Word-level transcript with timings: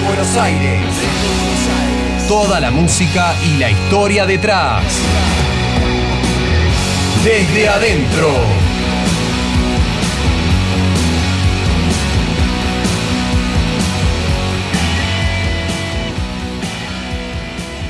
Buenos 0.00 0.36
Aires. 0.36 0.80
Toda 2.26 2.58
la 2.58 2.70
música 2.70 3.34
y 3.44 3.58
la 3.58 3.70
historia 3.70 4.26
detrás. 4.26 4.82
Desde 7.24 7.68
adentro. 7.68 8.30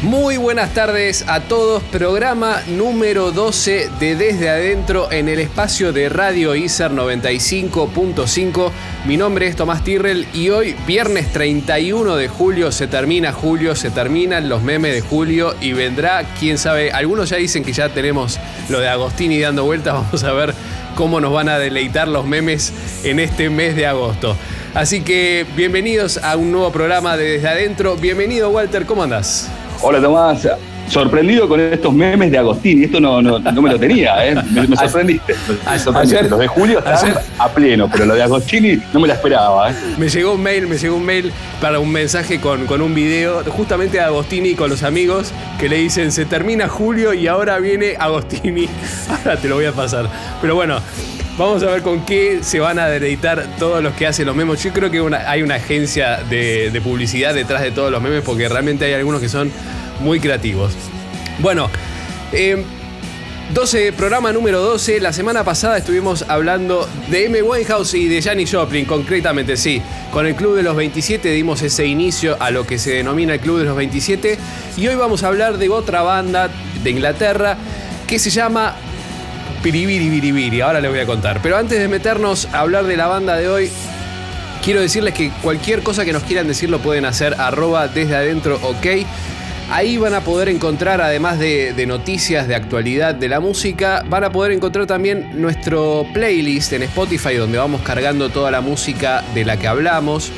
Muy 0.03 0.37
buenas 0.37 0.75
tardes 0.75 1.25
a 1.27 1.41
todos, 1.41 1.83
programa 1.85 2.61
número 2.67 3.33
12 3.33 3.89
de 3.99 4.17
Desde 4.17 4.51
Adentro 4.51 5.11
en 5.11 5.31
el 5.31 5.41
espacio 5.41 5.95
de 5.95 6.11
Radio 6.11 6.55
ISER 6.55 6.91
95.5. 6.91 8.71
Mi 9.07 9.19
nombre 9.19 9.47
es 9.47 9.55
Tomás 9.55 9.85
Tirrell 9.85 10.27
y 10.33 10.49
hoy, 10.49 10.75
viernes 10.87 11.31
31 11.31 12.17
de 12.17 12.27
julio, 12.27 12.73
se 12.73 12.87
termina 12.87 13.33
julio, 13.33 13.77
se 13.77 13.91
terminan 13.91 14.49
los 14.49 14.63
memes 14.63 14.95
de 14.95 15.03
julio 15.03 15.55
y 15.61 15.75
vendrá, 15.75 16.25
quién 16.41 16.57
sabe, 16.57 16.91
algunos 16.91 17.29
ya 17.29 17.37
dicen 17.37 17.65
que 17.65 17.75
ya 17.75 17.91
tenemos 17.91 18.41
lo 18.71 18.81
de 18.81 18.89
Agostini 18.89 19.39
dando 19.39 19.65
vueltas, 19.65 19.93
vamos 20.05 20.25
a 20.25 20.33
ver 20.33 20.55
cómo 20.97 21.21
nos 21.21 21.35
van 21.35 21.51
a 21.51 21.59
deleitar 21.59 22.09
los 22.09 22.25
memes 22.25 22.73
en 23.05 23.21
este 23.21 23.51
mes 23.51 23.77
de 23.77 23.87
agosto. 23.87 24.39
Así 24.73 25.03
que 25.03 25.45
bienvenidos 25.55 26.17
a 26.17 26.39
un 26.39 26.51
nuevo 26.51 26.73
programa 26.73 27.19
de 27.19 27.33
Desde 27.33 27.49
Adentro. 27.49 27.97
Bienvenido 27.97 28.49
Walter, 28.49 28.87
¿cómo 28.87 29.03
andás? 29.03 29.51
Hola 29.83 30.01
Tomás, 30.01 30.49
sorprendido 30.89 31.49
con 31.49 31.61
estos 31.61 31.93
memes 31.93 32.31
de 32.31 32.39
Agostini. 32.39 32.85
Esto 32.85 33.01
no, 33.01 33.21
no, 33.23 33.39
no 33.39 33.63
me 33.63 33.71
lo 33.71 33.79
tenía, 33.79 34.27
¿eh? 34.27 34.35
me, 34.51 34.67
me 34.67 34.77
sorprendiste. 34.77 35.35
Me 35.71 35.79
sorprendiste. 35.79 36.19
Ayer- 36.19 36.31
Los 36.31 36.39
de 36.41 36.47
Julio 36.47 36.79
están 36.79 36.95
ayer- 36.95 37.19
a 37.39 37.49
pleno, 37.49 37.89
pero 37.91 38.07
lo 38.07 38.15
de 38.15 38.23
Agostini 38.23 38.81
no 38.93 39.01
me 39.01 39.09
la 39.09 39.15
esperaba. 39.15 39.71
¿eh? 39.71 39.75
Me 39.99 40.09
llegó 40.09 40.35
un 40.35 40.43
mail, 40.43 40.67
me 40.67 40.77
llegó 40.79 40.97
un 40.97 41.05
mail 41.05 41.33
para 41.61 41.79
un 41.81 41.91
mensaje 41.91 42.41
con, 42.41 42.67
con 42.67 42.83
un 42.83 42.95
video 42.95 43.43
justamente 43.45 43.99
de 43.99 44.05
Agostini 44.05 44.55
con 44.55 44.71
los 44.71 44.83
amigos 44.83 45.33
que 45.59 45.69
le 45.69 45.77
dicen 45.77 46.13
se 46.13 46.25
termina 46.27 46.69
julio 46.69 47.15
y 47.15 47.27
ahora 47.27 47.59
viene 47.59 47.95
Agostini. 47.99 48.69
Ahora 49.09 49.37
te 49.37 49.49
lo 49.49 49.57
voy 49.57 49.65
a 49.67 49.73
pasar. 49.73 50.09
Pero 50.41 50.55
bueno, 50.55 50.79
vamos 51.39 51.63
a 51.63 51.67
ver 51.67 51.83
con 51.83 52.05
qué 52.05 52.39
se 52.43 52.61
van 52.61 52.79
a 52.79 52.87
deleitar 52.89 53.47
todos 53.59 53.83
los 53.83 53.95
que 53.95 54.07
hacen 54.07 54.27
los 54.27 54.37
memes. 54.37 54.63
Yo 54.63 54.73
creo 54.73 54.91
que 54.91 55.01
una- 55.01 55.31
hay 55.31 55.43
una 55.43 55.55
agencia 55.57 56.19
de, 56.29 56.71
de 56.71 56.81
publicidad 56.81 57.35
detrás 57.35 57.63
de 57.63 57.71
todos 57.71 57.91
los 57.91 58.03
memes 58.03 58.23
porque 58.23 58.49
realmente 58.49 58.85
hay 58.85 58.93
algunos 58.95 59.21
que 59.21 59.29
son 59.29 59.51
muy 60.01 60.21
creativos. 60.21 60.73
Bueno, 61.41 61.71
eh, 62.33 62.65
12, 63.53 63.93
programa 63.93 64.33
número 64.33 64.61
12. 64.61 65.01
La 65.01 65.13
semana 65.13 65.45
pasada 65.45 65.77
estuvimos 65.77 66.25
hablando 66.29 66.89
de 67.09 67.27
M. 67.27 67.43
Winehouse 67.43 67.95
y 67.95 68.09
de 68.09 68.23
Janis 68.23 68.53
Joplin, 68.53 68.85
concretamente, 68.85 69.57
sí. 69.57 69.83
Con 70.13 70.27
el 70.27 70.35
Club 70.35 70.57
de 70.57 70.63
los 70.63 70.75
27 70.75 71.31
dimos 71.31 71.63
ese 71.63 71.87
inicio 71.87 72.37
a 72.41 72.51
lo 72.51 72.67
que 72.67 72.79
se 72.79 72.95
denomina 72.95 73.35
el 73.35 73.41
Club 73.41 73.59
de 73.59 73.65
los 73.65 73.77
27. 73.77 74.39
Y 74.77 74.89
hoy 74.89 74.95
vamos 74.95 75.23
a 75.23 75.29
hablar 75.29 75.59
de 75.59 75.69
otra 75.69 76.03
banda 76.03 76.49
de 76.83 76.91
Inglaterra 76.91 77.57
que 78.07 78.19
se 78.19 78.31
llama 78.31 78.75
Piribiri 79.63 80.09
Biribiri. 80.09 80.61
Ahora 80.61 80.81
les 80.81 80.91
voy 80.91 81.01
a 81.01 81.07
contar. 81.07 81.41
Pero 81.43 81.57
antes 81.57 81.79
de 81.79 81.87
meternos 81.87 82.49
a 82.53 82.61
hablar 82.61 82.87
de 82.87 82.97
la 82.97 83.07
banda 83.07 83.37
de 83.37 83.49
hoy, 83.49 83.71
quiero 84.65 84.81
decirles 84.81 85.15
que 85.15 85.31
cualquier 85.43 85.83
cosa 85.83 86.05
que 86.05 86.13
nos 86.13 86.23
quieran 86.23 86.49
decir 86.49 86.71
lo 86.71 86.81
pueden 86.81 87.05
hacer 87.05 87.35
arroba 87.39 87.89
desde 87.89 88.17
adentro 88.17 88.59
ok. 88.63 88.87
Ahí 89.71 89.97
van 89.97 90.15
a 90.15 90.21
poder 90.21 90.51
encontrar, 90.51 91.01
además 91.01 91.39
de, 91.39 91.85
noticias 91.87 92.47
de 92.47 92.55
actualidad 92.55 93.15
de 93.15 93.29
la 93.29 93.41
música, 93.41 94.05
van 94.09 94.23
a 94.25 94.31
poder 94.31 94.53
encontrar 94.53 94.87
también 94.87 95.41
nuestro 95.41 96.07
playlist 96.13 96.75
en 96.75 96.83
Spotify 96.83 97.35
donde 97.35 97.59
vamos 97.59 97.81
cargando 97.81 98.29
toda 98.29 98.51
la 98.51 98.61
música 98.61 99.25
de 99.35 99.45
la 99.45 99.57
que 99.57 99.67
hablamos. 99.67 100.31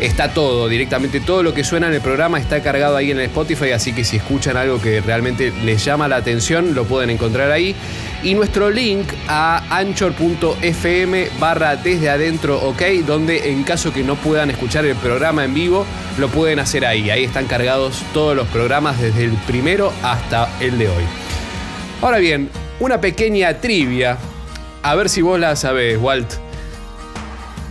Está 0.00 0.34
todo, 0.34 0.68
directamente 0.68 1.20
todo 1.20 1.42
lo 1.42 1.54
que 1.54 1.62
suena 1.62 1.86
en 1.86 1.94
el 1.94 2.00
programa 2.00 2.38
está 2.38 2.62
cargado 2.62 2.96
ahí 2.96 3.10
en 3.10 3.20
Spotify, 3.20 3.70
así 3.70 3.92
que 3.92 4.04
si 4.04 4.16
escuchan 4.16 4.56
algo 4.56 4.80
que 4.80 5.00
realmente 5.00 5.52
les 5.64 5.84
llama 5.84 6.08
la 6.08 6.16
atención, 6.16 6.74
lo 6.74 6.84
pueden 6.84 7.10
encontrar 7.10 7.50
ahí. 7.50 7.76
Y 8.22 8.34
nuestro 8.34 8.70
link 8.70 9.06
a 9.28 9.64
anchor.fm 9.76 11.28
barra 11.38 11.76
desde 11.76 12.10
adentro, 12.10 12.58
ok, 12.58 12.82
donde 13.06 13.50
en 13.50 13.62
caso 13.64 13.92
que 13.92 14.02
no 14.02 14.16
puedan 14.16 14.50
escuchar 14.50 14.84
el 14.84 14.96
programa 14.96 15.44
en 15.44 15.54
vivo, 15.54 15.86
lo 16.18 16.28
pueden 16.28 16.58
hacer 16.58 16.84
ahí. 16.84 17.10
Ahí 17.10 17.24
están 17.24 17.46
cargados 17.46 18.02
todos 18.12 18.36
los 18.36 18.48
programas 18.48 19.00
desde 19.00 19.24
el 19.24 19.32
primero 19.46 19.92
hasta 20.02 20.48
el 20.60 20.78
de 20.78 20.88
hoy. 20.88 21.04
Ahora 22.00 22.18
bien, 22.18 22.50
una 22.80 23.00
pequeña 23.00 23.60
trivia. 23.60 24.18
A 24.82 24.94
ver 24.96 25.08
si 25.08 25.22
vos 25.22 25.38
la 25.38 25.54
sabés, 25.54 25.98
Walt. 25.98 26.41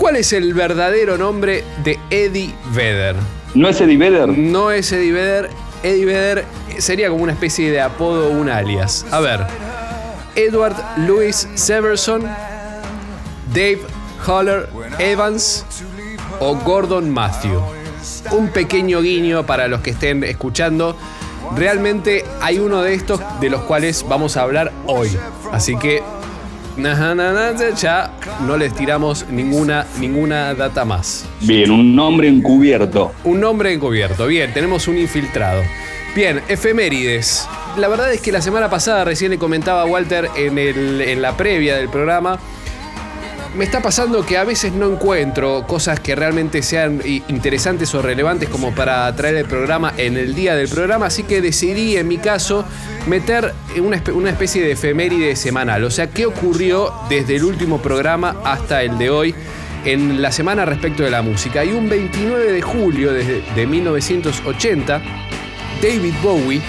¿Cuál 0.01 0.15
es 0.15 0.33
el 0.33 0.55
verdadero 0.55 1.15
nombre 1.15 1.63
de 1.83 1.99
Eddie 2.09 2.55
Vedder? 2.73 3.15
¿No 3.53 3.69
es 3.69 3.79
Eddie 3.81 3.97
Vedder? 3.97 4.29
No 4.29 4.71
es 4.71 4.91
Eddie 4.91 5.11
Vedder. 5.11 5.51
Eddie 5.83 6.05
Vedder 6.05 6.45
sería 6.79 7.09
como 7.09 7.21
una 7.21 7.33
especie 7.33 7.69
de 7.69 7.81
apodo 7.81 8.29
o 8.29 8.31
un 8.31 8.49
alias. 8.49 9.05
A 9.11 9.19
ver. 9.19 9.41
Edward 10.33 10.75
Louis 10.97 11.47
Severson, 11.53 12.23
Dave 13.53 13.81
Holler 14.25 14.69
Evans 14.97 15.67
o 16.39 16.55
Gordon 16.55 17.07
Matthew. 17.07 17.61
Un 18.31 18.47
pequeño 18.47 19.01
guiño 19.01 19.45
para 19.45 19.67
los 19.67 19.81
que 19.81 19.91
estén 19.91 20.23
escuchando. 20.23 20.97
Realmente 21.55 22.25
hay 22.41 22.57
uno 22.57 22.81
de 22.81 22.95
estos 22.95 23.21
de 23.39 23.51
los 23.51 23.61
cuales 23.61 24.03
vamos 24.09 24.35
a 24.35 24.41
hablar 24.41 24.71
hoy. 24.87 25.15
Así 25.51 25.77
que 25.77 26.01
ya 26.77 28.11
no 28.45 28.57
les 28.57 28.73
tiramos 28.73 29.25
ninguna, 29.29 29.85
ninguna 29.99 30.53
data 30.53 30.85
más. 30.85 31.25
Bien, 31.41 31.71
un 31.71 31.95
nombre 31.95 32.27
encubierto. 32.27 33.11
Un 33.23 33.39
nombre 33.39 33.73
encubierto. 33.73 34.27
Bien, 34.27 34.53
tenemos 34.53 34.87
un 34.87 34.97
infiltrado. 34.97 35.61
Bien, 36.15 36.41
efemérides. 36.47 37.47
La 37.77 37.87
verdad 37.87 38.11
es 38.13 38.19
que 38.21 38.31
la 38.31 38.41
semana 38.41 38.69
pasada 38.69 39.05
recién 39.05 39.31
le 39.31 39.37
comentaba 39.37 39.83
a 39.83 39.85
Walter 39.85 40.29
en, 40.35 40.57
el- 40.57 41.01
en 41.01 41.21
la 41.21 41.37
previa 41.37 41.75
del 41.77 41.89
programa. 41.89 42.37
Me 43.55 43.65
está 43.65 43.81
pasando 43.81 44.25
que 44.25 44.37
a 44.37 44.45
veces 44.45 44.71
no 44.71 44.89
encuentro 44.93 45.65
cosas 45.67 45.99
que 45.99 46.15
realmente 46.15 46.63
sean 46.63 47.01
interesantes 47.27 47.93
o 47.93 48.01
relevantes 48.01 48.47
como 48.47 48.73
para 48.73 49.13
traer 49.13 49.35
el 49.35 49.45
programa 49.45 49.93
en 49.97 50.15
el 50.15 50.33
día 50.33 50.55
del 50.55 50.69
programa, 50.69 51.07
así 51.07 51.23
que 51.23 51.41
decidí 51.41 51.97
en 51.97 52.07
mi 52.07 52.17
caso 52.17 52.63
meter 53.07 53.53
una, 53.77 53.97
espe- 54.01 54.13
una 54.13 54.29
especie 54.29 54.61
de 54.63 54.71
efeméride 54.71 55.35
semanal, 55.35 55.83
o 55.83 55.91
sea, 55.91 56.07
qué 56.07 56.25
ocurrió 56.25 56.93
desde 57.09 57.35
el 57.35 57.43
último 57.43 57.81
programa 57.81 58.37
hasta 58.45 58.83
el 58.83 58.97
de 58.97 59.09
hoy 59.09 59.35
en 59.83 60.21
la 60.21 60.31
semana 60.31 60.63
respecto 60.63 61.03
de 61.03 61.11
la 61.11 61.21
música. 61.21 61.65
Y 61.65 61.73
un 61.73 61.89
29 61.89 62.53
de 62.53 62.61
julio 62.61 63.11
de 63.11 63.67
1980, 63.67 65.01
David 65.81 66.13
Bowie, 66.23 66.61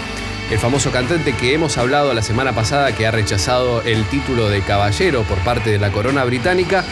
el 0.53 0.59
famoso 0.59 0.91
cantante 0.91 1.33
que 1.33 1.55
hemos 1.55 1.79
hablado 1.79 2.13
la 2.13 2.21
semana 2.21 2.53
pasada 2.53 2.95
que 2.95 3.07
ha 3.07 3.11
rechazado 3.11 3.81
el 3.83 4.05
título 4.05 4.51
de 4.51 4.61
caballero 4.61 5.23
por 5.23 5.39
parte 5.39 5.71
de 5.71 5.79
la 5.79 5.91
corona 5.91 6.25
británica, 6.25 6.85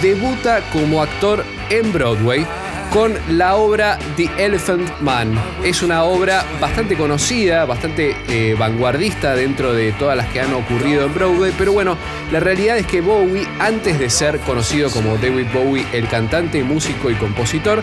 debuta 0.00 0.60
como 0.72 1.02
actor 1.02 1.44
en 1.70 1.92
Broadway 1.92 2.46
con 2.92 3.14
la 3.28 3.56
obra 3.56 3.98
The 4.16 4.30
Elephant 4.38 5.00
Man. 5.00 5.34
Es 5.64 5.82
una 5.82 6.04
obra 6.04 6.44
bastante 6.60 6.96
conocida, 6.96 7.64
bastante 7.64 8.16
eh, 8.28 8.54
vanguardista 8.56 9.34
dentro 9.34 9.72
de 9.72 9.90
todas 9.92 10.16
las 10.16 10.28
que 10.28 10.40
han 10.40 10.54
ocurrido 10.54 11.04
en 11.04 11.12
Broadway, 11.12 11.52
pero 11.58 11.72
bueno, 11.72 11.96
la 12.30 12.38
realidad 12.38 12.78
es 12.78 12.86
que 12.86 13.00
Bowie, 13.00 13.46
antes 13.58 13.98
de 13.98 14.08
ser 14.08 14.38
conocido 14.38 14.88
como 14.88 15.16
David 15.16 15.46
Bowie, 15.52 15.86
el 15.92 16.06
cantante, 16.08 16.62
músico 16.62 17.10
y 17.10 17.16
compositor, 17.16 17.82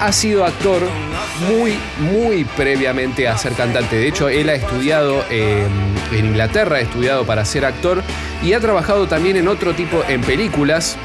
ha 0.00 0.12
sido 0.12 0.44
actor 0.44 0.82
muy, 1.48 1.78
muy 1.98 2.44
previamente 2.44 3.28
a 3.28 3.36
ser 3.38 3.52
cantante. 3.54 3.96
De 3.96 4.08
hecho, 4.08 4.28
él 4.28 4.48
ha 4.48 4.54
estudiado 4.54 5.24
eh, 5.30 5.66
en 6.12 6.26
Inglaterra, 6.26 6.76
ha 6.76 6.80
estudiado 6.80 7.24
para 7.24 7.44
ser 7.44 7.64
actor 7.64 8.02
y 8.42 8.52
ha 8.52 8.60
trabajado 8.60 9.06
también 9.06 9.36
en 9.36 9.48
otro 9.48 9.74
tipo, 9.74 10.02
en 10.08 10.20
películas. 10.20 10.96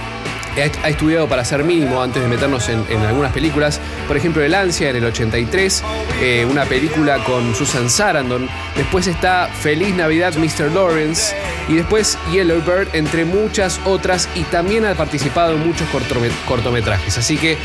Ha 0.83 0.89
estudiado 0.89 1.30
para 1.30 1.45
ser 1.45 1.63
mínimo 1.63 2.01
antes 2.01 2.21
de 2.21 2.27
meternos 2.27 2.68
en, 2.68 2.83
algunas 3.07 3.31
películas. 3.31 3.80
Por 4.07 4.18
ejemplo, 4.18 4.41
El 4.44 4.53
Ansia 4.53 4.89
en 4.89 4.97
el 4.97 5.06
83, 5.06 5.83
eh, 6.21 6.45
una 6.50 6.65
película 6.65 7.24
con 7.24 7.56
Susan 7.56 7.89
Sarandon. 7.89 8.50
Después 8.75 9.07
está 9.07 9.47
Feliz 9.47 9.95
Navidad, 9.95 10.33
Mr. 10.35 10.69
Lawrence. 10.74 11.33
Y 11.69 11.75
después 11.75 12.18
Yellow 12.31 12.62
Bird, 12.62 12.89
entre 12.94 13.24
muchas 13.24 13.80
otras. 13.85 14.27
Y 14.35 14.42
también 14.45 14.85
ha 14.85 14.95
participado 14.95 15.53
en 15.53 15.65
muchos 15.65 15.88
cortome- 15.94 16.31
cortometrajes. 16.45 17.18
Así 17.18 17.38
que 17.38 17.57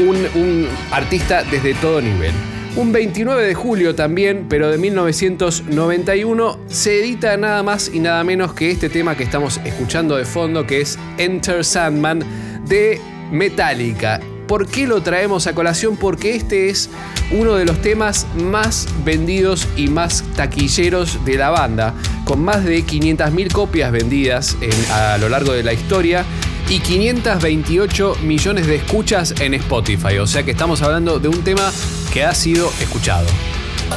un, 0.00 0.68
artista 0.90 1.42
desde 1.44 1.74
todo 1.74 2.00
nivel. 2.00 2.32
Un 2.76 2.92
29 2.92 3.44
de 3.44 3.54
julio 3.54 3.94
también, 3.94 4.46
pero 4.48 4.70
de 4.70 4.78
1991, 4.78 6.58
se 6.68 7.00
edita 7.00 7.36
nada 7.36 7.62
más 7.62 7.90
y 7.92 7.98
nada 7.98 8.22
menos 8.24 8.52
que 8.54 8.70
este 8.70 8.88
tema 8.88 9.16
que 9.16 9.24
estamos 9.24 9.60
escuchando 9.64 10.16
de 10.16 10.24
fondo, 10.24 10.66
que 10.66 10.80
es 10.80 10.98
Enter 11.18 11.64
Sandman 11.64 12.22
de 12.66 13.00
Metallica. 13.32 14.20
¿Por 14.46 14.66
qué 14.66 14.86
lo 14.86 15.00
traemos 15.02 15.46
a 15.46 15.54
colación? 15.54 15.96
Porque 15.96 16.34
este 16.34 16.70
es 16.70 16.90
uno 17.30 17.54
de 17.54 17.64
los 17.64 17.80
temas 17.82 18.26
más 18.36 18.88
vendidos 19.04 19.68
y 19.76 19.86
más 19.88 20.24
taquilleros 20.34 21.24
de 21.24 21.36
la 21.36 21.50
banda, 21.50 21.94
con 22.24 22.42
más 22.42 22.64
de 22.64 22.82
500.000 22.84 23.52
copias 23.52 23.92
vendidas 23.92 24.56
en- 24.60 24.92
a 24.92 25.18
lo 25.18 25.28
largo 25.28 25.52
de 25.52 25.62
la 25.62 25.72
historia 25.72 26.24
y 26.70 26.78
528 26.78 28.14
millones 28.24 28.68
de 28.68 28.76
escuchas 28.76 29.34
en 29.40 29.54
Spotify. 29.54 30.18
O 30.18 30.26
sea 30.26 30.44
que 30.44 30.52
estamos 30.52 30.80
hablando 30.82 31.18
de 31.18 31.28
un 31.28 31.42
tema 31.42 31.72
que 32.12 32.22
ha 32.22 32.32
sido 32.32 32.68
escuchado. 32.80 33.26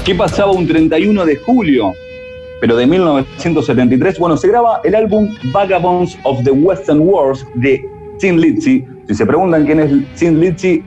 ¿Qué 0.04 0.16
pasaba 0.16 0.52
un 0.52 0.66
31 0.66 1.24
de 1.24 1.36
julio? 1.36 1.94
Pero 2.60 2.75
de 2.75 2.88
1973, 2.88 4.18
bueno, 4.18 4.38
se 4.38 4.48
graba 4.48 4.81
el 4.84 4.96
álbum 4.96 5.30
Vagabonds 5.54 6.18
of 6.24 6.44
the 6.44 6.50
Western 6.50 7.02
Wars 7.02 7.46
de 7.54 7.86
Tim 8.18 8.38
Lizzy. 8.38 8.84
Si 9.08 9.14
se 9.14 9.26
preguntan 9.26 9.66
quién 9.66 9.80
es 9.80 9.92
Tim 10.16 10.40
Lizzy, 10.40 10.81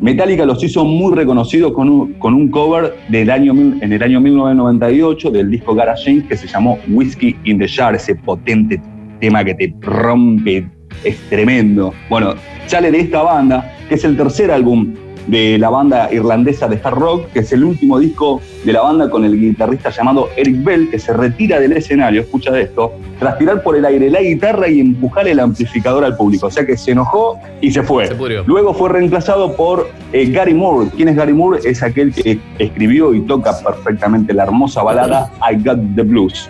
Metallica 0.00 0.44
los 0.44 0.62
hizo 0.64 0.84
muy 0.84 1.14
reconocidos 1.14 1.72
con 1.72 1.88
un, 1.88 2.14
con 2.14 2.34
un 2.34 2.50
cover 2.50 2.96
del 3.10 3.30
año, 3.30 3.52
en 3.52 3.92
el 3.92 4.02
año 4.02 4.20
1998 4.20 5.30
del 5.30 5.50
disco 5.50 5.74
Garage 5.74 6.24
que 6.28 6.36
se 6.36 6.48
llamó 6.48 6.80
Whiskey 6.88 7.36
in 7.44 7.58
the 7.58 7.68
Jar, 7.68 7.94
ese 7.94 8.16
potente 8.16 8.80
tema 9.20 9.44
que 9.44 9.54
te 9.54 9.74
rompe, 9.80 10.68
es 11.04 11.16
tremendo. 11.28 11.94
Bueno, 12.08 12.34
sale 12.66 12.90
de 12.90 13.00
esta 13.00 13.22
banda, 13.22 13.74
que 13.88 13.94
es 13.94 14.04
el 14.04 14.16
tercer 14.16 14.50
álbum 14.50 14.94
de 15.28 15.58
la 15.58 15.68
banda 15.68 16.08
irlandesa 16.10 16.68
de 16.68 16.80
hard 16.82 16.94
rock, 16.94 17.26
que 17.32 17.40
es 17.40 17.52
el 17.52 17.62
último 17.62 17.98
disco 17.98 18.40
de 18.64 18.72
la 18.72 18.80
banda 18.80 19.10
con 19.10 19.24
el 19.24 19.38
guitarrista 19.38 19.90
llamado 19.90 20.30
Eric 20.36 20.64
Bell, 20.64 20.90
que 20.90 20.98
se 20.98 21.12
retira 21.12 21.60
del 21.60 21.72
escenario, 21.72 22.22
escucha 22.22 22.50
de 22.50 22.62
esto, 22.62 22.94
tras 23.18 23.36
tirar 23.38 23.62
por 23.62 23.76
el 23.76 23.84
aire 23.84 24.10
la 24.10 24.22
guitarra 24.22 24.68
y 24.68 24.80
empujar 24.80 25.28
el 25.28 25.38
amplificador 25.38 26.04
al 26.04 26.16
público. 26.16 26.46
O 26.46 26.50
sea 26.50 26.64
que 26.64 26.76
se 26.76 26.92
enojó 26.92 27.38
y 27.60 27.70
se 27.70 27.82
fue. 27.82 28.08
Luego 28.46 28.72
fue 28.72 28.88
reemplazado 28.88 29.54
por 29.54 29.90
eh, 30.12 30.30
Gary 30.30 30.54
Moore. 30.54 30.88
¿Quién 30.96 31.08
es 31.08 31.16
Gary 31.16 31.34
Moore? 31.34 31.60
Es 31.62 31.82
aquel 31.82 32.12
que 32.12 32.38
escribió 32.58 33.12
y 33.12 33.20
toca 33.20 33.52
perfectamente 33.62 34.32
la 34.32 34.44
hermosa 34.44 34.82
balada 34.82 35.30
I 35.50 35.62
Got 35.62 35.94
the 35.94 36.02
Blues. 36.02 36.48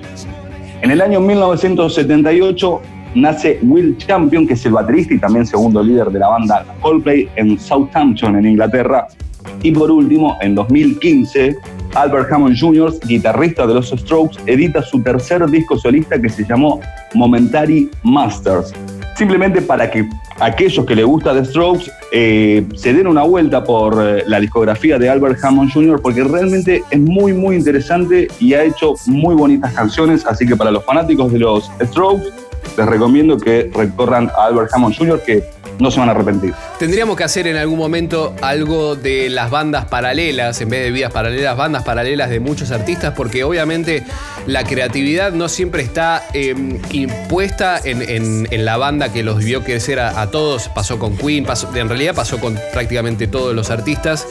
En 0.83 0.93
el 0.93 1.01
año 1.01 1.21
1978 1.21 2.81
nace 3.15 3.59
Will 3.63 3.97
Champion, 3.99 4.47
que 4.47 4.55
es 4.55 4.67
el 4.67 4.73
baterista 4.73 5.15
y 5.15 5.19
también 5.19 5.47
segundo 5.47 5.83
líder 5.83 6.11
de 6.11 6.19
la 6.19 6.29
banda 6.29 6.65
Coldplay 6.81 7.29
en 7.37 7.59
Southampton, 7.59 8.37
en 8.37 8.47
Inglaterra. 8.47 9.07
Y 9.63 9.73
por 9.73 9.91
último, 9.91 10.37
en 10.41 10.55
2015, 10.55 11.57
Albert 11.95 12.33
Hammond 12.33 12.57
Jr., 12.59 12.95
guitarrista 13.07 13.67
de 13.67 13.75
los 13.75 13.89
Strokes, 13.89 14.39
edita 14.47 14.83
su 14.83 15.03
tercer 15.03 15.49
disco 15.49 15.77
solista 15.79 16.21
que 16.21 16.29
se 16.29 16.45
llamó 16.45 16.81
Momentary 17.15 17.91
Masters. 18.03 18.73
Simplemente 19.17 19.61
para 19.63 19.91
que 19.91 20.09
aquellos 20.39 20.87
que 20.87 20.95
les 20.95 21.05
gusta 21.05 21.35
The 21.35 21.45
Strokes 21.45 21.91
eh, 22.13 22.65
se 22.77 22.93
den 22.93 23.09
una 23.09 23.25
vuelta 23.25 23.65
por 23.65 23.99
eh, 24.01 24.23
la 24.27 24.39
discografía 24.39 24.97
de 24.97 25.09
Albert 25.09 25.43
Hammond 25.43 25.73
Jr., 25.73 26.01
porque 26.01 26.23
realmente 26.23 26.85
es 26.89 27.01
muy, 27.01 27.33
muy 27.33 27.57
interesante 27.57 28.29
y 28.39 28.55
ha 28.55 28.63
hecho 28.63 28.95
muy 29.07 29.35
bonitas 29.35 29.73
canciones. 29.75 30.25
Así 30.25 30.47
que 30.47 30.55
para 30.55 30.71
los 30.71 30.85
fanáticos 30.85 31.33
de 31.33 31.41
los 31.41 31.69
Strokes, 31.83 32.29
les 32.79 32.87
recomiendo 32.87 33.37
que 33.37 33.71
recorran 33.75 34.31
a 34.37 34.45
Albert 34.45 34.71
Hammond 34.73 34.95
Jr., 34.97 35.21
que 35.27 35.43
no 35.79 35.91
se 35.91 36.01
van 36.01 36.09
a 36.09 36.13
arrepentir. 36.13 36.55
Tendríamos 36.79 37.17
que 37.17 37.25
hacer 37.25 37.47
en 37.47 37.57
algún 37.57 37.79
momento 37.79 38.35
algo 38.41 38.97
de 38.97 39.29
las 39.31 39.51
bandas 39.51 39.87
paralelas, 39.87 40.61
en 40.61 40.71
vez 40.71 40.85
de 40.85 40.91
vidas 40.91 41.13
paralelas, 41.13 41.57
bandas 41.57 41.83
paralelas 41.85 42.31
de 42.31 42.41
muchos 42.41 42.71
artistas, 42.71 43.15
porque 43.17 43.45
obviamente 43.45 44.05
la 44.47 44.65
creatividad 44.65 45.33
no 45.33 45.49
siempre 45.49 45.83
está 45.83 46.25
em, 46.33 46.81
impuesta 46.91 47.81
en, 47.85 48.47
la 48.65 48.77
banda 48.77 49.13
que 49.13 49.23
los 49.23 49.39
vio 49.39 49.63
crecer 49.63 50.01
a, 50.01 50.31
todos. 50.31 50.69
Pasó 50.69 50.99
con 50.99 51.17
Queen, 51.17 51.45
pasó, 51.45 51.75
en 51.75 51.89
realidad 51.89 52.15
pasó 52.15 52.39
con 52.39 52.59
prácticamente 52.73 53.27
todos 53.27 53.55
los 53.55 53.71
artistas. 53.71 54.27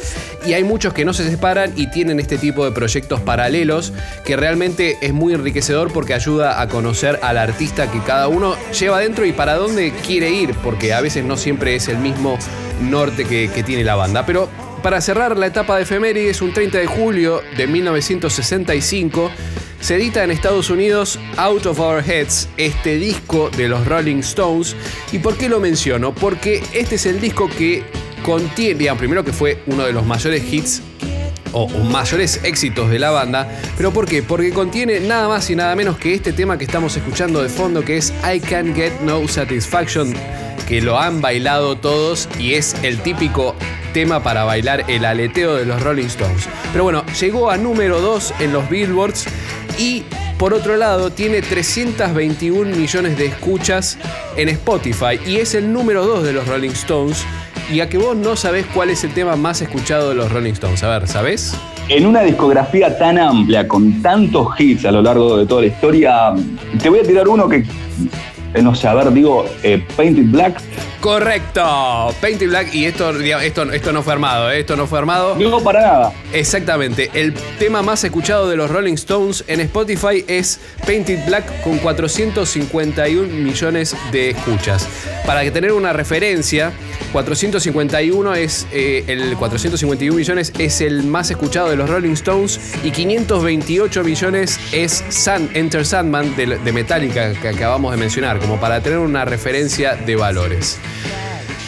Y 0.45 0.53
hay 0.53 0.63
muchos 0.63 0.93
que 0.93 1.05
no 1.05 1.13
se 1.13 1.29
separan 1.29 1.73
y 1.75 1.87
tienen 1.87 2.19
este 2.19 2.37
tipo 2.37 2.65
de 2.65 2.71
proyectos 2.71 3.21
paralelos 3.21 3.93
que 4.25 4.35
realmente 4.35 4.97
es 5.01 5.13
muy 5.13 5.33
enriquecedor 5.33 5.91
porque 5.91 6.13
ayuda 6.13 6.61
a 6.61 6.67
conocer 6.67 7.19
al 7.21 7.37
artista 7.37 7.91
que 7.91 7.99
cada 8.01 8.27
uno 8.27 8.55
lleva 8.77 8.99
dentro 8.99 9.25
y 9.25 9.31
para 9.31 9.55
dónde 9.55 9.93
quiere 10.05 10.31
ir, 10.31 10.53
porque 10.63 10.93
a 10.93 11.01
veces 11.01 11.23
no 11.23 11.36
siempre 11.37 11.75
es 11.75 11.87
el 11.87 11.97
mismo 11.97 12.37
norte 12.81 13.25
que, 13.25 13.63
tiene 13.63 13.83
la 13.83 13.95
banda. 13.95 14.25
Pero 14.25 14.49
para 14.83 15.01
cerrar 15.01 15.37
la 15.37 15.47
etapa 15.47 15.77
de 15.77 15.83
efemérides, 15.83 16.41
un 16.41 16.53
30 16.53 16.77
de 16.77 16.87
julio 16.87 17.41
de 17.55 17.67
1965, 17.67 19.31
se 19.79 19.95
edita 19.95 20.23
en 20.23 20.31
Estados 20.31 20.69
Unidos 20.69 21.19
Out 21.37 21.65
of 21.67 21.79
Our 21.79 22.03
Heads, 22.03 22.49
este 22.57 22.95
disco 22.95 23.49
de 23.55 23.67
los 23.67 23.85
Rolling 23.85 24.17
Stones. 24.17 24.75
¿Y 25.11 25.19
por 25.19 25.37
qué 25.37 25.49
lo 25.49 25.59
menciono? 25.59 26.13
Porque 26.13 26.63
este 26.73 26.95
es 26.95 27.05
el 27.05 27.21
disco 27.21 27.49
que 27.49 27.83
contiene, 28.23 28.79
digamos, 28.79 28.99
primero 28.99 29.23
que 29.23 29.33
fue 29.33 29.59
uno 29.67 29.85
de 29.85 29.93
los 29.93 30.05
mayores 30.05 30.43
hits 30.51 30.81
o, 31.51 31.67
mayores 31.67 32.41
éxitos 32.43 32.89
de 32.89 32.99
la 32.99 33.11
banda. 33.11 33.47
¿Pero 33.77 33.91
por 33.91 34.07
qué? 34.07 34.23
Porque 34.23 34.51
contiene 34.51 34.99
nada 34.99 35.27
más 35.27 35.49
y 35.49 35.55
nada 35.55 35.75
menos 35.75 35.97
que 35.97 36.13
este 36.13 36.33
tema 36.33 36.57
que 36.57 36.65
estamos 36.65 36.95
escuchando 36.95 37.41
de 37.41 37.49
fondo, 37.49 37.83
que 37.83 37.97
es 37.97 38.13
I 38.23 38.39
Can't 38.39 38.75
Get 38.75 39.01
No 39.01 39.27
Satisfaction, 39.27 40.13
que 40.67 40.81
lo 40.81 40.99
han 40.99 41.21
bailado 41.21 41.77
todos 41.77 42.27
y 42.39 42.53
es 42.53 42.75
el 42.83 42.99
típico 42.99 43.55
tema 43.93 44.21
para 44.21 44.43
bailar 44.43 44.85
el 44.87 45.05
aleteo 45.05 45.55
de 45.55 45.65
los 45.65 45.81
Rolling 45.81 46.05
Stones. 46.05 46.47
Pero 46.71 46.83
bueno, 46.83 47.05
llegó 47.19 47.49
a 47.49 47.57
número 47.57 47.99
2 47.99 48.33
en 48.39 48.53
los 48.53 48.69
Billboards 48.69 49.25
y 49.77 50.03
por 50.37 50.53
otro 50.53 50.77
lado 50.77 51.11
tiene 51.11 51.41
321 51.41 52.75
millones 52.75 53.17
de 53.17 53.25
escuchas 53.25 53.97
en 54.35 54.49
Spotify 54.49 55.19
y 55.25 55.37
es 55.37 55.55
el 55.55 55.73
número 55.73 56.05
2 56.05 56.23
de 56.23 56.33
los 56.33 56.47
Rolling 56.47 56.71
Stones 56.71 57.25
y 57.71 57.81
a 57.81 57.89
que 57.89 57.97
vos 57.97 58.15
no 58.15 58.35
sabés 58.35 58.65
cuál 58.73 58.89
es 58.89 59.03
el 59.03 59.13
tema 59.13 59.35
más 59.35 59.61
escuchado 59.61 60.09
de 60.09 60.15
los 60.15 60.31
Rolling 60.31 60.53
Stones. 60.53 60.83
A 60.83 60.89
ver, 60.89 61.07
¿sabés? 61.07 61.55
En 61.89 62.05
una 62.05 62.21
discografía 62.21 62.97
tan 62.97 63.17
amplia, 63.17 63.67
con 63.67 64.01
tantos 64.01 64.59
hits 64.59 64.85
a 64.85 64.91
lo 64.91 65.01
largo 65.01 65.37
de 65.37 65.45
toda 65.45 65.61
la 65.61 65.67
historia, 65.67 66.33
te 66.81 66.89
voy 66.89 66.99
a 66.99 67.03
tirar 67.03 67.27
uno 67.27 67.47
que, 67.47 67.63
eh, 68.53 68.61
no 68.61 68.75
sé, 68.75 68.87
a 68.87 68.93
ver, 68.93 69.11
digo, 69.13 69.45
eh, 69.63 69.85
Painted 69.95 70.25
Black. 70.25 70.61
Correcto, 70.99 72.13
Painted 72.19 72.49
Black 72.49 72.73
y 72.73 72.85
esto, 72.85 73.11
esto, 73.11 73.71
esto 73.71 73.93
no 73.93 74.03
fue 74.03 74.13
armado, 74.13 74.51
¿eh? 74.51 74.59
esto 74.59 74.75
no 74.75 74.87
fue 74.87 74.99
armado. 74.99 75.35
No, 75.35 75.61
para 75.61 75.81
nada. 75.81 76.13
Exactamente, 76.33 77.09
el 77.13 77.33
tema 77.59 77.81
más 77.81 78.03
escuchado 78.03 78.49
de 78.49 78.57
los 78.57 78.69
Rolling 78.69 78.95
Stones 78.95 79.45
en 79.47 79.61
Spotify 79.61 80.25
es 80.27 80.59
Painted 80.85 81.25
Black 81.25 81.61
con 81.61 81.77
451 81.77 83.27
millones 83.33 83.95
de 84.11 84.31
escuchas. 84.31 84.87
Para 85.25 85.43
que 85.43 85.51
tener 85.51 85.71
una 85.71 85.93
referencia, 85.93 86.73
451 87.11 88.35
es 88.35 88.67
eh, 88.71 89.03
el 89.07 89.35
451 89.37 90.15
millones 90.15 90.53
es 90.57 90.81
el 90.81 91.03
más 91.03 91.31
escuchado 91.31 91.69
de 91.69 91.75
los 91.75 91.89
Rolling 91.89 92.13
Stones 92.13 92.59
y 92.83 92.91
528 92.91 94.03
millones 94.03 94.59
es 94.71 95.03
Sun, 95.09 95.49
Enter 95.53 95.85
Sandman 95.85 96.35
de, 96.35 96.57
de 96.57 96.73
Metallica 96.73 97.33
que 97.33 97.49
acabamos 97.49 97.91
de 97.91 97.97
mencionar, 97.97 98.39
como 98.39 98.59
para 98.59 98.81
tener 98.81 98.99
una 98.99 99.25
referencia 99.25 99.95
de 99.95 100.15
valores. 100.15 100.77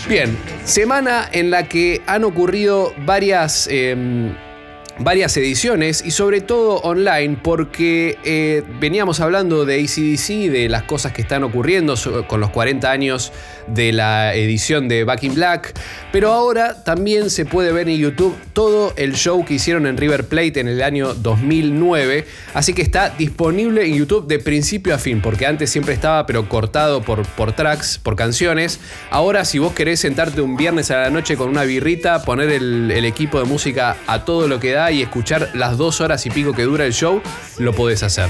Bien, 0.07 0.37
semana 0.65 1.29
en 1.31 1.51
la 1.51 1.67
que 1.67 2.01
han 2.07 2.23
ocurrido 2.23 2.93
varias... 3.05 3.67
Em, 3.69 4.33
varias 4.99 5.35
ediciones 5.37 6.03
y 6.05 6.11
sobre 6.11 6.41
todo 6.41 6.75
online 6.77 7.37
porque 7.41 8.17
eh, 8.23 8.63
veníamos 8.79 9.19
hablando 9.19 9.65
de 9.65 9.75
ACDC, 9.75 10.51
de 10.51 10.67
las 10.69 10.83
cosas 10.83 11.13
que 11.13 11.21
están 11.21 11.43
ocurriendo 11.43 11.95
con 12.27 12.39
los 12.39 12.49
40 12.49 12.91
años 12.91 13.31
de 13.67 13.93
la 13.93 14.33
edición 14.33 14.87
de 14.87 15.03
Back 15.03 15.23
in 15.23 15.35
Black, 15.35 15.73
pero 16.11 16.31
ahora 16.31 16.83
también 16.83 17.29
se 17.29 17.45
puede 17.45 17.71
ver 17.71 17.87
en 17.87 17.97
YouTube 17.97 18.35
todo 18.53 18.93
el 18.97 19.15
show 19.15 19.45
que 19.45 19.53
hicieron 19.55 19.85
en 19.85 19.97
River 19.97 20.25
Plate 20.27 20.59
en 20.59 20.67
el 20.67 20.81
año 20.81 21.13
2009, 21.13 22.25
así 22.53 22.73
que 22.73 22.81
está 22.81 23.09
disponible 23.11 23.85
en 23.85 23.95
YouTube 23.95 24.27
de 24.27 24.39
principio 24.39 24.95
a 24.95 24.97
fin, 24.97 25.21
porque 25.21 25.45
antes 25.45 25.69
siempre 25.69 25.93
estaba 25.93 26.25
pero 26.25 26.49
cortado 26.49 27.01
por, 27.01 27.25
por 27.25 27.53
tracks, 27.53 27.99
por 27.99 28.15
canciones. 28.15 28.79
Ahora 29.11 29.45
si 29.45 29.59
vos 29.59 29.73
querés 29.73 29.99
sentarte 29.99 30.41
un 30.41 30.57
viernes 30.57 30.91
a 30.91 31.03
la 31.03 31.09
noche 31.09 31.37
con 31.37 31.49
una 31.49 31.63
birrita, 31.63 32.23
poner 32.23 32.49
el, 32.49 32.91
el 32.91 33.05
equipo 33.05 33.39
de 33.39 33.45
música 33.45 33.95
a 34.07 34.25
todo 34.25 34.47
lo 34.47 34.59
que 34.59 34.71
da 34.71 34.88
y 34.91 35.01
escuchar 35.01 35.51
las 35.53 35.77
dos 35.77 36.01
horas 36.01 36.25
y 36.25 36.29
pico 36.29 36.53
que 36.53 36.63
dura 36.63 36.85
el 36.85 36.93
show, 36.93 37.21
lo 37.57 37.73
podés 37.73 38.03
hacer. 38.03 38.29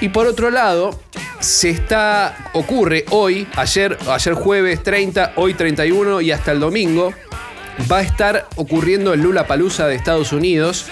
Y 0.00 0.10
por 0.10 0.26
otro 0.26 0.50
lado, 0.50 0.98
se 1.40 1.70
está, 1.70 2.50
ocurre 2.52 3.04
hoy, 3.10 3.46
ayer, 3.56 3.96
ayer 4.08 4.34
jueves 4.34 4.82
30, 4.82 5.32
hoy 5.36 5.54
31 5.54 6.20
y 6.20 6.32
hasta 6.32 6.52
el 6.52 6.60
domingo, 6.60 7.12
va 7.90 7.98
a 7.98 8.02
estar 8.02 8.48
ocurriendo 8.56 9.12
el 9.12 9.20
Lula 9.20 9.46
Palusa 9.46 9.86
de 9.86 9.94
Estados 9.94 10.32
Unidos 10.32 10.86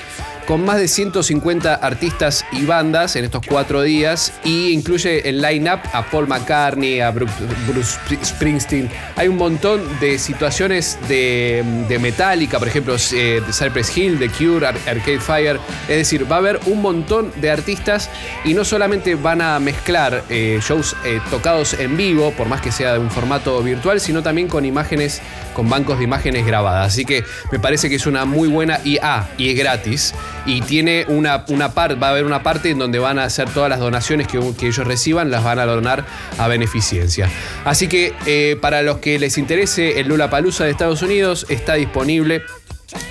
con 0.47 0.65
más 0.65 0.79
de 0.79 0.89
150 0.89 1.75
artistas 1.75 2.45
y 2.53 2.65
bandas 2.65 3.17
en 3.17 3.25
estos 3.25 3.47
cuatro 3.47 3.83
días 3.83 4.33
y 4.45 4.71
incluye 4.71 5.29
el 5.29 5.41
line-up 5.41 5.81
a 5.93 6.05
Paul 6.05 6.29
McCartney, 6.29 7.01
a 7.01 7.11
Bruce, 7.11 7.99
Springsteen. 8.23 8.91
Hay 9.17 9.29
un 9.29 9.37
montón 9.37 9.83
de 10.01 10.19
situaciones 10.19 10.99
de, 11.09 11.65
de 11.89 11.99
Metallica, 11.99 12.59
por 12.59 12.69
ejemplo, 12.69 12.97
eh, 13.13 13.43
Cypress 13.51 13.97
Hill, 13.97 14.19
The 14.19 14.29
Cure, 14.29 14.67
Arcade 14.67 15.21
Fire. 15.21 15.61
Es 15.89 15.97
decir, 15.97 16.31
va 16.31 16.37
a 16.37 16.39
haber 16.41 16.61
un 16.67 16.83
montón 16.83 17.33
de 17.41 17.51
artistas 17.51 18.11
y 18.45 18.55
no 18.55 18.65
solamente 18.65 19.15
van 19.15 19.41
a 19.41 19.59
mezclar 19.59 20.25
eh, 20.29 20.61
shows 20.63 20.97
eh, 21.05 21.21
tocados 21.31 21.75
en 21.75 21.97
vivo, 21.97 22.33
por 22.33 22.49
más 22.49 22.61
que 22.61 22.73
sea 22.73 22.93
de 22.93 22.99
un 22.99 23.11
formato 23.11 23.63
virtual, 23.63 24.01
sino 24.01 24.23
también 24.23 24.49
con 24.49 24.65
imágenes, 24.65 25.23
con 25.55 25.69
bancos 25.69 25.99
de 25.99 26.05
imágenes 26.05 26.47
grabadas. 26.47 26.89
Así 26.89 27.05
que 27.05 27.25
me 27.51 27.59
parece 27.59 27.89
que 27.89 27.97
es 27.97 28.07
una 28.07 28.25
muy 28.25 28.49
buena 28.49 28.81
ah, 29.03 29.27
y 29.39 29.51
es 29.51 29.57
gratis. 29.57 30.15
Y 30.47 30.61
tiene 30.61 31.07
una, 31.09 31.45
una 31.49 31.73
parte, 31.73 31.95
va 31.95 32.09
a 32.09 32.11
haber 32.11 32.25
una 32.25 32.43
parte 32.43 32.71
en 32.71 32.79
donde 32.79 32.99
van 32.99 33.19
a 33.19 33.25
hacer 33.25 33.49
todas 33.51 33.71
las 33.71 33.81
donaciones 33.81 34.27
que, 34.29 34.39
ellos 34.39 34.87
reciban, 34.87 35.31
las 35.31 35.45
van 35.45 35.59
a 35.59 35.67
donar 35.67 36.05
a 36.39 36.49
beneficencia. 36.49 37.31
Así 37.65 37.89
que 37.89 38.15
eh, 38.27 38.57
para 38.61 38.83
los 38.83 38.99
que 38.99 39.19
les 39.19 39.39
interese 39.39 40.01
el 40.01 40.09
Lula 40.09 40.31
Palusa 40.31 40.65
de 40.65 40.71
Estados 40.71 41.03
Unidos, 41.03 41.47
está 41.49 41.75
disponible 41.75 42.43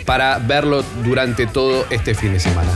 para 0.06 0.38
verlo 0.40 0.84
durante 1.04 1.48
todo 1.48 1.86
este 1.90 2.16
fin 2.16 2.34
de 2.34 2.40
semana. 2.40 2.72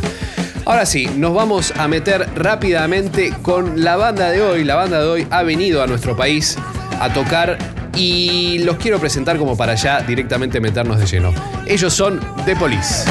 Ahora 0.66 0.86
sí, 0.86 1.08
nos 1.16 1.34
vamos 1.34 1.74
a 1.78 1.88
meter 1.88 2.28
rápidamente 2.36 3.34
con 3.42 3.84
la 3.84 3.96
banda 3.96 4.30
de 4.32 4.42
hoy. 4.42 4.66
La 4.66 4.76
banda 4.76 5.00
de 5.00 5.08
hoy 5.08 5.28
ha 5.30 5.44
venido 5.44 5.82
a 5.82 5.88
nuestro 5.88 6.18
país 6.18 6.58
a 7.00 7.14
tocar 7.14 7.58
y 7.96 8.60
los 8.60 8.76
quiero 8.78 9.00
presentar 9.00 9.38
como 9.38 9.56
para 9.56 9.76
ya 9.76 10.02
directamente 10.02 10.60
meternos 10.60 11.00
de 11.00 11.06
lleno. 11.06 11.34
Ellos 11.66 11.94
son 11.94 12.20
The 12.46 12.56
Police. 12.56 13.06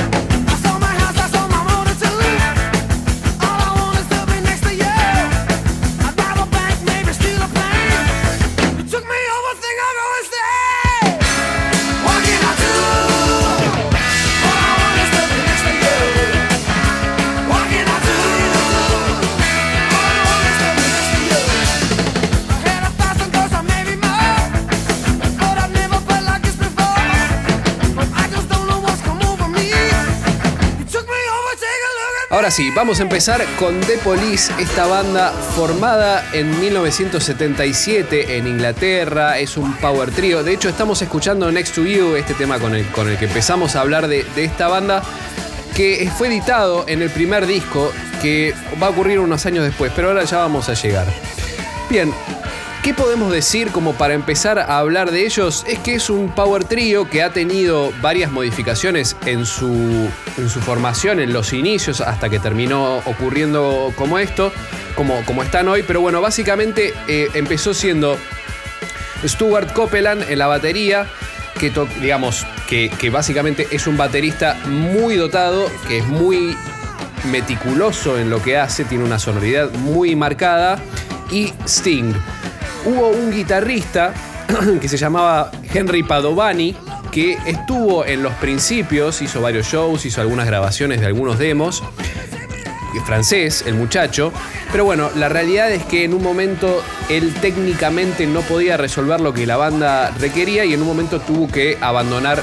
Ahora 32.47 32.55
sí, 32.55 32.71
vamos 32.71 33.01
a 33.01 33.03
empezar 33.03 33.45
con 33.59 33.81
The 33.81 33.99
Police, 33.99 34.53
esta 34.61 34.87
banda 34.87 35.33
formada 35.33 36.25
en 36.33 36.61
1977 36.61 38.37
en 38.37 38.47
Inglaterra, 38.47 39.41
es 39.41 39.57
un 39.57 39.73
power 39.79 40.13
trio. 40.13 40.45
De 40.45 40.53
hecho, 40.53 40.69
estamos 40.69 41.03
escuchando 41.03 41.51
Next 41.51 41.75
to 41.75 41.85
You, 41.85 42.15
este 42.15 42.35
tema 42.35 42.61
con 42.61 42.77
el, 42.77 42.87
con 42.93 43.09
el 43.11 43.19
que 43.19 43.25
empezamos 43.25 43.75
a 43.75 43.81
hablar 43.81 44.07
de, 44.07 44.23
de 44.37 44.45
esta 44.45 44.69
banda, 44.69 45.03
que 45.75 46.09
fue 46.17 46.29
editado 46.29 46.85
en 46.87 47.03
el 47.03 47.11
primer 47.11 47.49
disco, 47.49 47.93
que 48.23 48.55
va 48.81 48.87
a 48.87 48.91
ocurrir 48.91 49.19
unos 49.19 49.45
años 49.45 49.65
después, 49.65 49.91
pero 49.97 50.11
ahora 50.11 50.23
ya 50.23 50.37
vamos 50.37 50.69
a 50.69 50.75
llegar. 50.75 51.09
Bien, 51.91 52.15
¿Qué 52.87 52.95
podemos 52.95 53.33
decir 53.33 53.73
como 53.73 53.95
para 53.95 54.15
empezar 54.15 54.61
a 54.61 54.79
hablar 54.79 55.11
de 55.11 55.27
ellos? 55.27 55.65
Es 55.67 55.81
que 55.81 55.97
es 55.97 56.09
un 56.09 56.29
power 56.29 56.63
trio 56.63 57.11
que 57.11 57.21
ha 57.21 57.33
tenido 57.33 57.93
varias 58.01 58.31
modificaciones 58.31 59.17
en 59.27 59.45
su, 59.45 60.09
en 60.39 60.49
su 60.49 60.61
formación, 60.61 61.19
en 61.19 61.33
los 61.33 61.53
inicios, 61.53 62.01
hasta 62.01 62.29
que 62.29 62.39
terminó 62.39 62.99
ocurriendo 62.99 63.93
como 63.97 64.21
esto, 64.21 64.53
como, 64.95 65.21
como 65.25 65.43
están 65.43 65.67
hoy. 65.67 65.83
Pero 65.85 66.01
bueno, 66.01 66.21
básicamente 66.21 66.95
eh, 67.09 67.29
empezó 67.35 67.75
siendo 67.75 68.17
Stuart 69.27 69.73
Copeland 69.73 70.23
en 70.31 70.39
la 70.39 70.47
batería, 70.47 71.09
que 71.59 71.73
digamos 72.01 72.47
que, 72.69 72.89
que 73.01 73.11
básicamente 73.11 73.67
es 73.73 73.89
un 73.89 73.97
baterista 73.97 74.57
muy 74.67 75.17
dotado, 75.17 75.69
que 75.89 75.99
es 75.99 76.07
muy 76.07 76.57
meticuloso 77.33 78.17
en 78.17 78.31
lo 78.31 78.41
que 78.41 78.59
hace, 78.59 78.85
tiene 78.85 79.03
una 79.03 79.19
sonoridad 79.19 79.73
muy 79.73 80.15
marcada, 80.15 80.79
y 81.33 81.53
Sting 81.67 82.15
hubo 82.87 83.09
un 83.09 83.31
guitarrista 83.31 84.15
que 84.81 84.89
se 84.89 84.97
llamaba 84.97 85.51
Henry 85.75 86.03
Padovani, 86.03 86.75
que 87.11 87.37
estuvo 87.47 88.05
en 88.05 88.23
los 88.23 88.33
principios, 88.35 89.21
hizo 89.23 89.41
varios 89.41 89.67
shows, 89.67 90.07
hizo 90.07 90.21
algunas 90.21 90.47
grabaciones 90.47 91.01
de 91.01 91.07
algunos 91.07 91.39
demos, 91.39 91.83
francés, 93.05 93.65
el 93.67 93.75
muchacho, 93.75 94.33
pero 94.73 94.85
bueno, 94.85 95.11
la 95.17 95.29
realidad 95.29 95.71
es 95.71 95.85
que 95.85 96.05
en 96.05 96.15
un 96.15 96.23
momento 96.23 96.83
él 97.09 97.35
técnicamente 97.41 98.27
no 98.27 98.41
podía 98.41 98.77
resolver 98.77 99.21
lo 99.21 99.33
que 99.33 99.47
la 99.47 99.57
banda 99.57 100.11
requería 100.19 100.65
y 100.65 100.75
en 100.75 100.81
un 100.81 100.87
momento 100.87 101.21
tuvo 101.21 101.49
que 101.49 101.77
abandonar 101.81 102.43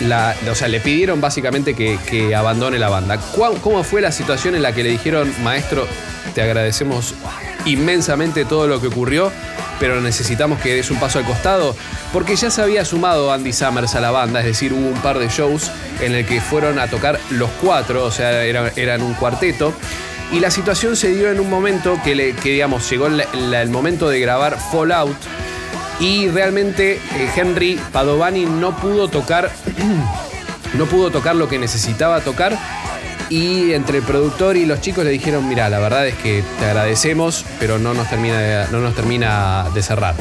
la, 0.00 0.34
o 0.50 0.54
sea, 0.54 0.68
le 0.68 0.80
pidieron 0.80 1.20
básicamente 1.20 1.74
que, 1.74 1.98
que 2.08 2.34
abandone 2.34 2.78
la 2.78 2.88
banda. 2.88 3.18
¿Cómo 3.62 3.84
fue 3.84 4.00
la 4.00 4.12
situación 4.12 4.54
en 4.54 4.62
la 4.62 4.72
que 4.72 4.82
le 4.82 4.90
dijeron, 4.90 5.32
maestro, 5.42 5.86
te 6.34 6.42
agradecemos 6.42 7.14
inmensamente 7.64 8.44
todo 8.44 8.66
lo 8.66 8.80
que 8.80 8.88
ocurrió, 8.88 9.32
pero 9.78 10.00
necesitamos 10.00 10.60
que 10.60 10.74
des 10.74 10.90
un 10.90 11.00
paso 11.00 11.18
al 11.18 11.24
costado, 11.24 11.74
porque 12.12 12.36
ya 12.36 12.50
se 12.50 12.62
había 12.62 12.84
sumado 12.84 13.32
Andy 13.32 13.52
Summers 13.52 13.94
a 13.94 14.00
la 14.00 14.10
banda, 14.10 14.40
es 14.40 14.46
decir, 14.46 14.72
hubo 14.72 14.88
un 14.88 15.00
par 15.00 15.18
de 15.18 15.28
shows 15.28 15.70
en 16.00 16.14
el 16.14 16.26
que 16.26 16.40
fueron 16.40 16.78
a 16.78 16.88
tocar 16.88 17.18
los 17.30 17.50
cuatro, 17.62 18.04
o 18.04 18.10
sea, 18.10 18.44
eran, 18.44 19.02
un 19.02 19.14
cuarteto. 19.14 19.72
Y 20.32 20.38
la 20.38 20.50
situación 20.50 20.94
se 20.94 21.08
dio 21.08 21.30
en 21.30 21.40
un 21.40 21.50
momento 21.50 21.98
que, 22.04 22.14
le, 22.14 22.32
digamos, 22.32 22.88
llegó 22.88 23.08
el 23.08 23.70
momento 23.70 24.08
de 24.08 24.20
grabar 24.20 24.58
Fallout. 24.70 25.16
Y 25.98 26.28
realmente 26.28 26.94
eh, 26.94 27.30
Henry 27.34 27.78
Padovani 27.92 28.46
no 28.46 28.76
pudo 28.76 29.08
tocar. 29.08 29.50
no 30.74 30.86
pudo 30.86 31.10
tocar 31.10 31.34
lo 31.34 31.48
que 31.48 31.58
necesitaba 31.58 32.20
tocar 32.20 32.56
y 33.30 33.72
entre 33.72 33.98
el 33.98 34.04
productor 34.04 34.56
y 34.56 34.66
los 34.66 34.80
chicos 34.80 35.04
le 35.04 35.10
dijeron, 35.10 35.48
mira, 35.48 35.68
la 35.70 35.78
verdad 35.78 36.06
es 36.06 36.14
que 36.16 36.42
te 36.58 36.64
agradecemos, 36.66 37.46
pero 37.60 37.78
no 37.78 37.94
nos 37.94 38.10
termina 38.10 38.38
de, 38.38 38.72
no 38.72 38.80
nos 38.80 38.94
termina 38.94 39.66
de 39.72 39.82
cerrar. 39.82 40.14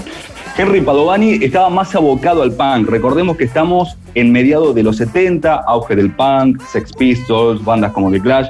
Henry 0.56 0.82
Padovani 0.82 1.44
estaba 1.44 1.70
más 1.70 1.96
abocado 1.96 2.44
al 2.44 2.52
punk. 2.52 2.90
Recordemos 2.90 3.38
que 3.38 3.46
estamos 3.46 3.98
en 4.14 4.32
mediados 4.32 4.76
de 4.76 4.84
los 4.84 4.98
70, 4.98 5.56
auge 5.56 5.96
del 5.96 6.12
punk, 6.12 6.62
Sex 6.62 6.94
Pistols, 6.94 7.64
bandas 7.64 7.92
como 7.94 8.12
The 8.12 8.20
Clash. 8.20 8.48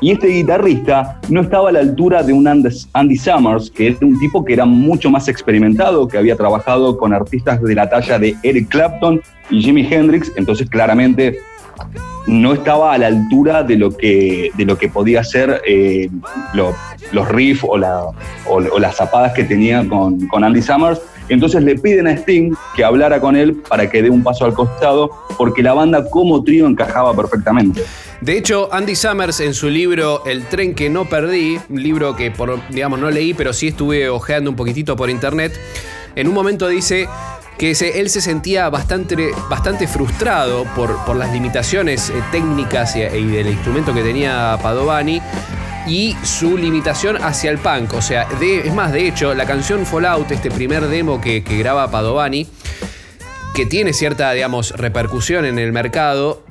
Y 0.00 0.12
este 0.12 0.28
guitarrista 0.28 1.18
no 1.30 1.40
estaba 1.40 1.70
a 1.70 1.72
la 1.72 1.78
altura 1.80 2.22
de 2.22 2.32
un 2.32 2.46
Andy 2.46 3.16
Summers, 3.16 3.70
que 3.70 3.88
es 3.88 4.02
un 4.02 4.18
tipo 4.18 4.44
que 4.44 4.52
era 4.52 4.66
mucho 4.66 5.10
más 5.10 5.26
experimentado, 5.28 6.06
que 6.06 6.18
había 6.18 6.36
trabajado 6.36 6.98
con 6.98 7.14
artistas 7.14 7.62
de 7.62 7.74
la 7.74 7.88
talla 7.88 8.18
de 8.18 8.36
Eric 8.42 8.68
Clapton 8.68 9.22
y 9.48 9.62
Jimi 9.62 9.88
Hendrix. 9.90 10.30
Entonces, 10.36 10.68
claramente, 10.68 11.38
no 12.26 12.52
estaba 12.52 12.92
a 12.92 12.98
la 12.98 13.06
altura 13.06 13.62
de 13.62 13.76
lo 13.76 13.96
que, 13.96 14.50
de 14.56 14.64
lo 14.64 14.76
que 14.76 14.88
podía 14.88 15.22
ser 15.22 15.62
eh, 15.66 16.08
los 16.54 17.28
riffs 17.28 17.64
o, 17.64 17.78
las 17.78 18.96
zapadas 18.96 19.32
que 19.32 19.44
tenía 19.44 19.86
con, 19.88 20.44
Andy 20.44 20.62
Summers. 20.62 21.00
Entonces 21.28 21.62
le 21.64 21.76
piden 21.76 22.06
a 22.06 22.12
Sting 22.12 22.54
que 22.76 22.84
hablara 22.84 23.20
con 23.20 23.34
él 23.34 23.60
para 23.68 23.90
que 23.90 24.00
dé 24.00 24.10
un 24.10 24.22
paso 24.22 24.44
al 24.44 24.54
costado, 24.54 25.10
porque 25.36 25.60
la 25.60 25.74
banda 25.74 26.08
como 26.08 26.44
trío 26.44 26.68
encajaba 26.68 27.14
perfectamente. 27.16 27.82
De 28.20 28.38
hecho, 28.38 28.72
Andy 28.72 28.94
Summers 28.94 29.40
en 29.40 29.52
su 29.52 29.68
libro 29.68 30.24
El 30.24 30.44
tren 30.46 30.74
que 30.74 30.88
no 30.88 31.08
perdí, 31.08 31.58
un 31.68 31.82
libro 31.82 32.14
que 32.14 32.32
digamos 32.70 33.00
no 33.00 33.10
leí, 33.10 33.34
pero 33.34 33.52
sí 33.52 33.68
estuve 33.68 34.08
ojeando 34.08 34.50
un 34.50 34.56
poquitito 34.56 34.94
por 34.94 35.10
internet, 35.10 35.52
en 36.14 36.28
un 36.28 36.34
momento 36.34 36.68
dice 36.68 37.08
que 37.58 37.70
él 37.70 38.10
se 38.10 38.20
sentía 38.20 38.68
bastante, 38.68 39.30
bastante 39.48 39.86
frustrado 39.86 40.64
por, 40.74 41.16
las 41.16 41.32
limitaciones 41.32 42.10
eh, 42.10 42.14
técnicas 42.30 42.96
y, 42.96 43.00
del 43.00 43.48
instrumento 43.48 43.94
que 43.94 44.02
tenía 44.02 44.58
Padovani 44.62 45.22
y 45.86 46.16
su 46.22 46.58
limitación 46.58 47.16
hacia 47.22 47.50
el 47.50 47.58
punk. 47.58 47.94
O 47.94 48.02
sea, 48.02 48.28
es 48.40 48.74
más, 48.74 48.92
de 48.92 49.08
hecho, 49.08 49.34
la 49.34 49.46
canción 49.46 49.86
Fallout, 49.86 50.30
este 50.30 50.50
primer 50.50 50.88
demo 50.88 51.20
que, 51.20 51.42
que 51.42 51.56
graba 51.58 51.90
Padovani, 51.90 52.46
que 53.54 53.64
tiene 53.64 53.92
cierta, 53.92 54.32
digamos, 54.32 54.72
repercusión 54.72 55.46
en 55.46 55.58
el 55.58 55.72
mercado, 55.72 56.42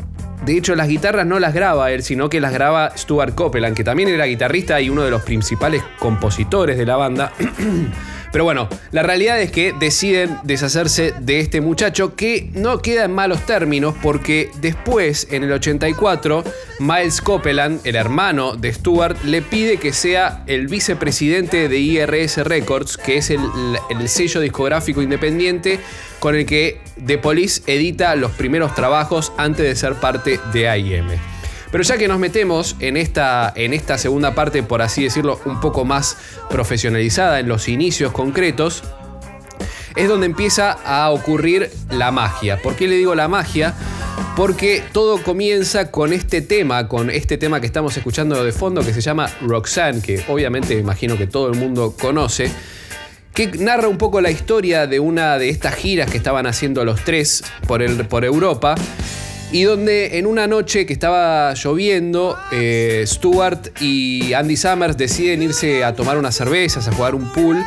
de 0.45 0.57
hecho, 0.57 0.75
las 0.75 0.87
guitarras 0.87 1.25
no 1.25 1.39
las 1.39 1.55
graba 1.55 1.91
él, 1.91 2.03
sino 2.03 2.29
que 2.29 2.39
las 2.39 2.53
graba 2.53 2.95
Stuart 2.95 3.33
Copeland, 3.33 3.75
que 3.75 3.83
también 3.83 4.09
era 4.09 4.25
guitarrista 4.25 4.79
y 4.79 4.91
uno 4.91 5.01
de 5.01 5.09
los 5.09 5.23
principales 5.23 5.81
compositores 5.97 6.77
de 6.77 6.85
la 6.85 6.97
banda. 6.97 7.31
Pero 8.35 8.43
bueno, 8.43 8.67
la 8.91 9.01
realidad 9.01 9.39
es 9.39 9.49
que 9.49 9.71
deciden 9.71 10.39
deshacerse 10.43 11.13
de 11.21 11.39
este 11.39 11.61
muchacho 11.61 12.17
que 12.17 12.49
no 12.53 12.79
queda 12.79 13.05
en 13.05 13.13
malos 13.13 13.45
términos 13.45 13.95
porque 14.03 14.49
después, 14.59 15.29
en 15.31 15.45
el 15.45 15.53
84, 15.53 16.43
Miles 16.79 17.21
Copeland, 17.21 17.79
el 17.87 17.95
hermano 17.95 18.57
de 18.57 18.73
Stuart, 18.73 19.23
le 19.23 19.41
pide 19.41 19.77
que 19.77 19.93
sea 19.93 20.43
el 20.47 20.67
vicepresidente 20.67 21.69
de 21.69 21.79
IRS 21.79 22.43
Records, 22.43 22.97
que 22.97 23.19
es 23.19 23.29
el, 23.29 23.39
el 23.89 24.09
sello 24.09 24.41
discográfico 24.41 25.01
independiente 25.01 25.79
con 26.19 26.35
el 26.35 26.45
que 26.45 26.81
The 27.05 27.17
Police 27.17 27.61
edita 27.67 28.17
los 28.17 28.33
primeros 28.33 28.75
trabajos 28.75 29.31
antes 29.37 29.65
de 29.65 29.77
ser 29.77 29.93
parte 29.93 30.41
de 30.51 30.67
AIM. 30.67 31.34
Pero 31.75 31.83
ya 31.83 31.97
que 31.97 32.07
nos 32.07 32.19
metemos 32.19 32.77
en 32.79 32.95
esta, 32.95 33.51
en 33.53 33.73
esta 33.73 33.97
segunda 33.97 34.33
parte, 34.33 34.63
por 34.63 34.81
así 34.81 35.03
decirlo, 35.03 35.41
un 35.43 35.59
poco 35.59 35.83
más 35.83 36.15
profesionalizada, 36.49 37.41
en 37.41 37.49
los 37.49 37.67
inicios 37.67 38.13
concretos, 38.13 38.81
es 39.97 40.07
donde 40.07 40.25
empieza 40.25 40.71
a 40.71 41.11
ocurrir 41.11 41.69
la 41.91 42.13
magia. 42.13 42.61
¿Por 42.61 42.77
qué 42.77 42.87
le 42.87 42.95
digo 42.95 43.13
la 43.13 43.27
magia? 43.27 43.73
Porque 44.37 44.83
todo 44.93 45.21
comienza 45.21 45.91
con 45.91 46.13
este 46.13 46.41
tema, 46.41 46.87
con 46.87 47.09
este 47.09 47.37
tema 47.37 47.59
que 47.59 47.65
estamos 47.65 47.97
escuchando 47.97 48.41
de 48.41 48.53
fondo 48.53 48.81
que 48.81 48.93
se 48.93 49.01
llama 49.01 49.29
Roxanne, 49.41 50.01
que 50.01 50.23
obviamente 50.29 50.79
imagino 50.79 51.17
que 51.17 51.27
todo 51.27 51.49
el 51.49 51.59
mundo 51.59 51.93
conoce, 51.99 52.49
que 53.33 53.47
narra 53.47 53.89
un 53.89 53.97
poco 53.97 54.21
la 54.21 54.31
historia 54.31 54.87
de 54.87 55.01
una 55.01 55.37
de 55.37 55.49
estas 55.49 55.75
giras 55.75 56.09
que 56.09 56.15
estaban 56.15 56.47
haciendo 56.47 56.85
los 56.85 57.03
tres 57.03 57.43
por, 57.67 57.81
el, 57.81 58.07
por 58.07 58.23
Europa 58.23 58.75
y 59.55 59.63
donde 59.63 60.17
en 60.17 60.25
una 60.25 60.47
noche 60.47 60.85
que 60.85 60.91
estaba 60.91 61.53
lloviendo, 61.53 62.37
eh, 62.51 63.05
Stuart 63.07 63.69
y 63.79 64.33
Andy 64.33 64.57
Summers 64.57 64.97
deciden 64.97 65.41
irse 65.43 65.85
a 65.85 65.95
tomar 65.95 66.17
unas 66.17 66.35
cervezas, 66.35 66.89
a 66.89 66.91
jugar 66.91 67.15
un 67.15 67.31
pool. 67.31 67.63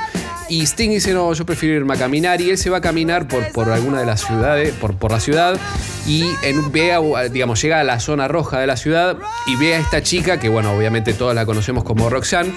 Y 0.48 0.62
Sting 0.62 0.90
dice, 0.90 1.12
no, 1.12 1.32
yo 1.32 1.44
prefiero 1.44 1.76
irme 1.76 1.94
a 1.94 1.96
caminar. 1.98 2.40
Y 2.40 2.50
él 2.50 2.58
se 2.58 2.70
va 2.70 2.78
a 2.78 2.80
caminar 2.80 3.28
por, 3.28 3.52
por 3.52 3.70
alguna 3.70 4.00
de 4.00 4.06
las 4.06 4.22
ciudades, 4.24 4.72
por, 4.74 4.96
por 4.96 5.12
la 5.12 5.20
ciudad. 5.20 5.58
Y 6.06 6.24
en, 6.42 6.72
ve 6.72 6.96
digamos, 7.30 7.60
llega 7.60 7.80
a 7.80 7.84
la 7.84 8.00
zona 8.00 8.28
roja 8.28 8.58
de 8.58 8.66
la 8.66 8.78
ciudad 8.78 9.18
y 9.46 9.56
ve 9.56 9.74
a 9.74 9.78
esta 9.78 10.02
chica, 10.02 10.40
que 10.40 10.48
bueno, 10.48 10.72
obviamente 10.72 11.12
todos 11.12 11.34
la 11.34 11.44
conocemos 11.44 11.84
como 11.84 12.08
Roxanne. 12.08 12.52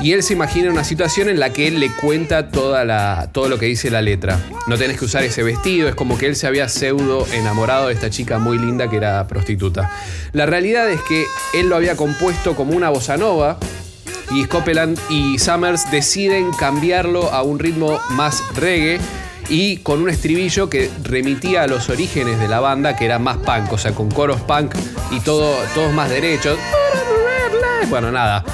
Y 0.00 0.12
él 0.12 0.24
se 0.24 0.32
imagina 0.32 0.70
una 0.70 0.82
situación 0.82 1.28
en 1.28 1.38
la 1.38 1.52
que 1.52 1.68
él 1.68 1.78
le 1.78 1.90
cuenta 1.94 2.48
toda 2.48 2.84
la, 2.84 3.30
todo 3.32 3.48
lo 3.48 3.58
que 3.58 3.66
dice 3.66 3.90
la 3.90 4.02
letra. 4.02 4.40
No 4.66 4.76
tenés 4.76 4.98
que 4.98 5.04
usar 5.04 5.22
ese 5.22 5.44
vestido, 5.44 5.88
es 5.88 5.94
como 5.94 6.18
que 6.18 6.26
él 6.26 6.34
se 6.34 6.48
había 6.48 6.68
pseudo 6.68 7.26
enamorado 7.32 7.88
de 7.88 7.94
esta 7.94 8.10
chica 8.10 8.38
muy 8.38 8.58
linda 8.58 8.90
que 8.90 8.96
era 8.96 9.26
prostituta. 9.28 9.90
La 10.32 10.46
realidad 10.46 10.90
es 10.90 11.00
que 11.02 11.24
él 11.54 11.68
lo 11.68 11.76
había 11.76 11.96
compuesto 11.96 12.56
como 12.56 12.76
una 12.76 12.90
bossa 12.90 13.16
nova 13.16 13.58
y 14.30 14.44
Copeland 14.46 14.98
y 15.08 15.38
Summers 15.38 15.90
deciden 15.90 16.52
cambiarlo 16.52 17.32
a 17.32 17.42
un 17.42 17.58
ritmo 17.58 18.00
más 18.10 18.42
reggae 18.54 18.98
y 19.48 19.78
con 19.78 20.02
un 20.02 20.10
estribillo 20.10 20.68
que 20.68 20.90
remitía 21.02 21.62
a 21.62 21.66
los 21.66 21.88
orígenes 21.88 22.38
de 22.38 22.48
la 22.48 22.60
banda, 22.60 22.96
que 22.96 23.04
era 23.04 23.18
más 23.18 23.36
punk, 23.38 23.72
o 23.72 23.78
sea, 23.78 23.92
con 23.92 24.10
coros 24.10 24.40
punk 24.40 24.74
y 25.10 25.20
todo, 25.20 25.54
todos 25.74 25.92
más 25.92 26.10
derechos. 26.10 26.58
Bueno, 27.88 28.10
nada. 28.10 28.44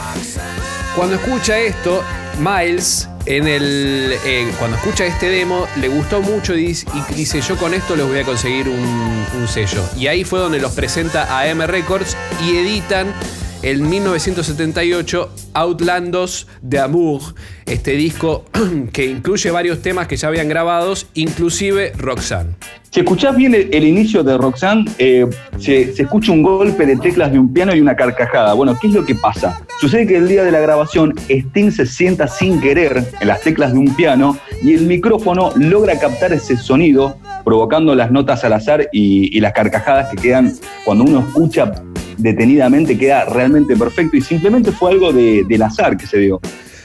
Cuando 0.94 1.16
escucha 1.16 1.58
esto, 1.58 2.02
Miles, 2.38 3.08
en 3.24 3.46
el, 3.46 4.18
cuando 4.58 4.76
escucha 4.76 5.06
este 5.06 5.28
demo, 5.28 5.66
le 5.76 5.88
gustó 5.88 6.20
mucho 6.20 6.54
y 6.54 6.76
dice, 7.14 7.40
yo 7.40 7.56
con 7.56 7.72
esto 7.72 7.96
les 7.96 8.06
voy 8.06 8.18
a 8.18 8.24
conseguir 8.24 8.68
un, 8.68 9.26
un 9.40 9.48
sello. 9.48 9.82
Y 9.96 10.08
ahí 10.08 10.24
fue 10.24 10.40
donde 10.40 10.60
los 10.60 10.72
presenta 10.72 11.38
a 11.38 11.46
M 11.46 11.66
Records 11.66 12.16
y 12.44 12.56
editan 12.56 13.14
en 13.62 13.88
1978 13.88 15.30
Outlandos 15.54 16.48
de 16.60 16.80
Amour, 16.80 17.34
este 17.66 17.92
disco 17.92 18.44
que 18.92 19.06
incluye 19.06 19.50
varios 19.50 19.82
temas 19.82 20.08
que 20.08 20.16
ya 20.16 20.28
habían 20.28 20.48
grabados, 20.48 21.06
inclusive 21.14 21.92
Roxanne. 21.96 22.56
Si 22.90 23.00
escuchás 23.00 23.34
bien 23.34 23.54
el, 23.54 23.84
inicio 23.84 24.22
de 24.22 24.36
Roxanne, 24.36 24.84
eh, 24.98 25.26
se, 25.58 25.92
escucha 25.92 26.32
un 26.32 26.42
golpe 26.42 26.84
de 26.84 26.96
teclas 26.96 27.32
de 27.32 27.38
un 27.38 27.50
piano 27.50 27.74
y 27.74 27.80
una 27.80 27.96
carcajada. 27.96 28.52
Bueno, 28.52 28.76
¿qué 28.78 28.88
es 28.88 28.92
lo 28.92 29.06
que 29.06 29.14
pasa? 29.14 29.62
Sucede 29.80 30.06
que 30.06 30.16
el 30.16 30.28
día 30.28 30.44
de 30.44 30.52
la 30.52 30.60
grabación, 30.60 31.14
Sting 31.28 31.70
se 31.70 31.86
sienta 31.86 32.28
sin 32.28 32.60
querer 32.60 33.02
en 33.18 33.28
las 33.28 33.40
teclas 33.40 33.72
de 33.72 33.78
un 33.78 33.94
piano 33.94 34.36
y 34.62 34.74
el 34.74 34.86
micrófono 34.86 35.52
logra 35.56 35.98
captar 35.98 36.34
ese 36.34 36.58
sonido, 36.58 37.16
provocando 37.44 37.94
las 37.94 38.10
notas 38.10 38.44
al 38.44 38.52
azar 38.52 38.88
y 38.92 39.40
las 39.40 39.54
carcajadas 39.54 40.10
que 40.10 40.16
quedan 40.16 40.52
cuando 40.84 41.04
uno 41.04 41.20
escucha 41.20 41.72
detenidamente 42.18 42.96
queda 42.98 43.24
realmente 43.24 43.76
perfecto 43.76 44.16
y 44.16 44.20
simplemente 44.20 44.72
fue 44.72 44.92
algo 44.92 45.12
de, 45.12 45.44
del 45.48 45.62
azar 45.62 45.96
que 45.96 46.06
se 46.06 46.18
dio. 46.18 46.40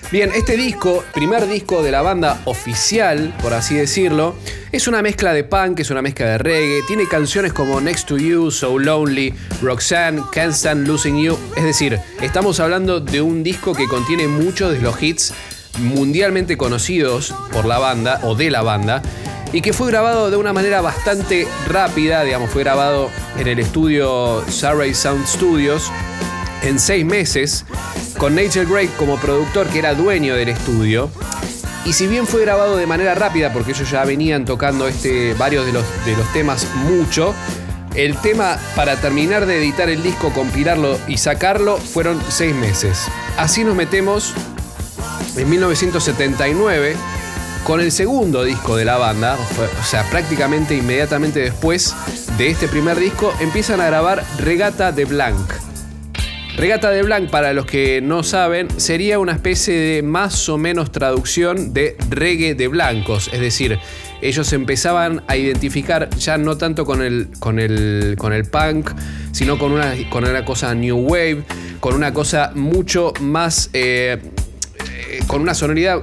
Bien, 0.09 0.31
este 0.33 0.55
disco, 0.55 1.03
primer 1.13 1.47
disco 1.49 1.83
de 1.83 1.91
la 1.91 2.01
banda 2.01 2.39
oficial, 2.45 3.33
por 3.41 3.53
así 3.53 3.75
decirlo, 3.75 4.35
es 4.71 4.87
una 4.87 5.01
mezcla 5.01 5.33
de 5.33 5.43
punk, 5.43 5.81
es 5.81 5.89
una 5.89 6.01
mezcla 6.01 6.27
de 6.27 6.37
reggae, 6.37 6.79
tiene 6.87 7.09
canciones 7.09 7.51
como 7.51 7.81
Next 7.81 8.07
to 8.07 8.17
You, 8.17 8.49
So 8.49 8.79
Lonely, 8.79 9.33
Roxanne, 9.61 10.21
Can't 10.31 10.53
Stand 10.53 10.87
Losing 10.87 11.21
You, 11.21 11.37
es 11.57 11.63
decir, 11.65 11.99
estamos 12.21 12.61
hablando 12.61 13.01
de 13.01 13.21
un 13.21 13.43
disco 13.43 13.73
que 13.73 13.85
contiene 13.89 14.29
muchos 14.29 14.71
de 14.71 14.79
los 14.79 15.03
hits 15.03 15.33
mundialmente 15.79 16.57
conocidos 16.57 17.33
por 17.51 17.65
la 17.65 17.77
banda 17.77 18.19
o 18.23 18.35
de 18.35 18.49
la 18.49 18.61
banda 18.61 19.01
y 19.53 19.61
que 19.61 19.73
fue 19.73 19.87
grabado 19.87 20.29
de 20.29 20.37
una 20.37 20.53
manera 20.53 20.81
bastante 20.81 21.47
rápida, 21.67 22.23
digamos, 22.23 22.49
fue 22.49 22.63
grabado 22.63 23.09
en 23.37 23.47
el 23.47 23.59
estudio 23.59 24.43
Surrey 24.49 24.93
Sound 24.93 25.25
Studios 25.25 25.91
en 26.63 26.79
seis 26.79 27.05
meses, 27.05 27.65
con 28.17 28.35
Nigel 28.35 28.65
Gray 28.65 28.87
como 28.97 29.17
productor 29.17 29.67
que 29.67 29.79
era 29.79 29.93
dueño 29.93 30.35
del 30.35 30.49
estudio. 30.49 31.09
Y 31.85 31.93
si 31.93 32.07
bien 32.07 32.27
fue 32.27 32.41
grabado 32.41 32.75
de 32.75 32.85
manera 32.85 33.15
rápida, 33.15 33.53
porque 33.53 33.71
ellos 33.71 33.89
ya 33.89 34.03
venían 34.03 34.43
tocando 34.43 34.87
este, 34.87 35.33
varios 35.35 35.65
de 35.65 35.71
los, 35.71 35.85
de 36.05 36.17
los 36.17 36.31
temas 36.33 36.67
mucho, 36.75 37.33
el 37.95 38.17
tema 38.17 38.59
para 38.75 38.97
terminar 38.97 39.45
de 39.45 39.57
editar 39.57 39.89
el 39.89 40.03
disco, 40.03 40.33
compilarlo 40.33 40.99
y 41.07 41.17
sacarlo 41.17 41.77
fueron 41.77 42.21
seis 42.29 42.53
meses. 42.53 43.07
Así 43.37 43.63
nos 43.63 43.75
metemos 43.75 44.33
en 45.37 45.49
1979 45.49 46.95
con 47.63 47.81
el 47.81 47.91
segundo 47.91 48.43
disco 48.43 48.75
de 48.75 48.85
la 48.85 48.97
banda, 48.97 49.35
o 49.35 49.83
sea, 49.83 50.03
prácticamente 50.09 50.75
inmediatamente 50.75 51.39
después 51.41 51.95
de 52.37 52.49
este 52.49 52.67
primer 52.67 52.97
disco, 52.97 53.33
empiezan 53.39 53.81
a 53.81 53.87
grabar 53.87 54.23
Regata 54.39 54.91
de 54.91 55.05
Blanc. 55.05 55.51
Regata 56.55 56.89
de 56.89 57.03
Blanc, 57.03 57.29
para 57.29 57.53
los 57.53 57.65
que 57.65 58.01
no 58.01 58.23
saben, 58.23 58.67
sería 58.79 59.19
una 59.19 59.33
especie 59.33 59.75
de 59.75 60.01
más 60.01 60.49
o 60.49 60.57
menos 60.57 60.91
traducción 60.91 61.73
de 61.73 61.97
reggae 62.09 62.55
de 62.55 62.67
blancos, 62.67 63.29
es 63.31 63.41
decir, 63.41 63.77
ellos 64.21 64.51
empezaban 64.53 65.23
a 65.27 65.35
identificar 65.35 66.09
ya 66.17 66.37
no 66.37 66.57
tanto 66.57 66.85
con 66.85 67.01
el, 67.03 67.27
con 67.39 67.59
el, 67.59 68.15
con 68.17 68.33
el 68.33 68.45
punk, 68.45 68.91
sino 69.31 69.59
con 69.59 69.73
una, 69.73 69.93
con 70.09 70.23
una 70.27 70.45
cosa 70.45 70.73
new 70.73 70.97
wave, 70.97 71.43
con 71.79 71.93
una 71.93 72.13
cosa 72.13 72.51
mucho 72.55 73.13
más... 73.19 73.69
Eh, 73.73 74.19
con 75.27 75.41
una 75.41 75.53
sonoridad 75.53 75.99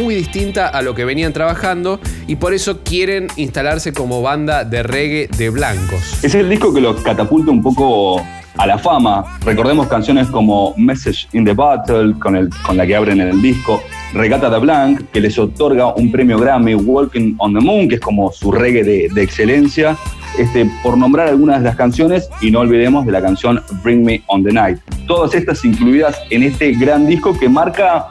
muy 0.00 0.14
distinta 0.14 0.68
a 0.68 0.82
lo 0.82 0.94
que 0.94 1.04
venían 1.04 1.32
trabajando 1.32 2.00
y 2.26 2.36
por 2.36 2.54
eso 2.54 2.82
quieren 2.82 3.28
instalarse 3.36 3.92
como 3.92 4.22
banda 4.22 4.64
de 4.64 4.82
reggae 4.82 5.28
de 5.36 5.50
blancos. 5.50 6.22
Es 6.22 6.34
el 6.34 6.48
disco 6.48 6.72
que 6.72 6.80
los 6.80 7.00
catapulta 7.02 7.50
un 7.50 7.62
poco 7.62 8.24
a 8.56 8.66
la 8.66 8.78
fama. 8.78 9.38
Recordemos 9.44 9.86
canciones 9.88 10.28
como 10.28 10.74
Message 10.76 11.28
in 11.32 11.44
the 11.44 11.54
Battle, 11.54 12.14
con, 12.18 12.36
el, 12.36 12.50
con 12.62 12.76
la 12.76 12.86
que 12.86 12.96
abren 12.96 13.20
el 13.20 13.40
disco, 13.40 13.82
Regata 14.12 14.50
de 14.50 14.58
Blanc, 14.58 15.10
que 15.12 15.20
les 15.20 15.38
otorga 15.38 15.94
un 15.94 16.10
premio 16.10 16.38
Grammy, 16.38 16.74
Walking 16.74 17.34
on 17.38 17.54
the 17.54 17.60
Moon, 17.60 17.88
que 17.88 17.96
es 17.96 18.00
como 18.00 18.32
su 18.32 18.50
reggae 18.50 18.82
de 18.82 19.22
excelencia, 19.22 19.96
este, 20.38 20.70
por 20.82 20.96
nombrar 20.96 21.28
algunas 21.28 21.58
de 21.58 21.64
las 21.64 21.76
canciones 21.76 22.28
y 22.40 22.50
no 22.50 22.60
olvidemos 22.60 23.04
de 23.04 23.12
la 23.12 23.20
canción 23.20 23.60
Bring 23.82 24.04
Me 24.04 24.22
on 24.26 24.44
the 24.44 24.52
Night. 24.52 24.78
Todas 25.06 25.34
estas 25.34 25.64
incluidas 25.64 26.18
en 26.30 26.42
este 26.42 26.72
gran 26.72 27.06
disco 27.06 27.38
que 27.38 27.48
marca 27.48 28.08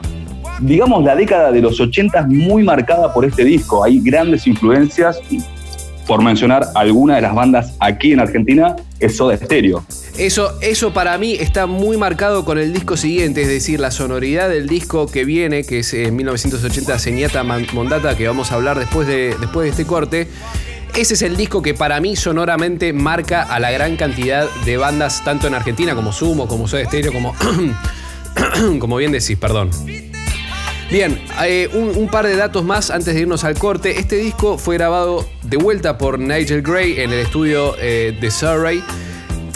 digamos, 0.59 1.03
la 1.03 1.15
década 1.15 1.51
de 1.51 1.61
los 1.61 1.79
80 1.79 2.27
muy 2.27 2.63
marcada 2.63 3.13
por 3.13 3.25
este 3.25 3.43
disco. 3.43 3.83
Hay 3.83 3.99
grandes 4.01 4.47
influencias, 4.47 5.19
por 6.07 6.23
mencionar 6.23 6.65
alguna 6.73 7.17
de 7.17 7.21
las 7.21 7.35
bandas 7.35 7.75
aquí 7.79 8.13
en 8.13 8.21
Argentina, 8.21 8.75
es 8.99 9.17
Soda 9.17 9.35
Stereo. 9.35 9.83
Eso, 10.17 10.57
eso 10.61 10.93
para 10.93 11.17
mí 11.17 11.33
está 11.33 11.67
muy 11.67 11.97
marcado 11.97 12.45
con 12.45 12.57
el 12.57 12.73
disco 12.73 12.97
siguiente, 12.97 13.41
es 13.41 13.49
decir, 13.49 13.79
la 13.79 13.91
sonoridad 13.91 14.49
del 14.49 14.67
disco 14.67 15.07
que 15.07 15.25
viene, 15.25 15.63
que 15.63 15.79
es 15.79 15.93
en 15.93 16.15
1980 16.15 16.97
Señata 16.97 17.43
Mondata, 17.43 18.15
que 18.15 18.25
vamos 18.25 18.51
a 18.51 18.55
hablar 18.55 18.79
después 18.79 19.07
de, 19.07 19.35
después 19.39 19.65
de 19.65 19.69
este 19.69 19.85
corte. 19.85 20.27
Ese 20.95 21.13
es 21.13 21.21
el 21.21 21.37
disco 21.37 21.61
que 21.61 21.73
para 21.73 21.99
mí 21.99 22.15
sonoramente 22.15 22.93
marca 22.93 23.43
a 23.43 23.59
la 23.59 23.71
gran 23.71 23.97
cantidad 23.97 24.49
de 24.65 24.77
bandas, 24.77 25.23
tanto 25.23 25.47
en 25.47 25.53
Argentina 25.53 25.95
como 25.95 26.11
Sumo, 26.11 26.47
como 26.47 26.67
Soda 26.67 26.85
Stereo, 26.85 27.13
como, 27.13 27.35
como 28.79 28.97
bien 28.97 29.11
decís, 29.11 29.37
perdón. 29.37 29.69
Bien, 30.89 31.21
eh, 31.43 31.69
un, 31.73 32.07
par 32.07 32.25
de 32.25 32.35
datos 32.37 32.63
más 32.63 32.91
antes 32.91 33.13
de 33.13 33.21
irnos 33.21 33.43
al 33.43 33.59
corte. 33.59 33.99
Este 33.99 34.15
disco 34.15 34.57
fue 34.57 34.75
grabado 34.77 35.27
de 35.43 35.57
vuelta 35.57 35.97
por 35.97 36.17
Nigel 36.17 36.61
Gray 36.61 37.01
en 37.01 37.11
el 37.11 37.19
estudio 37.19 37.75
eh, 37.77 38.17
de 38.19 38.31
Surrey. 38.31 38.81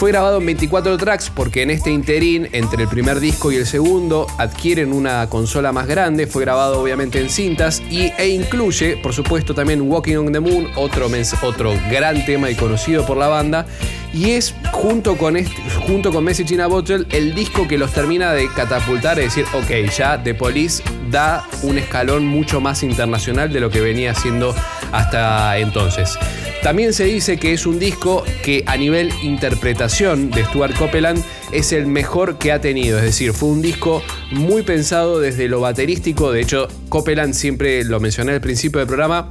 Fue 0.02 0.10
grabado 0.10 0.38
en 0.38 0.46
24 0.46 0.98
tracks 0.98 1.30
porque 1.30 1.62
en 1.62 1.70
este 1.70 1.92
interín, 1.92 2.48
entre 2.50 2.82
el 2.82 2.88
primer 2.88 3.20
disco 3.20 3.52
y 3.52 3.54
el 3.54 3.66
segundo, 3.66 4.26
adquieren 4.36 4.92
una 4.92 5.28
consola 5.30 5.70
más 5.70 5.86
grande. 5.86 6.26
Fue 6.26 6.42
grabado 6.42 6.82
obviamente 6.82 7.20
en 7.20 7.30
cintas 7.30 7.80
y, 7.88 8.12
e 8.18 8.30
incluye, 8.30 8.96
por 8.96 9.12
supuesto, 9.12 9.54
también 9.54 9.80
Walking 9.82 10.16
on 10.16 10.32
the 10.32 10.40
Moon, 10.40 10.66
otro, 10.74 11.06
otro 11.44 11.72
gran 11.88 12.26
tema 12.26 12.50
y 12.50 12.56
conocido 12.56 13.06
por 13.06 13.16
la 13.16 13.28
banda. 13.28 13.64
Y 14.12 14.32
es 14.32 14.54
junto 14.72 15.16
con, 15.16 15.36
este, 15.36 15.56
junto 15.86 16.12
con 16.12 16.24
Bottle 16.24 17.06
el 17.10 17.34
disco 17.34 17.66
que 17.66 17.78
los 17.78 17.92
termina 17.92 18.32
de 18.32 18.48
catapultar 18.54 19.18
y 19.18 19.22
decir, 19.22 19.44
ok, 19.54 19.90
ya 19.96 20.22
The 20.22 20.34
Police 20.34 20.82
da 21.10 21.46
un 21.62 21.78
escalón 21.78 22.26
mucho 22.26 22.60
más 22.60 22.82
internacional 22.82 23.52
de 23.52 23.60
lo 23.60 23.70
que 23.70 23.80
venía 23.80 24.12
haciendo 24.12 24.54
hasta 24.92 25.58
entonces. 25.58 26.18
También 26.62 26.92
se 26.92 27.04
dice 27.04 27.38
que 27.38 27.52
es 27.52 27.66
un 27.66 27.78
disco 27.78 28.24
que 28.44 28.62
a 28.66 28.76
nivel 28.76 29.12
interpretación 29.22 30.30
de 30.30 30.44
Stuart 30.44 30.76
Copeland 30.76 31.22
es 31.50 31.72
el 31.72 31.86
mejor 31.86 32.38
que 32.38 32.52
ha 32.52 32.60
tenido. 32.60 32.98
Es 32.98 33.04
decir, 33.04 33.32
fue 33.32 33.48
un 33.48 33.62
disco 33.62 34.02
muy 34.30 34.62
pensado 34.62 35.20
desde 35.20 35.48
lo 35.48 35.60
baterístico. 35.60 36.30
De 36.30 36.40
hecho, 36.40 36.68
Copeland 36.88 37.34
siempre 37.34 37.84
lo 37.84 37.98
mencioné 37.98 38.32
al 38.32 38.40
principio 38.40 38.78
del 38.78 38.86
programa 38.86 39.28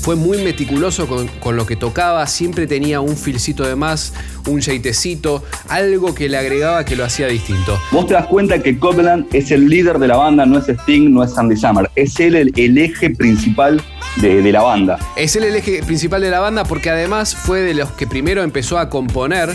fue 0.00 0.16
muy 0.16 0.42
meticuloso 0.42 1.06
con, 1.06 1.56
lo 1.56 1.66
que 1.66 1.76
tocaba, 1.76 2.26
siempre 2.26 2.66
tenía 2.66 3.00
un 3.00 3.16
filcito 3.16 3.66
de 3.66 3.76
más, 3.76 4.14
un 4.46 4.62
jeitecito, 4.62 5.44
algo 5.68 6.14
que 6.14 6.28
le 6.28 6.38
agregaba 6.38 6.84
que 6.84 6.96
lo 6.96 7.04
hacía 7.04 7.26
distinto. 7.26 7.78
Vos 7.92 8.06
te 8.06 8.14
das 8.14 8.26
cuenta 8.26 8.62
que 8.62 8.78
Copeland 8.78 9.26
es 9.34 9.50
el 9.50 9.68
líder 9.68 9.98
de 9.98 10.08
la 10.08 10.16
banda, 10.16 10.46
no 10.46 10.58
es 10.58 10.68
Sting, 10.68 11.12
no 11.12 11.22
es 11.22 11.34
Sandy 11.34 11.56
Summer, 11.56 11.90
es 11.96 12.18
él 12.18 12.34
el, 12.34 12.78
eje 12.78 13.10
principal 13.10 13.82
de, 14.16 14.40
la 14.50 14.62
banda. 14.62 14.98
Es 15.16 15.36
el 15.36 15.44
eje 15.44 15.82
principal 15.82 16.22
de 16.22 16.30
la 16.30 16.40
banda 16.40 16.64
porque 16.64 16.90
además 16.90 17.34
fue 17.34 17.60
de 17.60 17.74
los 17.74 17.90
que 17.92 18.06
primero 18.06 18.42
empezó 18.42 18.78
a 18.78 18.88
componer 18.88 19.50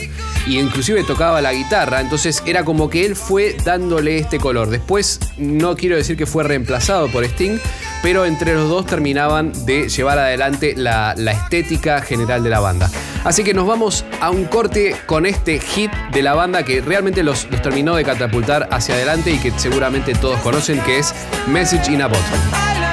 y 0.47 0.59
inclusive 0.59 1.03
tocaba 1.03 1.41
la 1.41 1.53
guitarra, 1.53 2.01
entonces 2.01 2.43
era 2.45 2.63
como 2.63 2.89
que 2.89 3.05
él 3.05 3.15
fue 3.15 3.55
dándole 3.63 4.17
este 4.17 4.39
color. 4.39 4.69
Después 4.69 5.19
no 5.37 5.75
quiero 5.75 5.95
decir 5.95 6.17
que 6.17 6.25
fue 6.25 6.43
reemplazado 6.43 7.07
por 7.09 7.23
Sting, 7.23 7.57
pero 8.01 8.25
entre 8.25 8.53
los 8.53 8.69
dos 8.69 8.85
terminaban 8.85 9.51
de 9.65 9.89
llevar 9.89 10.19
adelante 10.19 10.75
la, 10.75 11.13
estética 11.13 12.01
general 12.01 12.43
de 12.43 12.49
la 12.49 12.59
banda. 12.59 12.89
Así 13.23 13.43
que 13.43 13.53
nos 13.53 13.65
vamos 13.65 14.05
a 14.21 14.29
un 14.29 14.45
corte 14.45 14.95
con 15.07 15.25
este 15.25 15.59
hit 15.59 15.91
de 16.11 16.21
la 16.21 16.33
banda 16.33 16.63
que 16.63 16.81
realmente 16.81 17.23
los, 17.23 17.49
los 17.49 17.61
terminó 17.61 17.95
de 17.95 18.03
catapultar 18.03 18.69
hacia 18.71 18.95
adelante 18.95 19.31
y 19.31 19.39
que 19.39 19.51
seguramente 19.57 20.13
todos 20.13 20.39
conocen, 20.41 20.79
que 20.81 20.99
es 20.99 21.13
Message 21.47 21.91
in 21.91 22.01
a 22.03 22.07
Bottle. 22.07 22.84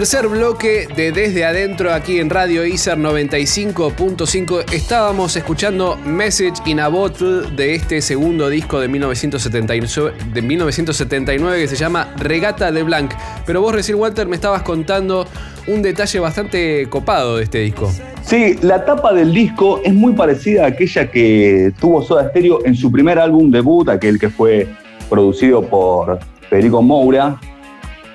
Tercer 0.00 0.28
bloque 0.28 0.88
de 0.96 1.12
Desde 1.12 1.44
Adentro 1.44 1.92
aquí 1.92 2.20
en 2.20 2.30
Radio 2.30 2.64
ISER 2.64 2.96
95.5. 2.96 4.72
Estábamos 4.72 5.36
escuchando 5.36 5.98
Message 6.06 6.54
in 6.64 6.80
a 6.80 6.88
Bottle 6.88 7.42
de 7.54 7.74
este 7.74 8.00
segundo 8.00 8.48
disco 8.48 8.80
de 8.80 8.88
1979, 8.88 10.14
de 10.32 10.40
1979 10.40 11.60
que 11.60 11.68
se 11.68 11.76
llama 11.76 12.14
Regata 12.16 12.72
de 12.72 12.82
Blanc. 12.82 13.12
Pero 13.44 13.60
vos 13.60 13.74
recién, 13.74 13.98
Walter, 13.98 14.26
me 14.26 14.36
estabas 14.36 14.62
contando 14.62 15.26
un 15.66 15.82
detalle 15.82 16.18
bastante 16.18 16.86
copado 16.88 17.36
de 17.36 17.44
este 17.44 17.58
disco. 17.58 17.92
Sí, 18.22 18.56
la 18.62 18.86
tapa 18.86 19.12
del 19.12 19.34
disco 19.34 19.82
es 19.84 19.92
muy 19.92 20.14
parecida 20.14 20.64
a 20.64 20.68
aquella 20.68 21.10
que 21.10 21.74
tuvo 21.78 22.02
Soda 22.02 22.30
Stereo 22.30 22.64
en 22.64 22.74
su 22.74 22.90
primer 22.90 23.18
álbum 23.18 23.50
debut, 23.50 23.86
aquel 23.90 24.18
que 24.18 24.30
fue 24.30 24.66
producido 25.10 25.60
por 25.60 26.20
Federico 26.48 26.80
Moura, 26.80 27.38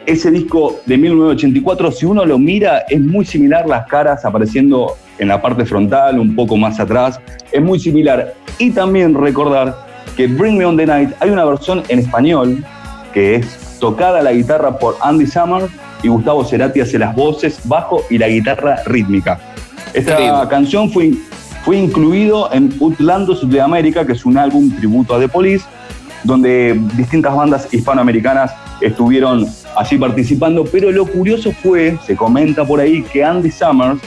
ese 0.06 0.32
disco 0.32 0.80
de 0.86 0.98
1984, 0.98 1.92
si 1.92 2.06
uno 2.06 2.26
lo 2.26 2.38
mira, 2.38 2.86
es 2.90 3.02
muy 3.02 3.26
similar 3.26 3.68
las 3.68 3.88
caras 3.88 4.24
apareciendo 4.26 4.96
en 5.18 5.28
la 5.28 5.42
parte 5.42 5.66
frontal, 5.66 6.20
un 6.20 6.36
poco 6.36 6.58
más 6.58 6.80
atrás, 6.80 7.20
es 7.52 7.62
muy 7.62 7.80
similar. 7.80 8.34
Y 8.58 8.72
también 8.72 9.14
recordar 9.14 9.76
que 10.16 10.28
Bring 10.28 10.58
Me 10.58 10.66
On 10.66 10.78
The 10.78 10.86
Night 10.86 11.12
hay 11.20 11.30
una 11.30 11.46
versión 11.46 11.84
en 11.90 12.00
español 12.00 12.64
que 13.14 13.36
es 13.36 13.78
tocada 13.80 14.22
la 14.22 14.34
guitarra 14.34 14.78
por 14.78 14.96
Andy 15.02 15.26
Summer 15.26 15.68
y 16.04 16.08
Gustavo 16.08 16.44
Cerati 16.44 16.82
hace 16.82 17.00
las 17.00 17.16
voces, 17.16 17.60
bajo 17.64 18.04
y 18.10 18.18
la 18.18 18.28
guitarra 18.28 18.78
rítmica. 18.86 19.40
Esta 19.94 20.48
canción 20.50 20.92
fue, 20.92 21.14
fue 21.64 21.78
incluido 21.78 22.52
en 22.54 22.74
Utlandos 22.80 23.50
de 23.50 23.62
América, 23.62 24.06
que 24.06 24.14
es 24.14 24.26
un 24.26 24.38
álbum 24.38 24.76
tributo 24.76 25.16
a 25.16 25.20
The 25.20 25.30
Police, 25.30 25.66
donde 26.24 26.80
distintas 26.96 27.34
bandas 27.34 27.74
hispanoamericanas 27.74 28.54
estuvieron 28.82 29.48
así 29.76 29.98
participando, 29.98 30.66
pero 30.66 30.92
lo 30.92 31.06
curioso 31.06 31.52
fue, 31.52 31.98
se 32.06 32.16
comenta 32.16 32.66
por 32.66 32.80
ahí, 32.80 33.04
que 33.04 33.24
Andy 33.24 33.52
Summers 33.52 34.02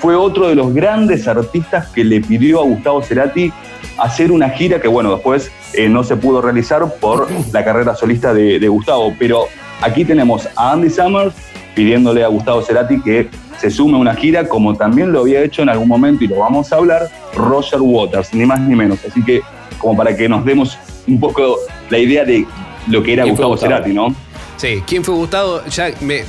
fue 0.00 0.14
otro 0.14 0.48
de 0.48 0.54
los 0.54 0.74
grandes 0.74 1.26
artistas 1.26 1.88
que 1.88 2.04
le 2.04 2.20
pidió 2.20 2.60
a 2.60 2.64
Gustavo 2.64 3.02
Cerati 3.02 3.52
hacer 3.98 4.32
una 4.32 4.50
gira 4.50 4.80
que, 4.80 4.88
bueno, 4.88 5.12
después 5.12 5.50
eh, 5.72 5.88
no 5.88 6.04
se 6.04 6.16
pudo 6.16 6.40
realizar 6.42 6.82
por 7.00 7.28
la 7.52 7.64
carrera 7.64 7.94
solista 7.94 8.34
de, 8.34 8.58
de, 8.58 8.68
Gustavo. 8.68 9.14
Pero 9.18 9.46
aquí 9.80 10.04
tenemos 10.04 10.48
a 10.56 10.72
Andy 10.72 10.90
Summers 10.90 11.34
pidiéndole 11.74 12.22
a 12.22 12.28
Gustavo 12.28 12.62
Cerati 12.62 13.00
que 13.00 13.28
se 13.58 13.70
sume 13.70 13.94
a 13.94 14.00
una 14.00 14.14
gira, 14.14 14.48
como 14.48 14.74
también 14.74 15.12
lo 15.12 15.20
había 15.20 15.42
hecho 15.42 15.62
en 15.62 15.68
algún 15.68 15.88
momento, 15.88 16.24
y 16.24 16.28
lo 16.28 16.40
vamos 16.40 16.72
a 16.72 16.76
hablar, 16.76 17.08
Roger 17.34 17.80
Waters, 17.80 18.34
ni 18.34 18.44
más 18.44 18.60
ni 18.60 18.74
menos. 18.74 18.98
Así 19.08 19.22
que, 19.22 19.40
como 19.78 19.96
para 19.96 20.16
que 20.16 20.28
nos 20.28 20.44
demos 20.44 20.78
un 21.06 21.18
poco 21.18 21.56
la 21.88 21.98
idea 21.98 22.24
de 22.24 22.46
lo 22.88 23.02
que 23.02 23.14
era 23.14 23.24
Gustavo, 23.24 23.56
Cerati, 23.56 23.92
¿no? 23.92 24.14
Sí, 24.56 24.82
¿quién 24.86 25.04
fue 25.04 25.14
Gustavo? 25.14 25.62
Ya 25.66 25.92
me, 26.00 26.24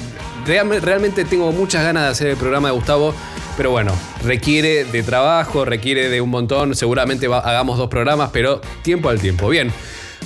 realmente 0.80 1.26
tengo 1.26 1.52
muchas 1.52 1.84
ganas 1.84 2.04
de 2.04 2.10
hacer 2.10 2.28
el 2.28 2.38
programa 2.38 2.70
de 2.70 2.74
Gustavo, 2.76 3.14
pero 3.56 3.72
bueno, 3.72 3.94
requiere 4.24 4.84
de 4.86 5.04
trabajo, 5.04 5.66
requiere 5.66 6.10
de 6.10 6.22
un 6.22 6.30
montón. 6.30 6.76
Seguramente 6.76 7.28
hagamos 7.28 7.78
dos 7.78 7.90
programas, 7.90 8.30
pero 8.34 8.62
tiempo 8.84 9.10
al 9.10 9.20
tiempo. 9.20 9.50
Bien. 9.50 9.72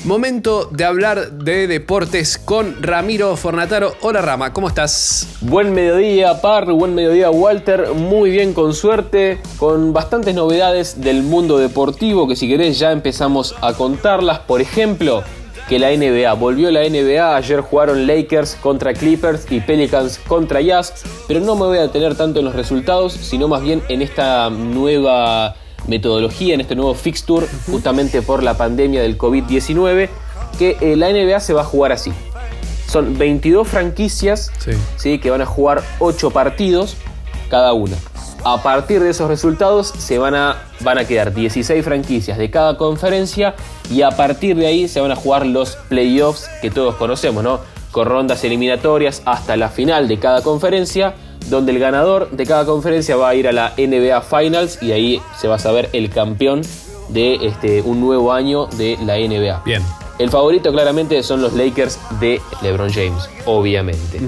Momento 0.06 0.70
de 0.72 0.86
hablar 0.86 1.30
de 1.34 1.68
deportes 1.68 2.38
con 2.38 2.82
Ramiro 2.82 3.36
Fornataro. 3.36 3.96
Hola 4.00 4.22
Rama, 4.22 4.54
¿cómo 4.54 4.70
estás? 4.70 5.28
Buen 5.42 5.74
mediodía, 5.74 6.40
Par, 6.40 6.72
buen 6.72 6.96
mediodía, 6.96 7.30
Walter. 7.30 7.90
Muy 7.94 8.30
bien, 8.30 8.54
con 8.54 8.74
suerte, 8.74 9.40
con 9.58 9.92
bastantes 9.92 10.34
novedades 10.36 11.02
del 11.02 11.22
mundo 11.22 11.58
deportivo 11.58 12.30
que 12.30 12.38
si 12.38 12.48
querés 12.48 12.80
ya 12.80 12.94
empezamos 12.94 13.56
a 13.60 13.74
contarlas. 13.74 14.40
Por 14.40 14.62
ejemplo, 14.62 15.22
que 15.69 15.77
la 15.77 15.91
NBA, 15.91 16.34
volvió 16.34 16.71
la 16.71 16.82
NBA, 16.82 17.36
ayer 17.36 17.62
jugaron 17.62 18.08
Lakers 18.08 18.55
contra 18.55 18.91
Clippers 18.91 19.45
y 19.51 19.60
Pelicans 19.60 20.17
contra 20.27 20.62
Jazz, 20.62 21.03
pero 21.27 21.41
no 21.41 21.55
me 21.55 21.65
voy 21.65 21.77
a 21.77 21.82
detener 21.82 22.15
tanto 22.15 22.39
en 22.39 22.45
los 22.45 22.55
resultados, 22.55 23.13
sino 23.13 23.47
más 23.47 23.62
bien 23.62 23.84
en 23.88 24.01
esta 24.01 24.49
nueva 24.49 25.55
metodología, 25.88 26.55
en 26.55 26.62
este 26.62 26.75
nuevo 26.75 26.95
fixture, 26.95 27.45
justamente 27.69 28.23
por 28.23 28.41
la 28.41 28.58
pandemia 28.58 29.03
del 29.03 29.15
COVID-19, 29.15 30.10
que 30.58 30.75
eh, 30.82 30.95
la 30.95 31.12
NBA 31.12 31.39
se 31.39 31.53
va 31.53 31.62
a 31.62 31.65
jugar 31.65 31.91
así. 31.91 32.12
Son 32.88 33.15
22 33.19 33.67
franquicias 33.67 34.51
sí. 34.97 35.19
que 35.19 35.29
van 35.29 35.41
a 35.41 35.45
jugar 35.45 35.84
8 35.99 36.32
partidos 36.32 36.97
cada 37.47 37.73
una. 37.73 37.95
A 38.43 38.63
partir 38.63 39.02
de 39.02 39.10
esos 39.10 39.28
resultados 39.28 39.88
se 39.88 40.17
van 40.17 40.34
a, 40.36 40.58
van 40.82 40.97
a 40.97 41.06
quedar 41.06 41.34
16 41.34 41.84
franquicias 41.84 42.38
de 42.38 42.49
cada 42.49 42.78
conferencia 42.78 43.56
y 43.91 44.02
a 44.02 44.12
partir 44.12 44.56
de 44.56 44.67
ahí 44.67 44.88
se 44.88 45.02
van 45.02 45.12
a 45.12 45.15
jugar 45.15 45.45
los 45.45 45.75
playoffs 45.89 46.49
que 46.62 46.71
todos 46.71 46.95
conocemos, 46.95 47.43
¿no? 47.43 47.60
Con 47.91 48.08
rondas 48.08 48.43
eliminatorias 48.43 49.21
hasta 49.25 49.58
la 49.58 49.69
final 49.69 50.08
de 50.08 50.19
cada 50.19 50.41
conferencia 50.41 51.15
donde 51.49 51.71
el 51.71 51.80
ganador 51.80 52.30
de 52.32 52.45
cada 52.45 52.65
conferencia 52.65 53.15
va 53.15 53.30
a 53.30 53.36
ir 53.36 53.47
a 53.47 53.52
la 53.52 53.73
NBA 53.78 54.21
Finals 54.21 54.82
y 54.82 54.91
ahí 54.91 55.21
se 55.38 55.47
va 55.47 55.56
a 55.56 55.60
saber 55.60 55.89
el 55.93 56.10
campeón 56.10 56.62
de 57.10 57.36
este, 57.47 57.82
un 57.82 57.99
nuevo 57.99 58.32
año 58.32 58.67
de 58.67 58.97
la 59.04 59.17
NBA. 59.17 59.63
Bien. 59.65 59.84
El 60.19 60.30
favorito 60.30 60.71
claramente 60.71 61.23
son 61.23 61.41
los 61.41 61.54
Lakers 61.54 61.97
de 62.19 62.41
LeBron 62.62 62.91
James, 62.91 63.30
obviamente. 63.45 64.19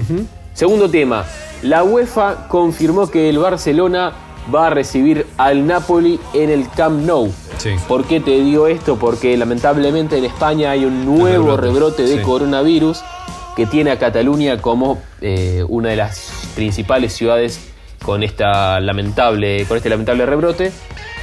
Segundo 0.54 0.88
tema, 0.88 1.24
la 1.62 1.84
UEFA 1.84 2.48
confirmó 2.48 3.08
que 3.08 3.28
el 3.28 3.38
Barcelona 3.38 4.12
va 4.52 4.66
a 4.66 4.70
recibir 4.70 5.26
al 5.38 5.66
Napoli 5.66 6.18
en 6.34 6.50
el 6.50 6.68
Camp 6.70 7.04
Nou. 7.06 7.32
Sí. 7.58 7.70
¿Por 7.86 8.04
qué 8.04 8.20
te 8.20 8.32
digo 8.32 8.66
esto? 8.66 8.96
Porque 8.98 9.36
lamentablemente 9.36 10.18
en 10.18 10.24
España 10.24 10.72
hay 10.72 10.84
un 10.84 11.04
nuevo 11.04 11.56
rebrote, 11.56 12.02
de 12.02 12.20
coronavirus 12.22 13.02
que 13.54 13.66
tiene 13.66 13.92
a 13.92 13.98
Cataluña 13.98 14.60
como 14.60 15.00
eh, 15.20 15.64
una 15.68 15.90
de 15.90 15.96
las 15.96 16.50
principales 16.56 17.12
ciudades 17.12 17.60
con, 18.04 18.22
esta 18.22 18.80
lamentable, 18.80 19.64
con 19.66 19.76
este 19.76 19.88
lamentable 19.88 20.26
rebrote. 20.26 20.72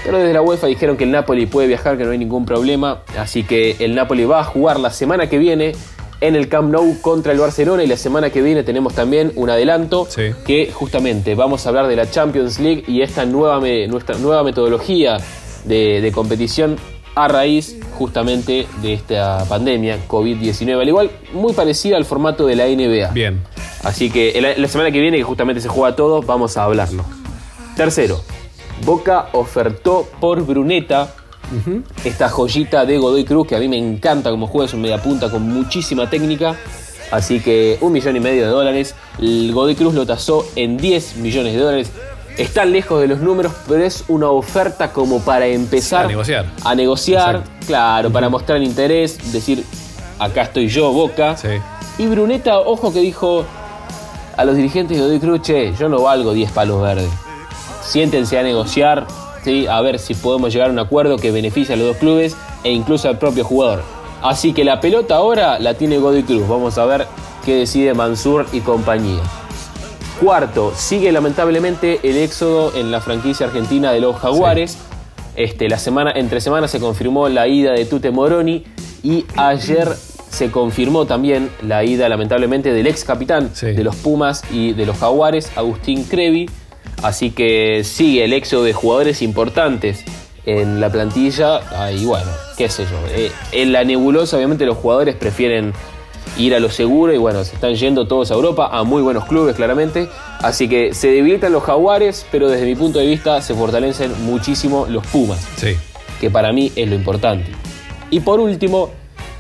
Pero 0.06 0.20
desde 0.20 0.32
la 0.32 0.42
UEFA 0.42 0.68
dijeron 0.68 0.96
que 0.96 1.04
el 1.04 1.12
Napoli 1.12 1.46
puede 1.46 1.68
viajar, 1.68 1.98
que 1.98 2.06
no 2.06 2.12
hay 2.12 2.18
ningún 2.18 2.46
problema. 2.46 3.02
Así 3.18 3.44
que 3.44 3.76
el 3.80 3.96
Napoli 3.96 4.24
va 4.24 4.40
a 4.40 4.44
jugar 4.46 4.80
la 4.80 4.92
semana 4.92 5.28
que 5.28 5.38
viene 5.38 5.74
en 6.22 6.36
el 6.36 6.50
Camp 6.50 6.72
Nou 6.72 7.00
contra 7.02 7.32
el 7.32 7.40
Barcelona. 7.40 7.84
Y 7.84 7.88
la 7.88 7.98
semana 7.98 8.30
que 8.30 8.42
viene 8.42 8.64
tenemos 8.64 8.94
también 8.94 9.32
un 9.36 9.50
adelanto 9.50 10.08
que 10.46 10.72
justamente 10.74 11.36
vamos 11.36 11.66
a 11.66 11.70
hablar 11.70 11.88
de 11.88 11.96
la 11.96 12.10
Champions 12.10 12.60
League 12.60 12.84
y 12.88 13.02
esta 13.02 13.26
nueva, 13.26 13.60
nuestra 13.88 14.18
nueva 14.18 14.44
metodología 14.44 15.18
de, 15.66 16.02
de 16.02 16.12
competición 16.12 16.78
a 17.16 17.28
raíz 17.28 17.78
justamente 17.98 18.68
de 18.82 18.94
esta 18.94 19.46
pandemia 19.50 19.98
COVID-19. 20.08 20.82
Al 20.82 20.88
igual, 20.88 21.12
muy 21.34 21.54
parecida 21.54 21.98
al 21.98 22.06
formato 22.06 22.46
de 22.46 22.56
la 22.56 22.66
NBA. 22.66 23.12
Bien. 23.12 23.42
Así 23.84 24.10
que 24.10 24.56
la 24.58 24.68
semana 24.68 24.92
que 24.92 25.00
viene, 25.00 25.18
que 25.18 25.24
justamente 25.24 25.62
se 25.62 25.70
juega 25.70 25.96
todo, 25.96 26.22
vamos 26.22 26.58
a 26.58 26.64
hablarlo. 26.64 27.04
Tercero, 27.76 28.22
Boca 28.86 29.30
ofertó 29.34 30.08
por 30.20 30.46
Bruneta 30.46 31.14
esta 32.04 32.30
joyita 32.30 32.86
de 32.86 32.98
Godoy 32.98 33.26
Cruz 33.26 33.48
que 33.48 33.56
a 33.56 33.60
mí 33.60 33.68
me 33.68 33.78
encanta 33.78 34.30
como 34.30 34.48
juega, 34.48 34.68
es 34.68 34.74
un 34.74 34.82
mediapunta 34.82 35.30
con 35.30 35.44
muchísima 35.44 36.10
técnica. 36.10 36.56
Así 37.12 37.40
que 37.40 37.78
un 37.82 37.92
millón 37.92 38.16
y 38.16 38.20
medio 38.20 38.44
de 38.44 38.50
dólares. 38.50 38.96
El 39.20 39.52
Godoy 39.54 39.76
Cruz 39.76 39.94
lo 39.94 40.06
tasó 40.06 40.46
en 40.56 40.78
10 40.78 41.18
millones 41.18 41.54
de 41.54 41.60
dólares. 41.60 41.92
Está 42.38 42.66
lejos 42.66 43.02
de 43.02 43.08
los 43.08 43.20
números, 43.20 43.52
pero 43.68 43.84
es 43.84 44.06
una 44.08 44.30
oferta 44.30 44.94
como 44.94 45.20
para 45.20 45.48
empezar 45.48 46.06
a 46.06 46.08
negociar. 46.08 46.46
A 46.64 46.76
negociar, 46.76 47.44
claro, 47.66 48.12
para 48.12 48.30
mostrar 48.30 48.62
interés, 48.62 49.34
decir, 49.34 49.66
acá 50.20 50.44
estoy 50.44 50.70
yo, 50.70 50.92
Boca. 50.92 51.36
Sí. 51.36 51.50
Y 51.98 52.08
Bruneta, 52.08 52.60
ojo 52.60 52.94
que 52.94 53.02
dijo 53.02 53.44
a 54.38 54.46
los 54.46 54.56
dirigentes 54.56 54.98
de 54.98 55.04
Godoy 55.04 55.20
Cruz, 55.20 55.42
che, 55.42 55.74
yo 55.78 55.90
no 55.90 56.02
valgo 56.02 56.32
10 56.32 56.52
palos 56.52 56.82
verdes. 56.82 57.10
Siéntense 57.84 58.40
a 58.40 58.44
negociar, 58.44 59.06
¿sí? 59.44 59.68
a 59.68 59.82
ver 59.82 60.00
si 60.00 60.14
podemos 60.14 60.54
llegar 60.54 60.70
a 60.70 60.72
un 60.74 60.80
acuerdo 60.80 61.18
que 61.18 61.32
beneficie 61.32 61.76
a 61.76 61.78
los 61.78 61.88
dos 61.88 61.98
clubes 61.98 62.36
e 62.64 62.72
incluso 62.72 63.10
al 63.10 63.18
propio 63.18 63.44
jugador. 63.44 63.84
Así 64.22 64.54
que 64.54 64.64
la 64.64 64.82
pelota 64.82 65.16
ahora 65.16 65.60
la 65.60 65.76
tiene 65.76 65.98
Godoy 65.98 66.24
Cruz. 66.24 66.48
Vamos 66.48 66.78
a 66.78 66.86
ver 66.86 67.08
qué 67.46 67.56
decide 67.56 67.94
Mansur 67.94 68.46
y 68.52 68.60
compañía. 68.60 69.22
Cuarto, 70.22 70.74
sigue 70.76 71.12
lamentablemente 71.14 72.02
el 72.04 72.18
éxodo 72.18 72.74
en 72.76 72.92
la 72.92 73.00
franquicia 73.00 73.46
argentina 73.46 73.94
de 73.94 74.02
los 74.02 74.18
Jaguares. 74.18 74.78
Este, 75.36 75.70
la 75.70 75.80
semana, 75.80 76.12
entre 76.12 76.42
semanas 76.42 76.72
se 76.72 76.82
confirmó 76.82 77.30
la 77.30 77.48
ida 77.48 77.72
de 77.72 77.86
Tute 77.86 78.12
Moroni 78.12 78.66
y 79.04 79.26
ayer 79.38 79.88
se 80.30 80.52
confirmó 80.52 81.06
también 81.06 81.50
la 81.62 81.86
ida 81.86 82.10
lamentablemente 82.10 82.74
del 82.74 82.88
ex 82.88 83.06
capitán 83.06 83.50
de 83.62 83.84
los 83.84 83.96
Pumas 83.96 84.44
y 84.52 84.74
de 84.74 84.86
los 84.86 84.98
Jaguares, 84.98 85.52
Agustín 85.56 86.04
Crevi. 86.04 86.50
Así 87.02 87.32
que 87.32 87.84
sigue 87.84 88.26
el 88.26 88.34
éxodo 88.34 88.64
de 88.64 88.74
jugadores 88.74 89.22
importantes 89.22 90.04
en 90.46 90.82
la 90.82 90.92
plantilla. 90.92 91.62
Y 91.92 92.06
bueno, 92.06 92.30
qué 92.58 92.70
sé 92.70 92.86
yo. 92.86 92.98
Eh, 93.16 93.32
en 93.52 93.72
la 93.72 93.84
nebulosa 93.84 94.38
obviamente 94.38 94.66
los 94.66 94.78
jugadores 94.78 95.16
prefieren 95.16 95.74
ir 96.38 96.56
a 96.56 96.60
lo 96.60 96.70
seguro 96.70 97.14
y 97.14 97.18
bueno, 97.18 97.44
se 97.44 97.56
están 97.56 97.76
yendo 97.76 98.08
todos 98.08 98.32
a 98.32 98.34
Europa, 98.34 98.70
a 98.72 98.84
muy 98.84 99.02
buenos 99.02 99.26
clubes 99.26 99.56
claramente. 99.56 100.10
Así 100.40 100.70
que 100.70 100.94
se 100.94 101.10
debilitan 101.10 101.52
los 101.52 101.64
jaguares, 101.64 102.26
pero 102.32 102.50
desde 102.50 102.66
mi 102.66 102.76
punto 102.76 103.00
de 103.00 103.08
vista 103.08 103.42
se 103.42 103.54
fortalecen 103.54 104.26
muchísimo 104.26 104.86
los 104.88 105.06
Pumas. 105.08 105.46
Sí. 105.58 105.76
Que 106.20 106.30
para 106.30 106.52
mí 106.52 106.72
es 106.76 106.88
lo 106.88 106.96
importante. 106.96 107.52
Y 108.10 108.22
por 108.22 108.40
último, 108.40 108.90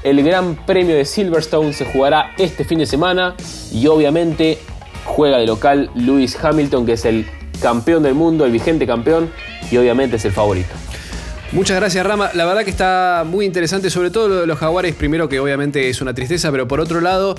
el 0.03 0.23
Gran 0.23 0.55
Premio 0.65 0.95
de 0.95 1.05
Silverstone 1.05 1.73
se 1.73 1.85
jugará 1.85 2.31
este 2.37 2.63
fin 2.63 2.79
de 2.79 2.85
semana 2.85 3.35
y 3.73 3.87
obviamente 3.87 4.57
juega 5.05 5.37
de 5.37 5.47
local 5.47 5.89
Lewis 5.95 6.37
Hamilton, 6.41 6.85
que 6.85 6.93
es 6.93 7.05
el 7.05 7.25
campeón 7.61 8.03
del 8.03 8.15
mundo, 8.15 8.45
el 8.45 8.51
vigente 8.51 8.85
campeón 8.87 9.29
y 9.71 9.77
obviamente 9.77 10.15
es 10.17 10.25
el 10.25 10.31
favorito. 10.31 10.73
Muchas 11.51 11.77
gracias, 11.77 12.05
Rama. 12.05 12.29
La 12.35 12.45
verdad 12.45 12.63
que 12.63 12.69
está 12.69 13.23
muy 13.25 13.43
interesante, 13.45 13.89
sobre 13.89 14.11
todo 14.11 14.27
lo 14.27 14.35
de 14.41 14.45
los 14.47 14.59
jaguares. 14.59 14.93
Primero, 14.93 15.27
que 15.27 15.39
obviamente 15.39 15.89
es 15.89 15.99
una 15.99 16.13
tristeza, 16.13 16.51
pero 16.51 16.67
por 16.67 16.79
otro 16.79 17.01
lado, 17.01 17.35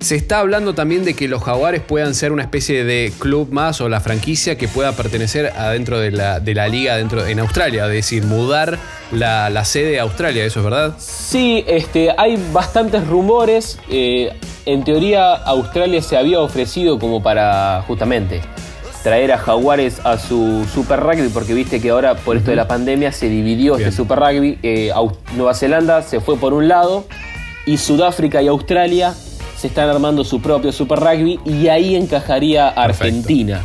se 0.00 0.16
está 0.16 0.40
hablando 0.40 0.74
también 0.74 1.04
de 1.04 1.14
que 1.14 1.28
los 1.28 1.44
jaguares 1.44 1.80
puedan 1.80 2.16
ser 2.16 2.32
una 2.32 2.42
especie 2.42 2.82
de 2.82 3.12
club 3.20 3.52
más 3.52 3.80
o 3.80 3.88
la 3.88 4.00
franquicia 4.00 4.58
que 4.58 4.66
pueda 4.66 4.92
pertenecer 4.92 5.52
adentro 5.56 6.00
de 6.00 6.10
la, 6.10 6.40
de 6.40 6.54
la 6.54 6.66
liga 6.66 6.96
dentro, 6.96 7.24
en 7.24 7.38
Australia, 7.38 7.86
es 7.86 7.92
decir, 7.92 8.24
mudar 8.24 8.80
la, 9.12 9.64
sede 9.64 10.00
a 10.00 10.02
Australia, 10.02 10.44
¿eso 10.44 10.58
es 10.58 10.64
verdad? 10.64 10.96
Sí, 10.98 11.62
este, 11.68 12.10
hay 12.18 12.42
bastantes 12.52 13.06
rumores. 13.06 13.78
Eh, 13.88 14.32
en 14.66 14.82
teoría, 14.82 15.34
Australia 15.34 16.02
se 16.02 16.16
había 16.16 16.40
ofrecido 16.40 16.98
como 16.98 17.22
para 17.22 17.84
justamente 17.86 18.40
traer 19.02 19.32
a 19.32 19.38
Jaguares 19.38 20.00
a 20.04 20.18
su 20.18 20.64
Super 20.72 21.00
Rugby, 21.00 21.28
porque 21.28 21.54
viste 21.54 21.80
que 21.80 21.90
ahora 21.90 22.14
por 22.14 22.36
esto 22.36 22.50
de 22.50 22.56
la 22.56 22.68
pandemia 22.68 23.12
se 23.12 23.28
dividió 23.28 23.76
este 23.76 23.92
Super 23.92 24.18
Rugby. 24.18 24.58
Eh, 24.62 24.92
Nueva 25.36 25.54
Zelanda 25.54 26.02
se 26.02 26.20
fue 26.20 26.36
por 26.36 26.52
un 26.52 26.68
lado 26.68 27.04
y 27.66 27.76
Sudáfrica 27.76 28.42
y 28.42 28.48
Australia 28.48 29.14
se 29.56 29.66
están 29.68 29.88
armando 29.88 30.24
su 30.24 30.40
propio 30.40 30.72
Super 30.72 31.00
Rugby 31.00 31.40
y 31.44 31.68
ahí 31.68 31.96
encajaría 31.96 32.68
Argentina. 32.68 33.60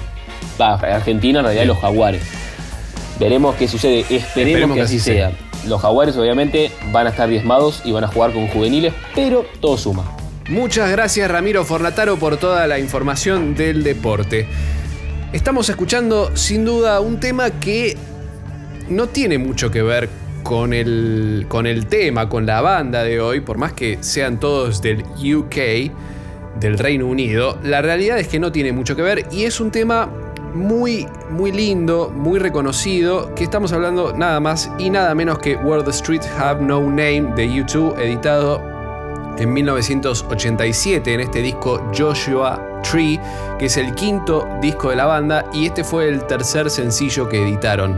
Va, 0.59 0.75
Argentina 0.75 1.39
en 1.39 1.45
realidad 1.45 1.65
los 1.65 1.79
Jaguares. 1.79 2.23
Veremos 3.19 3.55
qué 3.55 3.67
sucede, 3.67 4.05
esperemos, 4.09 4.75
que, 4.75 4.83
así 4.83 4.99
sea. 4.99 5.31
Los 5.67 5.81
Jaguares 5.81 6.15
obviamente 6.17 6.71
van 6.91 7.07
a 7.07 7.09
estar 7.09 7.27
diezmados 7.27 7.81
y 7.83 7.91
van 7.91 8.03
a 8.03 8.07
jugar 8.07 8.31
con 8.31 8.47
juveniles, 8.47 8.93
pero 9.15 9.45
todo 9.59 9.77
suma. 9.77 10.15
Muchas 10.49 10.89
gracias 10.89 11.29
Ramiro 11.29 11.65
Fornataro 11.65 12.17
por 12.17 12.37
toda 12.37 12.67
la 12.67 12.79
información 12.79 13.53
del 13.55 13.83
deporte. 13.83 14.47
Estamos 15.33 15.67
escuchando 15.67 16.35
sin 16.37 16.63
duda 16.63 17.01
un 17.01 17.19
tema 17.19 17.49
que 17.49 17.97
no 18.87 19.07
tiene 19.07 19.37
mucho 19.37 19.69
que 19.69 19.81
ver 19.81 20.07
con 20.41 20.71
el, 20.71 21.45
con 21.49 21.67
el 21.67 21.87
tema, 21.87 22.29
con 22.29 22.45
la 22.45 22.61
banda 22.61 23.03
de 23.03 23.19
hoy, 23.19 23.41
por 23.41 23.57
más 23.57 23.73
que 23.73 23.97
sean 23.99 24.39
todos 24.39 24.81
del 24.81 25.03
UK, 25.03 25.91
del 26.61 26.77
Reino 26.77 27.07
Unido, 27.07 27.59
la 27.61 27.81
realidad 27.81 28.17
es 28.19 28.29
que 28.29 28.39
no 28.39 28.53
tiene 28.53 28.71
mucho 28.71 28.95
que 28.95 29.01
ver 29.01 29.25
y 29.29 29.43
es 29.43 29.59
un 29.59 29.69
tema 29.69 30.09
muy, 30.53 31.05
muy 31.29 31.51
lindo, 31.51 32.09
muy 32.09 32.39
reconocido, 32.39 33.35
que 33.35 33.43
estamos 33.43 33.73
hablando 33.73 34.13
nada 34.13 34.39
más 34.39 34.71
y 34.79 34.89
nada 34.89 35.13
menos 35.13 35.39
que 35.39 35.57
Where 35.57 35.83
the 35.83 35.91
Streets 35.91 36.27
Have 36.39 36.63
No 36.63 36.79
Name 36.79 37.33
de 37.35 37.53
YouTube, 37.53 37.99
editado 37.99 38.76
en 39.37 39.53
1987 39.53 41.13
en 41.13 41.19
este 41.19 41.41
disco 41.41 41.89
Joshua 41.95 42.81
Tree, 42.83 43.19
que 43.59 43.65
es 43.65 43.77
el 43.77 43.93
quinto 43.95 44.47
disco 44.61 44.89
de 44.89 44.95
la 44.95 45.05
banda 45.05 45.45
y 45.53 45.65
este 45.65 45.83
fue 45.83 46.07
el 46.07 46.25
tercer 46.25 46.69
sencillo 46.69 47.27
que 47.29 47.41
editaron. 47.43 47.97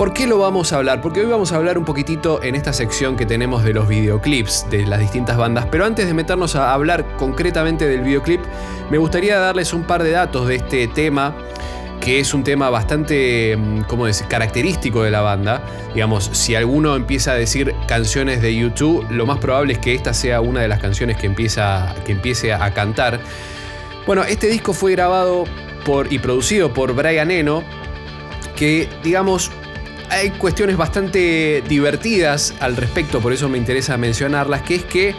¿Por 0.00 0.14
qué 0.14 0.26
lo 0.26 0.38
vamos 0.38 0.72
a 0.72 0.78
hablar? 0.78 1.02
Porque 1.02 1.20
hoy 1.20 1.26
vamos 1.26 1.52
a 1.52 1.56
hablar 1.56 1.76
un 1.76 1.84
poquitito 1.84 2.42
en 2.42 2.54
esta 2.54 2.72
sección 2.72 3.16
que 3.16 3.26
tenemos 3.26 3.62
de 3.62 3.74
los 3.74 3.86
videoclips 3.86 4.66
de 4.70 4.86
las 4.86 4.98
distintas 4.98 5.36
bandas. 5.36 5.66
Pero 5.70 5.84
antes 5.84 6.06
de 6.06 6.14
meternos 6.14 6.56
a 6.56 6.72
hablar 6.72 7.04
concretamente 7.18 7.86
del 7.86 8.00
videoclip, 8.00 8.40
me 8.90 8.96
gustaría 8.96 9.38
darles 9.38 9.74
un 9.74 9.82
par 9.82 10.02
de 10.02 10.12
datos 10.12 10.48
de 10.48 10.54
este 10.54 10.88
tema 10.88 11.34
que 12.00 12.18
es 12.18 12.34
un 12.34 12.42
tema 12.42 12.70
bastante, 12.70 13.56
mm, 13.56 13.82
¿cómo 13.82 14.06
decir?, 14.06 14.26
característico 14.26 15.02
de 15.02 15.10
la 15.10 15.20
banda. 15.20 15.62
Digamos, 15.94 16.30
si 16.32 16.54
alguno 16.54 16.96
empieza 16.96 17.32
a 17.32 17.34
decir 17.34 17.74
canciones 17.86 18.40
de 18.40 18.54
YouTube, 18.54 19.06
lo 19.10 19.26
más 19.26 19.38
probable 19.38 19.74
es 19.74 19.78
que 19.78 19.94
esta 19.94 20.14
sea 20.14 20.40
una 20.40 20.62
de 20.62 20.68
las 20.68 20.80
canciones 20.80 21.16
que, 21.16 21.26
empieza, 21.26 21.94
que 22.04 22.12
empiece 22.12 22.52
a 22.52 22.72
cantar. 22.72 23.20
Bueno, 24.06 24.24
este 24.24 24.48
disco 24.48 24.72
fue 24.72 24.92
grabado 24.92 25.44
por, 25.84 26.12
y 26.12 26.18
producido 26.18 26.72
por 26.72 26.94
Brian 26.94 27.30
Eno, 27.30 27.62
que, 28.56 28.88
digamos, 29.02 29.50
hay 30.10 30.30
cuestiones 30.30 30.76
bastante 30.76 31.62
divertidas 31.68 32.54
al 32.60 32.76
respecto, 32.76 33.20
por 33.20 33.32
eso 33.32 33.48
me 33.48 33.58
interesa 33.58 33.96
mencionarlas, 33.96 34.62
que 34.62 34.74
es 34.76 34.84
que 34.84 35.14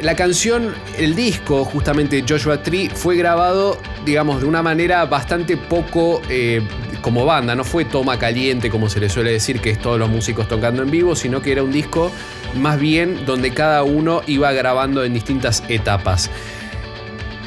la 0.00 0.14
canción, 0.14 0.74
el 0.96 1.14
disco, 1.16 1.64
justamente 1.64 2.24
Joshua 2.26 2.62
Tree, 2.62 2.88
fue 2.88 3.16
grabado, 3.16 3.78
digamos, 4.04 4.40
de 4.40 4.46
una 4.46 4.62
manera 4.62 5.04
bastante 5.06 5.56
poco 5.56 6.22
eh, 6.28 6.62
como 7.00 7.24
banda. 7.24 7.54
No 7.54 7.64
fue 7.64 7.84
toma 7.84 8.18
caliente, 8.18 8.70
como 8.70 8.88
se 8.88 9.00
le 9.00 9.08
suele 9.08 9.32
decir, 9.32 9.60
que 9.60 9.70
es 9.70 9.78
todos 9.78 9.98
los 9.98 10.08
músicos 10.08 10.46
tocando 10.46 10.82
en 10.82 10.90
vivo, 10.90 11.16
sino 11.16 11.42
que 11.42 11.52
era 11.52 11.62
un 11.62 11.72
disco 11.72 12.12
más 12.54 12.78
bien 12.78 13.26
donde 13.26 13.52
cada 13.52 13.82
uno 13.82 14.22
iba 14.26 14.52
grabando 14.52 15.04
en 15.04 15.14
distintas 15.14 15.64
etapas. 15.68 16.30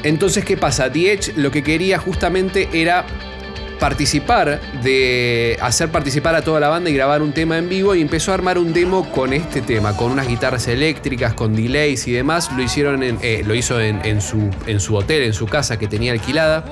Entonces, 0.02 0.44
¿qué 0.44 0.56
pasa? 0.56 0.92
The 0.92 1.32
lo 1.36 1.50
que 1.50 1.62
quería 1.62 1.98
justamente 1.98 2.68
era 2.72 3.06
participar, 3.82 4.60
de 4.84 5.58
hacer 5.60 5.88
participar 5.88 6.36
a 6.36 6.42
toda 6.42 6.60
la 6.60 6.68
banda 6.68 6.88
y 6.88 6.94
grabar 6.94 7.20
un 7.20 7.32
tema 7.32 7.58
en 7.58 7.68
vivo 7.68 7.96
y 7.96 8.00
empezó 8.00 8.30
a 8.30 8.34
armar 8.34 8.56
un 8.56 8.72
demo 8.72 9.10
con 9.10 9.32
este 9.32 9.60
tema, 9.60 9.96
con 9.96 10.12
unas 10.12 10.28
guitarras 10.28 10.68
eléctricas, 10.68 11.34
con 11.34 11.56
delays 11.56 12.06
y 12.06 12.12
demás. 12.12 12.52
Lo, 12.52 12.62
hicieron 12.62 13.02
eh, 13.02 13.42
lo 13.44 13.56
hizo 13.56 13.80
en, 13.80 14.20
su, 14.20 14.50
en 14.68 14.78
su 14.78 14.94
hotel, 14.94 15.24
en 15.24 15.32
su 15.32 15.46
casa 15.46 15.80
que 15.80 15.88
tenía 15.88 16.12
alquilada. 16.12 16.64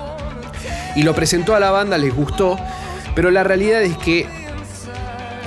Y 0.94 1.03
lo 1.03 1.12
presentó 1.12 1.57
a 1.57 1.59
la 1.59 1.73
banda, 1.73 1.99
les 1.99 2.14
gustó, 2.14 2.57
pero 3.16 3.33
la 3.33 3.42
realidad 3.42 3.83
es 3.83 3.96
que 3.96 4.29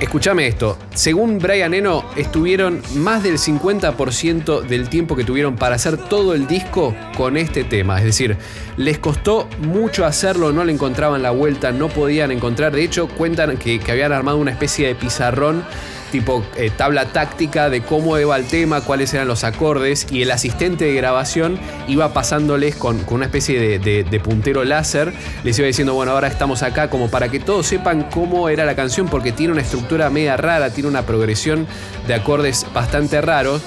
Escúchame 0.04 0.46
esto, 0.46 0.76
según 0.92 1.38
Brian 1.38 1.72
Eno, 1.72 2.04
estuvieron 2.14 2.82
más 2.94 3.22
del 3.22 3.38
50% 3.38 4.60
del 4.60 4.90
tiempo 4.90 5.16
que 5.16 5.24
tuvieron 5.24 5.56
para 5.56 5.76
hacer 5.76 5.96
todo 5.96 6.34
el 6.34 6.46
disco 6.46 6.94
con 7.16 7.38
este 7.38 7.64
tema. 7.64 7.96
Es 8.00 8.04
decir, 8.04 8.36
les 8.76 8.98
costó 8.98 9.48
mucho 9.60 10.04
hacerlo, 10.04 10.52
no 10.52 10.62
le 10.62 10.74
encontraban 10.74 11.22
la 11.22 11.30
vuelta, 11.30 11.72
no 11.72 11.88
podían 11.88 12.32
encontrar. 12.32 12.72
De 12.72 12.84
hecho, 12.84 13.08
cuentan 13.08 13.56
que, 13.56 13.80
que 13.80 13.92
habían 13.92 14.12
armado 14.12 14.36
una 14.36 14.50
especie 14.50 14.88
de 14.88 14.94
pizarrón 14.94 15.64
tipo 16.10 16.44
eh, 16.56 16.70
tabla 16.76 17.06
táctica 17.06 17.70
de 17.70 17.82
cómo 17.82 18.18
iba 18.18 18.36
el 18.36 18.46
tema, 18.46 18.80
cuáles 18.80 19.12
eran 19.14 19.28
los 19.28 19.44
acordes, 19.44 20.06
y 20.10 20.22
el 20.22 20.30
asistente 20.30 20.84
de 20.84 20.94
grabación 20.94 21.58
iba 21.88 22.12
pasándoles 22.12 22.76
con, 22.76 23.04
una 23.10 23.26
especie 23.26 23.78
de, 23.78 24.20
puntero 24.20 24.64
láser, 24.64 25.12
les 25.44 25.58
iba 25.58 25.66
diciendo, 25.66 25.94
bueno, 25.94 26.12
ahora 26.12 26.28
estamos 26.28 26.62
acá, 26.62 26.88
como 26.88 27.10
para 27.10 27.28
que 27.28 27.40
todos 27.40 27.66
sepan 27.66 28.08
cómo 28.10 28.48
era 28.48 28.64
la 28.64 28.74
canción, 28.74 29.08
porque 29.08 29.32
tiene 29.32 29.52
una 29.52 29.62
estructura 29.62 30.10
media 30.10 30.36
rara, 30.36 30.70
tiene 30.70 30.88
una 30.88 31.02
progresión 31.02 31.66
de 32.06 32.14
acordes 32.14 32.66
bastante 32.72 33.20
raros. 33.20 33.62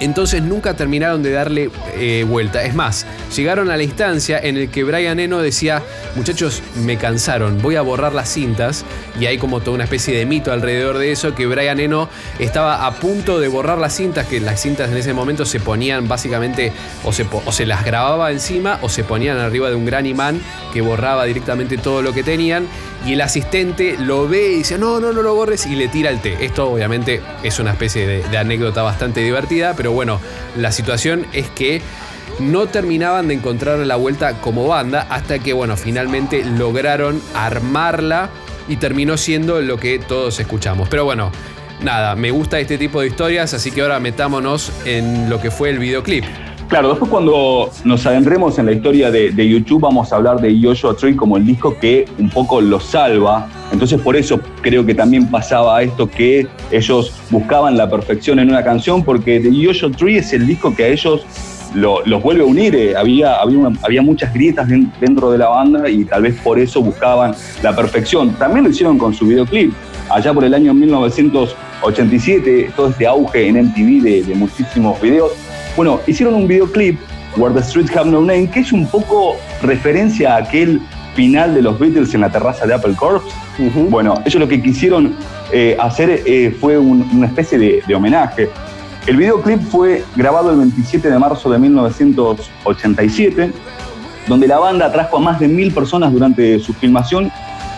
Entonces 0.00 0.42
nunca 0.42 0.74
terminaron 0.74 1.22
de 1.22 1.30
darle 1.32 1.70
eh, 1.96 2.24
vuelta. 2.28 2.64
Es 2.64 2.74
más, 2.74 3.06
llegaron 3.34 3.70
a 3.70 3.76
la 3.76 3.82
instancia 3.82 4.38
en 4.38 4.56
el 4.56 4.70
que 4.70 4.84
Brian 4.84 5.18
Eno 5.20 5.38
decía, 5.38 5.82
muchachos, 6.14 6.62
me 6.84 6.96
cansaron, 6.96 7.60
voy 7.62 7.76
a 7.76 7.82
borrar 7.82 8.12
las 8.12 8.28
cintas. 8.28 8.84
Y 9.18 9.26
hay 9.26 9.38
como 9.38 9.60
toda 9.60 9.74
una 9.74 9.84
especie 9.84 10.16
de 10.16 10.26
mito 10.26 10.52
alrededor 10.52 10.98
de 10.98 11.12
eso, 11.12 11.34
que 11.34 11.46
Brian 11.46 11.80
Eno 11.80 12.08
estaba 12.38 12.86
a 12.86 12.94
punto 12.96 13.40
de 13.40 13.48
borrar 13.48 13.78
las 13.78 13.94
cintas, 13.94 14.26
que 14.26 14.40
las 14.40 14.60
cintas 14.60 14.90
en 14.90 14.96
ese 14.96 15.14
momento 15.14 15.44
se 15.44 15.60
ponían 15.60 16.08
básicamente, 16.08 16.72
o 17.04 17.12
se, 17.12 17.26
o 17.44 17.52
se 17.52 17.66
las 17.66 17.84
grababa 17.84 18.30
encima, 18.30 18.78
o 18.82 18.88
se 18.88 19.04
ponían 19.04 19.38
arriba 19.38 19.70
de 19.70 19.76
un 19.76 19.86
gran 19.86 20.06
imán 20.06 20.40
que 20.72 20.80
borraba 20.80 21.24
directamente 21.24 21.78
todo 21.78 22.02
lo 22.02 22.12
que 22.12 22.22
tenían 22.22 22.66
y 23.06 23.12
el 23.12 23.20
asistente 23.20 23.96
lo 23.98 24.26
ve 24.26 24.52
y 24.52 24.56
dice, 24.58 24.78
no, 24.78 24.98
no, 24.98 25.12
no 25.12 25.22
lo 25.22 25.34
borres 25.34 25.66
y 25.66 25.76
le 25.76 25.86
tira 25.88 26.10
el 26.10 26.20
té. 26.20 26.44
Esto 26.44 26.70
obviamente 26.70 27.22
es 27.42 27.58
una 27.60 27.70
especie 27.70 28.06
de, 28.06 28.36
anécdota 28.36 28.82
bastante 28.82 29.20
divertida, 29.20 29.74
pero 29.76 29.85
bueno, 29.92 30.20
la 30.56 30.72
situación 30.72 31.26
es 31.32 31.48
que 31.50 31.80
no 32.38 32.66
terminaban 32.66 33.28
de 33.28 33.34
encontrar 33.34 33.78
la 33.78 33.96
vuelta 33.96 34.40
como 34.40 34.66
banda 34.66 35.06
hasta 35.10 35.38
que, 35.38 35.52
bueno, 35.52 35.76
finalmente 35.76 36.44
lograron 36.44 37.20
armarla 37.34 38.30
y 38.68 38.76
terminó 38.76 39.16
siendo 39.16 39.60
lo 39.60 39.78
que 39.78 39.98
todos 39.98 40.38
escuchamos. 40.40 40.88
Pero 40.88 41.04
bueno, 41.04 41.32
nada, 41.82 42.14
me 42.14 42.30
gusta 42.30 42.58
este 42.58 42.78
tipo 42.78 43.00
de 43.00 43.08
historias, 43.08 43.54
así 43.54 43.70
que 43.70 43.82
ahora 43.82 44.00
metámonos 44.00 44.72
en 44.84 45.30
lo 45.30 45.40
que 45.40 45.50
fue 45.50 45.70
el 45.70 45.78
videoclip. 45.78 46.24
Claro, 46.68 46.88
después 46.88 47.08
cuando 47.08 47.70
nos 47.84 48.04
adentremos 48.06 48.58
en 48.58 48.66
la 48.66 48.72
historia 48.72 49.08
de, 49.12 49.48
YouTube 49.48 49.82
vamos 49.82 50.12
a 50.12 50.16
hablar 50.16 50.40
de 50.40 50.60
Joshua 50.60 50.96
Tree 50.96 51.14
como 51.14 51.36
el 51.36 51.46
disco 51.46 51.76
que 51.78 52.06
un 52.18 52.28
poco 52.28 52.60
lo 52.60 52.80
salva. 52.80 53.46
Entonces 53.70 54.00
por 54.00 54.16
eso 54.16 54.40
creo 54.62 54.84
que 54.84 54.92
también 54.92 55.30
pasaba 55.30 55.80
esto 55.82 56.10
que 56.10 56.48
ellos 56.72 57.12
buscaban 57.30 57.76
la 57.76 57.88
perfección 57.88 58.40
en 58.40 58.50
una 58.50 58.64
canción 58.64 59.04
porque 59.04 59.38
The 59.38 59.52
Joshua 59.64 59.92
Tree 59.92 60.18
es 60.18 60.32
el 60.32 60.44
disco 60.44 60.74
que 60.74 60.84
a 60.84 60.88
ellos 60.88 61.24
los 61.72 62.22
vuelve 62.22 62.42
a 62.42 62.46
unir. 62.46 62.74
Eh, 62.74 62.96
había, 62.96 63.36
había, 63.36 64.02
muchas 64.02 64.34
grietas 64.34 64.68
dentro 64.68 65.30
de 65.30 65.38
la 65.38 65.48
banda 65.48 65.88
y 65.88 66.04
tal 66.04 66.22
vez 66.22 66.34
por 66.42 66.58
eso 66.58 66.82
buscaban 66.82 67.32
la 67.62 67.76
perfección. 67.76 68.32
También 68.32 68.64
lo 68.64 68.70
hicieron 68.70 68.98
con 68.98 69.14
su 69.14 69.24
videoclip. 69.24 69.72
Allá 70.10 70.34
por 70.34 70.42
el 70.42 70.52
año 70.52 70.74
1987, 70.74 72.72
todo 72.74 72.88
este 72.88 73.06
auge 73.06 73.46
en 73.46 73.66
MTV 73.66 74.26
de 74.26 74.34
muchísimos 74.34 75.00
videos 75.00 75.45
bueno, 75.76 76.00
hicieron 76.06 76.34
un 76.34 76.48
videoclip, 76.48 76.98
Where 77.36 77.54
the 77.54 77.62
Streets 77.62 77.94
Have 77.94 78.10
No 78.10 78.20
Name, 78.20 78.48
que 78.48 78.60
es 78.60 78.72
un 78.72 78.86
poco 78.86 79.36
referencia 79.62 80.34
a 80.34 80.38
aquel 80.38 80.80
final 81.14 81.54
de 81.54 81.62
los 81.62 81.78
Beatles 81.78 82.14
en 82.14 82.22
la 82.22 82.30
terraza 82.30 82.66
de 82.66 82.74
Apple 82.74 82.94
Corps. 82.94 83.22
Bueno, 83.90 84.14
ellos 84.24 84.40
lo 84.40 84.48
que 84.48 84.62
quisieron 84.62 85.14
eh, 85.52 85.76
hacer 85.78 86.22
eh, 86.24 86.54
fue 86.60 86.78
una 86.78 87.26
especie 87.26 87.58
de, 87.58 87.94
homenaje. 87.94 88.48
El 89.06 89.16
videoclip 89.16 89.60
fue 89.62 90.04
grabado 90.16 90.50
el 90.50 90.58
27 90.58 91.10
de 91.10 91.18
marzo 91.18 91.50
de 91.50 91.58
1987, 91.58 93.52
donde 94.26 94.48
la 94.48 94.58
banda 94.58 94.90
trajo 94.90 95.18
a 95.18 95.20
más 95.20 95.38
de 95.38 95.48
mil 95.48 95.72
personas 95.72 96.12
durante 96.12 96.58
su 96.58 96.74
filmación, 96.74 97.30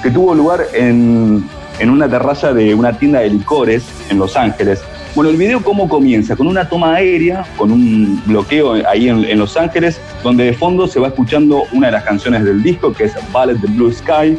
que 0.03 0.11
tuvo 0.11 0.35
lugar 0.35 0.67
en, 0.73 1.45
en 1.79 1.91
una 1.91 2.09
terraza 2.09 2.53
de 2.53 2.75
una 2.75 2.93
tienda 2.93 3.21
de 3.21 3.31
licores 3.31 3.85
en 4.09 4.19
Los 4.19 4.37
Ángeles. 4.37 4.83
Bueno, 5.19 5.33
el 5.33 5.37
video 5.37 5.65
cómo 5.65 5.89
comienza, 5.89 6.37
con 6.37 6.47
una 6.47 6.69
toma 6.69 6.95
aérea, 6.95 7.45
con 7.57 7.73
un 7.73 8.23
bloqueo 8.25 8.75
ahí 8.89 9.09
en, 9.09 9.37
Los 9.37 9.57
Ángeles, 9.57 10.01
donde 10.23 10.45
de 10.45 10.53
fondo 10.53 10.87
se 10.87 11.01
va 11.01 11.09
escuchando 11.09 11.65
una 11.73 11.89
de 11.89 11.95
las 11.95 12.05
canciones 12.05 12.45
del 12.45 12.63
disco, 12.63 12.93
que 12.93 13.07
es 13.07 13.15
Ballet 13.33 13.61
the 13.61 13.67
Blue 13.67 13.93
Sky, 13.93 14.39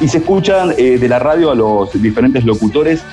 y 0.00 0.08
se 0.08 0.18
escuchan 0.18 0.74
eh, 0.76 0.98
de 0.98 1.08
la 1.08 1.20
radio 1.20 1.52
a 1.52 1.54
los 1.54 1.92
diferentes 2.02 2.44
locutores 2.44 3.04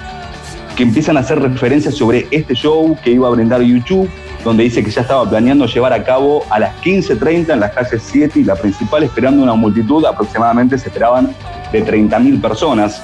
que 0.76 0.82
empiezan 0.82 1.18
a 1.18 1.20
hacer 1.20 1.40
referencias 1.40 1.94
sobre 1.94 2.26
este 2.32 2.56
show 2.56 2.98
que 3.04 3.12
iba 3.12 3.28
a 3.28 3.30
brindar 3.30 3.62
YouTube, 3.62 4.10
donde 4.44 4.64
dice 4.64 4.84
que 4.84 4.90
ya 4.90 5.02
estaba 5.02 5.30
planeando 5.30 5.68
llevar 5.68 5.94
a 5.94 6.04
cabo 6.04 6.46
a 6.50 6.58
las 6.58 6.76
15.30 6.82 7.54
en 7.54 7.60
las 7.60 7.74
calles 7.74 8.02
7 8.08 8.40
y 8.40 8.44
la 8.44 8.56
principal, 8.56 9.04
esperando 9.04 9.44
una 9.44 9.54
multitud, 9.54 10.04
aproximadamente 10.04 10.80
se 10.80 10.88
esperaban 10.88 11.32
de 11.72 11.86
30.000 11.86 12.42
personas. 12.42 13.04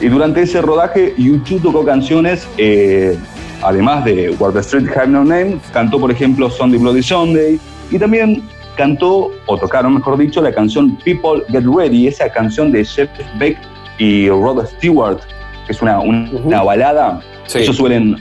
Y 0.00 0.08
durante 0.08 0.40
ese 0.40 0.62
rodaje, 0.62 1.14
YouTube 1.18 1.60
tocó 1.60 1.84
canciones 1.84 2.48
eh, 2.56 3.18
además 3.62 4.04
de 4.04 4.30
Where 4.38 4.52
the 4.52 4.60
Street 4.60 4.88
Have 4.96 5.08
No 5.08 5.24
Name, 5.24 5.58
cantó, 5.72 5.98
por 5.98 6.10
ejemplo, 6.10 6.50
Sunday 6.50 6.78
Bloody 6.78 7.02
Sunday 7.02 7.60
y 7.90 7.98
también 7.98 8.42
cantó, 8.76 9.30
o 9.46 9.58
tocaron, 9.58 9.94
mejor 9.94 10.18
dicho, 10.18 10.40
la 10.42 10.52
canción 10.52 10.96
People 11.04 11.44
Get 11.48 11.64
Ready, 11.64 12.08
esa 12.08 12.30
canción 12.30 12.72
de 12.72 12.84
Jeff 12.84 13.08
Beck 13.38 13.58
y 13.98 14.28
Rod 14.28 14.66
Stewart, 14.66 15.20
que 15.66 15.72
es 15.72 15.82
una, 15.82 16.00
una, 16.00 16.62
balada. 16.62 17.20
Ellos 17.54 17.76
suelen, 17.76 18.16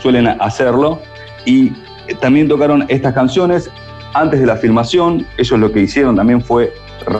suelen 0.00 0.26
hacerlo. 0.26 1.00
Y 1.44 1.72
también 2.20 2.48
tocaron 2.48 2.84
estas 2.88 3.14
canciones 3.14 3.70
antes 4.14 4.40
de 4.40 4.46
la 4.46 4.56
filmación. 4.56 5.26
Ellos 5.36 5.58
lo 5.58 5.72
que 5.72 5.80
hicieron 5.80 6.16
también 6.16 6.40
fue 6.40 6.72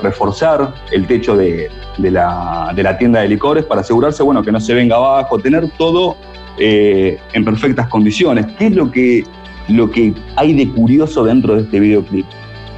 reforzar 0.02 0.74
el 0.92 1.06
techo 1.06 1.36
de, 1.36 1.70
de, 1.98 2.10
la, 2.10 2.72
de 2.74 2.82
la 2.82 2.96
tienda 2.98 3.20
de 3.20 3.28
licores 3.28 3.64
para 3.64 3.80
asegurarse 3.80 4.22
bueno, 4.22 4.42
que 4.42 4.52
no 4.52 4.60
se 4.60 4.74
venga 4.74 4.96
abajo, 4.96 5.38
tener 5.38 5.68
todo 5.76 6.16
eh, 6.58 7.18
en 7.32 7.44
perfectas 7.44 7.88
condiciones. 7.88 8.46
¿Qué 8.58 8.66
es 8.66 8.72
lo 8.74 8.90
que, 8.90 9.24
lo 9.68 9.90
que 9.90 10.14
hay 10.36 10.54
de 10.54 10.68
curioso 10.68 11.24
dentro 11.24 11.56
de 11.56 11.62
este 11.62 11.80
videoclip? 11.80 12.26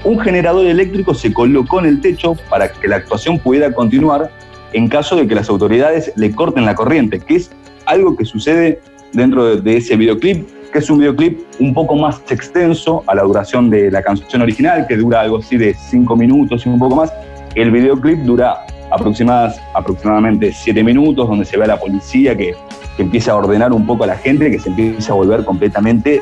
Un 0.04 0.18
generador 0.20 0.66
eléctrico 0.66 1.14
se 1.14 1.32
colocó 1.32 1.80
en 1.80 1.86
el 1.86 2.00
techo 2.00 2.34
para 2.48 2.72
que 2.72 2.88
la 2.88 2.96
actuación 2.96 3.38
pudiera 3.38 3.72
continuar 3.72 4.30
en 4.72 4.88
caso 4.88 5.16
de 5.16 5.26
que 5.26 5.34
las 5.34 5.48
autoridades 5.48 6.12
le 6.16 6.30
corten 6.32 6.64
la 6.64 6.74
corriente, 6.74 7.20
que 7.20 7.36
es 7.36 7.50
algo 7.86 8.16
que 8.16 8.24
sucede 8.24 8.80
dentro 9.12 9.56
de, 9.56 9.76
ese 9.76 9.96
videoclip, 9.96 10.46
que 10.72 10.78
es 10.78 10.90
un 10.90 10.98
videoclip 10.98 11.40
un 11.58 11.72
poco 11.72 11.96
más 11.96 12.20
extenso 12.30 13.02
a 13.06 13.14
la 13.14 13.22
duración 13.22 13.70
de 13.70 13.90
la 13.90 14.02
canción 14.02 14.42
original, 14.42 14.86
que 14.86 14.96
dura 14.96 15.22
algo 15.22 15.38
así 15.38 15.56
de 15.56 15.74
cinco 15.74 16.16
minutos 16.16 16.66
y 16.66 16.68
un 16.68 16.78
poco 16.78 16.96
más. 16.96 17.12
El 17.54 17.70
videoclip 17.70 18.18
dura 18.20 18.66
aproximadas, 18.90 19.60
aproximadamente 19.74 20.52
7 20.52 20.82
minutos, 20.82 21.28
donde 21.28 21.44
se 21.44 21.56
ve 21.56 21.64
a 21.64 21.68
la 21.68 21.78
policía 21.78 22.36
que, 22.36 22.54
que 22.98 23.04
empieza 23.04 23.30
a 23.30 23.36
ordenar 23.36 23.72
un 23.72 23.86
poco 23.86 24.02
a 24.02 24.08
la 24.08 24.16
gente, 24.16 24.50
que 24.50 24.58
se 24.58 24.70
empieza 24.70 25.12
a 25.12 25.14
volver 25.14 25.44
completamente 25.44 26.20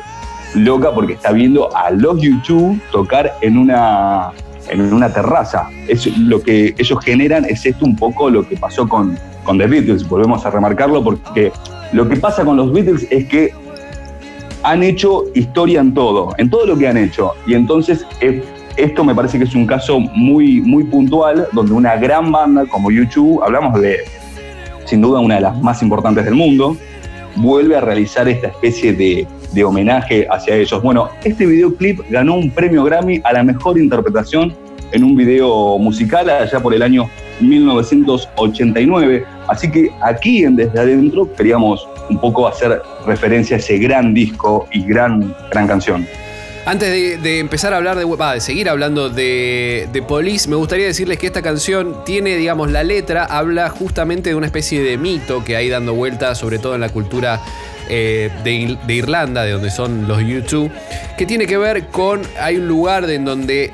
loca 0.53 0.91
porque 0.93 1.13
está 1.13 1.31
viendo 1.31 1.75
a 1.75 1.89
los 1.89 2.21
YouTube 2.21 2.79
tocar 2.91 3.33
en 3.41 3.57
una, 3.57 4.29
en 4.69 4.93
una 4.93 5.11
terraza. 5.11 5.67
Es 5.87 6.05
lo 6.19 6.39
que 6.43 6.75
ellos 6.77 6.99
generan 7.03 7.45
es 7.45 7.65
esto 7.65 7.83
un 7.83 7.95
poco 7.95 8.29
lo 8.29 8.47
que 8.47 8.55
pasó 8.57 8.87
con, 8.87 9.17
con 9.43 9.57
The 9.57 9.65
Beatles, 9.65 10.07
volvemos 10.07 10.45
a 10.45 10.51
remarcarlo 10.51 11.03
porque 11.03 11.51
lo 11.93 12.07
que 12.07 12.15
pasa 12.17 12.45
con 12.45 12.55
los 12.57 12.71
Beatles 12.71 13.07
es 13.09 13.25
que 13.25 13.49
han 14.61 14.83
hecho 14.83 15.23
historia 15.33 15.81
en 15.81 15.95
todo, 15.95 16.35
en 16.37 16.47
todo 16.51 16.67
lo 16.67 16.77
que 16.77 16.87
han 16.87 16.97
hecho. 16.97 17.33
Y 17.47 17.55
entonces 17.55 18.05
eh, 18.21 18.43
esto 18.75 19.03
me 19.03 19.15
parece 19.15 19.39
que 19.39 19.45
es 19.45 19.55
un 19.55 19.65
caso 19.65 19.99
muy, 19.99 20.61
muy 20.61 20.83
puntual 20.83 21.47
donde 21.53 21.73
una 21.73 21.95
gran 21.95 22.31
banda 22.31 22.67
como 22.67 22.91
YouTube, 22.91 23.41
hablamos 23.41 23.81
de 23.81 23.97
sin 24.87 25.01
duda 25.01 25.19
una 25.19 25.35
de 25.35 25.41
las 25.41 25.61
más 25.61 25.83
importantes 25.83 26.25
del 26.25 26.33
mundo, 26.33 26.75
vuelve 27.35 27.75
a 27.75 27.81
realizar 27.81 28.27
esta 28.27 28.47
especie 28.47 28.93
de, 28.93 29.27
de 29.53 29.63
homenaje 29.63 30.27
hacia 30.29 30.55
ellos. 30.55 30.81
Bueno, 30.81 31.09
este 31.23 31.45
videoclip 31.45 31.99
ganó 32.09 32.35
un 32.35 32.49
premio 32.49 32.83
Grammy 32.83 33.21
a 33.23 33.33
la 33.33 33.43
mejor 33.43 33.77
interpretación 33.77 34.53
en 34.91 35.03
un 35.03 35.15
video 35.15 35.77
musical 35.77 36.29
allá 36.29 36.59
por 36.59 36.73
el 36.73 36.81
año 36.81 37.09
1989. 37.41 39.25
Así 39.47 39.69
que 39.69 39.89
aquí 40.01 40.43
en 40.43 40.55
Desde 40.55 40.79
Adentro 40.79 41.31
queríamos 41.35 41.87
un 42.09 42.19
poco 42.19 42.47
hacer 42.47 42.81
referencia 43.05 43.57
a 43.57 43.59
ese 43.59 43.77
gran 43.77 44.13
disco 44.13 44.67
y 44.71 44.83
gran, 44.83 45.35
gran 45.51 45.67
canción. 45.67 46.07
Antes 46.67 47.23
de, 47.23 47.39
empezar 47.39 47.71
a 47.71 47.77
hablar 47.77 47.97
de, 47.97 48.03
de 48.05 48.41
seguir 48.41 48.67
hablando 48.67 49.09
de, 49.09 49.87
de, 49.93 50.01
Police, 50.01 50.49
me 50.49 50.57
gustaría 50.57 50.85
decirles 50.85 51.17
que 51.17 51.27
esta 51.27 51.41
canción 51.41 52.03
tiene, 52.03 52.35
digamos, 52.35 52.69
la 52.69 52.83
letra 52.83 53.23
habla 53.23 53.69
justamente 53.69 54.31
de 54.31 54.35
una 54.35 54.47
especie 54.47 54.83
de 54.83 54.97
mito 54.97 55.45
que 55.45 55.55
hay 55.55 55.69
dando 55.69 55.93
vuelta, 55.93 56.35
sobre 56.35 56.59
todo 56.59 56.75
en 56.75 56.81
la 56.81 56.89
cultura 56.89 57.41
eh, 57.87 58.29
de, 58.43 58.77
de, 58.85 58.93
Irlanda, 58.93 59.45
de 59.45 59.51
donde 59.51 59.71
son 59.71 60.09
los 60.09 60.19
YouTube, 60.19 60.69
que 61.17 61.25
tiene 61.25 61.47
que 61.47 61.57
ver 61.57 61.87
con, 61.87 62.21
hay 62.37 62.57
un 62.57 62.67
lugar 62.67 63.09
en 63.09 63.23
donde 63.23 63.71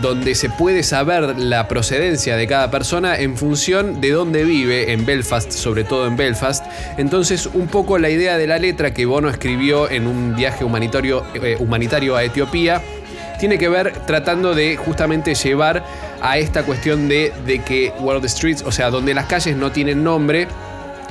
donde 0.00 0.34
se 0.34 0.50
puede 0.50 0.82
saber 0.82 1.38
la 1.38 1.68
procedencia 1.68 2.36
de 2.36 2.46
cada 2.46 2.70
persona 2.70 3.18
en 3.18 3.36
función 3.36 4.00
de 4.00 4.10
dónde 4.10 4.44
vive, 4.44 4.92
en 4.92 5.04
Belfast, 5.04 5.50
sobre 5.50 5.84
todo 5.84 6.06
en 6.06 6.16
Belfast. 6.16 6.64
Entonces, 6.96 7.46
un 7.46 7.66
poco 7.66 7.98
la 7.98 8.10
idea 8.10 8.38
de 8.38 8.46
la 8.46 8.58
letra 8.58 8.92
que 8.94 9.06
Bono 9.06 9.28
escribió 9.28 9.90
en 9.90 10.06
un 10.06 10.34
viaje 10.36 10.64
humanitario, 10.64 11.24
eh, 11.34 11.56
humanitario 11.58 12.16
a 12.16 12.24
Etiopía 12.24 12.82
tiene 13.38 13.58
que 13.58 13.68
ver 13.68 13.92
tratando 14.06 14.54
de 14.54 14.76
justamente 14.76 15.34
llevar 15.34 15.84
a 16.20 16.38
esta 16.38 16.64
cuestión 16.64 17.08
de, 17.08 17.32
de 17.46 17.60
que 17.60 17.92
World 18.00 18.26
Streets, 18.28 18.62
o 18.62 18.72
sea, 18.72 18.90
donde 18.90 19.14
las 19.14 19.26
calles 19.26 19.56
no 19.56 19.70
tienen 19.70 20.02
nombre, 20.02 20.48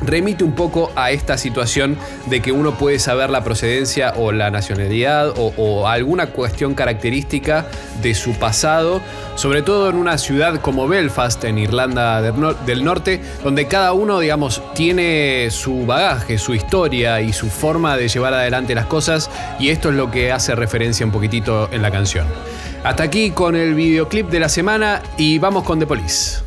remite 0.01 0.43
un 0.43 0.53
poco 0.53 0.91
a 0.95 1.11
esta 1.11 1.37
situación 1.37 1.97
de 2.27 2.41
que 2.41 2.51
uno 2.51 2.77
puede 2.77 2.99
saber 2.99 3.29
la 3.29 3.43
procedencia 3.43 4.13
o 4.15 4.31
la 4.31 4.51
nacionalidad 4.51 5.33
o, 5.37 5.87
alguna 5.87 6.27
cuestión 6.27 6.73
característica 6.73 7.67
de 8.01 8.13
su 8.13 8.33
pasado, 8.33 9.01
sobre 9.35 9.61
todo 9.61 9.89
en 9.89 9.95
una 9.95 10.17
ciudad 10.17 10.59
como 10.59 10.87
Belfast, 10.87 11.43
en 11.43 11.57
Irlanda 11.57 12.21
del, 12.21 12.83
Norte, 12.83 13.21
donde 13.43 13.67
cada 13.67 13.93
uno, 13.93 14.19
digamos, 14.19 14.61
tiene 14.73 15.49
su 15.51 15.85
bagaje, 15.85 16.37
su 16.37 16.53
historia 16.53 17.21
y 17.21 17.33
su 17.33 17.49
forma 17.49 17.97
de 17.97 18.07
llevar 18.07 18.33
adelante 18.33 18.75
las 18.75 18.85
cosas, 18.85 19.29
y 19.59 19.69
esto 19.69 19.89
es 19.89 19.95
lo 19.95 20.11
que 20.11 20.31
hace 20.31 20.55
referencia 20.55 21.05
un 21.05 21.11
poquitito 21.11 21.69
en 21.71 21.81
la 21.81 21.91
canción. 21.91 22.27
Hasta 22.83 23.03
aquí 23.03 23.31
con 23.31 23.55
el 23.55 23.73
videoclip 23.73 24.29
de 24.29 24.39
la 24.39 24.49
semana 24.49 25.01
y 25.17 25.39
vamos 25.39 25.63
con 25.63 25.79
The 25.79 25.87
Police. 25.87 26.46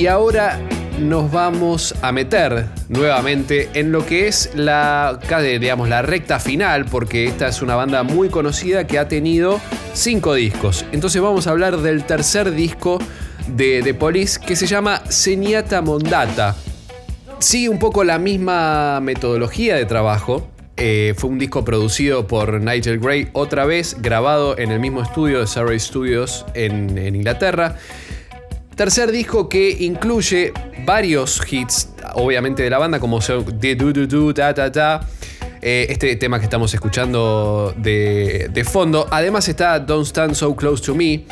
Y 0.00 0.06
ahora 0.06 0.58
nos 0.98 1.30
vamos 1.30 1.94
a 2.00 2.10
meter 2.10 2.64
nuevamente 2.88 3.68
en 3.74 3.92
lo 3.92 4.06
que 4.06 4.28
es 4.28 4.50
la, 4.54 5.20
digamos, 5.60 5.90
la 5.90 6.00
recta 6.00 6.40
final, 6.40 6.86
porque 6.86 7.26
esta 7.26 7.48
es 7.48 7.60
una 7.60 7.74
banda 7.74 8.02
muy 8.02 8.30
conocida 8.30 8.86
que 8.86 8.98
ha 8.98 9.08
tenido 9.08 9.60
cinco 9.92 10.32
discos. 10.32 10.86
Entonces 10.92 11.20
vamos 11.20 11.46
a 11.46 11.50
hablar 11.50 11.76
del 11.82 12.04
tercer 12.04 12.52
disco 12.52 12.98
de 13.46 13.82
The 13.84 13.92
Police 13.92 14.40
que 14.40 14.56
se 14.56 14.66
llama 14.66 15.02
Seniata 15.10 15.82
Mondata. 15.82 16.56
Sigue 17.38 17.68
un 17.68 17.78
poco 17.78 18.02
la 18.02 18.18
misma 18.18 19.00
metodología 19.02 19.76
de 19.76 19.84
trabajo. 19.84 20.48
Eh, 20.78 21.12
fue 21.14 21.28
un 21.28 21.38
disco 21.38 21.62
producido 21.62 22.26
por 22.26 22.58
Nigel 22.58 23.00
Gray, 23.00 23.28
otra 23.34 23.66
vez 23.66 24.00
grabado 24.00 24.56
en 24.56 24.70
el 24.70 24.80
mismo 24.80 25.02
estudio 25.02 25.40
de 25.40 25.46
Surrey 25.46 25.78
Studios 25.78 26.46
en 26.54 27.14
Inglaterra. 27.14 27.76
Tercer 28.80 29.12
disco 29.12 29.46
que 29.46 29.76
incluye 29.80 30.54
varios 30.86 31.42
hits, 31.52 31.90
obviamente 32.14 32.62
de 32.62 32.70
la 32.70 32.78
banda, 32.78 32.98
como 32.98 33.20
de 33.20 33.74
Du 33.74 33.92
Du 33.92 34.06
Du, 34.06 34.32
Ta 34.32 34.54
Ta 34.54 34.72
Ta. 34.72 35.06
Eh, 35.60 35.88
este 35.90 36.16
tema 36.16 36.38
que 36.38 36.44
estamos 36.44 36.72
escuchando 36.72 37.74
de, 37.76 38.48
de 38.50 38.64
fondo. 38.64 39.06
Además 39.10 39.46
está 39.50 39.78
Don't 39.80 40.06
Stand 40.06 40.34
So 40.34 40.56
Close 40.56 40.82
to 40.82 40.94
Me. 40.94 41.26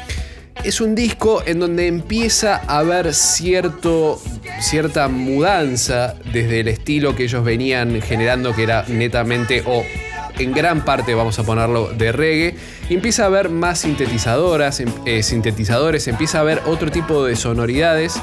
Es 0.63 0.83
un 0.83 0.95
disco 0.95 1.43
en 1.47 1.61
donde 1.61 1.87
empieza 1.87 2.61
a 2.67 2.81
haber 2.81 3.15
cierto, 3.15 4.21
cierta 4.61 5.09
mudanza 5.09 6.17
desde 6.31 6.61
el 6.61 6.69
estilo 6.69 7.17
que 7.17 7.23
ellos 7.23 7.43
venían 7.43 8.03
generando, 8.03 8.55
que 8.55 8.65
era 8.65 8.85
netamente 8.89 9.63
o 9.65 9.87
en 10.39 10.53
gran 10.53 10.85
parte, 10.85 11.15
vamos 11.15 11.39
a 11.39 11.43
ponerlo, 11.43 11.89
de 11.89 12.13
reggae. 12.13 12.55
Empieza 12.89 13.25
a 13.25 13.27
haber 13.27 13.51
más 13.51 13.81
sintetizadoras, 13.81 14.81
em, 14.81 14.89
eh, 15.05 15.23
sintetizadores, 15.23 16.09
empieza 16.09 16.39
a 16.39 16.41
haber 16.43 16.63
otro 16.67 16.91
tipo 16.91 17.25
de 17.25 17.37
sonoridades. 17.37 18.21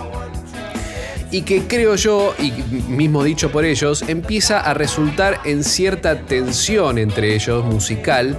Y 1.31 1.41
que 1.41 1.63
creo 1.63 1.95
yo, 1.95 2.33
y 2.39 2.51
mismo 2.89 3.23
dicho 3.23 3.51
por 3.51 3.65
ellos, 3.65 4.05
empieza 4.07 4.59
a 4.59 4.73
resultar 4.73 5.41
en 5.43 5.63
cierta 5.63 6.21
tensión 6.21 6.97
entre 6.97 7.35
ellos 7.35 7.65
musical 7.65 8.37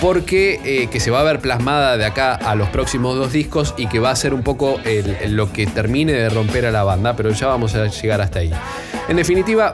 porque 0.00 0.60
eh, 0.64 0.88
que 0.88 1.00
se 1.00 1.10
va 1.10 1.20
a 1.20 1.22
ver 1.24 1.40
plasmada 1.40 1.96
de 1.96 2.04
acá 2.04 2.34
a 2.34 2.54
los 2.54 2.68
próximos 2.68 3.16
dos 3.16 3.32
discos 3.32 3.74
y 3.76 3.88
que 3.88 3.98
va 3.98 4.10
a 4.10 4.16
ser 4.16 4.32
un 4.32 4.42
poco 4.42 4.80
lo 5.28 5.52
que 5.52 5.66
termine 5.66 6.12
de 6.12 6.28
romper 6.28 6.66
a 6.66 6.70
la 6.70 6.84
banda, 6.84 7.16
pero 7.16 7.30
ya 7.30 7.48
vamos 7.48 7.74
a 7.74 7.86
llegar 7.86 8.20
hasta 8.20 8.40
ahí. 8.40 8.52
En 9.08 9.16
definitiva, 9.16 9.72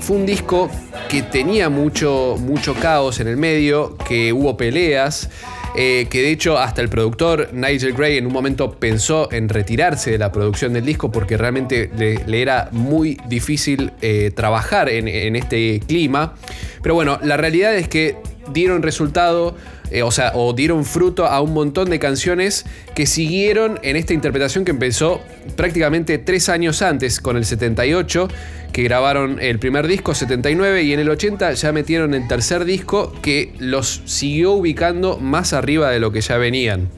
fue 0.00 0.16
un 0.16 0.26
disco 0.26 0.70
que 1.08 1.22
tenía 1.22 1.68
mucho, 1.68 2.36
mucho 2.38 2.74
caos 2.74 3.20
en 3.20 3.28
el 3.28 3.36
medio, 3.36 3.96
que 3.96 4.32
hubo 4.32 4.56
peleas. 4.56 5.30
Eh, 5.76 6.06
que 6.08 6.22
de 6.22 6.30
hecho 6.30 6.56
hasta 6.56 6.82
el 6.82 6.88
productor 6.88 7.48
Nigel 7.52 7.94
Gray 7.94 8.16
en 8.16 8.26
un 8.26 8.32
momento 8.32 8.70
pensó 8.78 9.28
en 9.32 9.48
retirarse 9.48 10.12
de 10.12 10.18
la 10.18 10.30
producción 10.30 10.72
del 10.72 10.84
disco 10.84 11.10
porque 11.10 11.36
realmente 11.36 11.90
le, 11.96 12.40
era 12.40 12.68
muy 12.70 13.18
difícil 13.26 13.90
eh, 14.00 14.30
trabajar 14.36 14.88
en, 14.88 15.08
en 15.08 15.34
este 15.34 15.80
clima. 15.80 16.34
Pero 16.80 16.94
bueno, 16.94 17.18
la 17.24 17.36
realidad 17.36 17.74
es 17.74 17.88
que 17.88 18.16
dieron 18.52 18.82
resultado, 18.82 19.56
eh, 19.90 20.02
o 20.02 20.10
sea, 20.10 20.32
o 20.34 20.52
dieron 20.52 20.84
fruto 20.84 21.26
a 21.26 21.40
un 21.40 21.52
montón 21.52 21.90
de 21.90 21.98
canciones 21.98 22.64
que 22.94 23.06
siguieron 23.06 23.78
en 23.82 23.96
esta 23.96 24.14
interpretación 24.14 24.64
que 24.64 24.70
empezó 24.70 25.20
prácticamente 25.56 26.18
tres 26.18 26.48
años 26.48 26.82
antes, 26.82 27.20
con 27.20 27.36
el 27.36 27.44
78, 27.44 28.28
que 28.72 28.82
grabaron 28.82 29.38
el 29.40 29.58
primer 29.58 29.86
disco, 29.86 30.14
79, 30.14 30.82
y 30.82 30.92
en 30.92 31.00
el 31.00 31.08
80 31.08 31.52
ya 31.52 31.72
metieron 31.72 32.14
el 32.14 32.26
tercer 32.26 32.64
disco 32.64 33.12
que 33.22 33.52
los 33.58 34.02
siguió 34.06 34.52
ubicando 34.52 35.18
más 35.18 35.52
arriba 35.52 35.90
de 35.90 36.00
lo 36.00 36.10
que 36.10 36.20
ya 36.20 36.38
venían. 36.38 36.88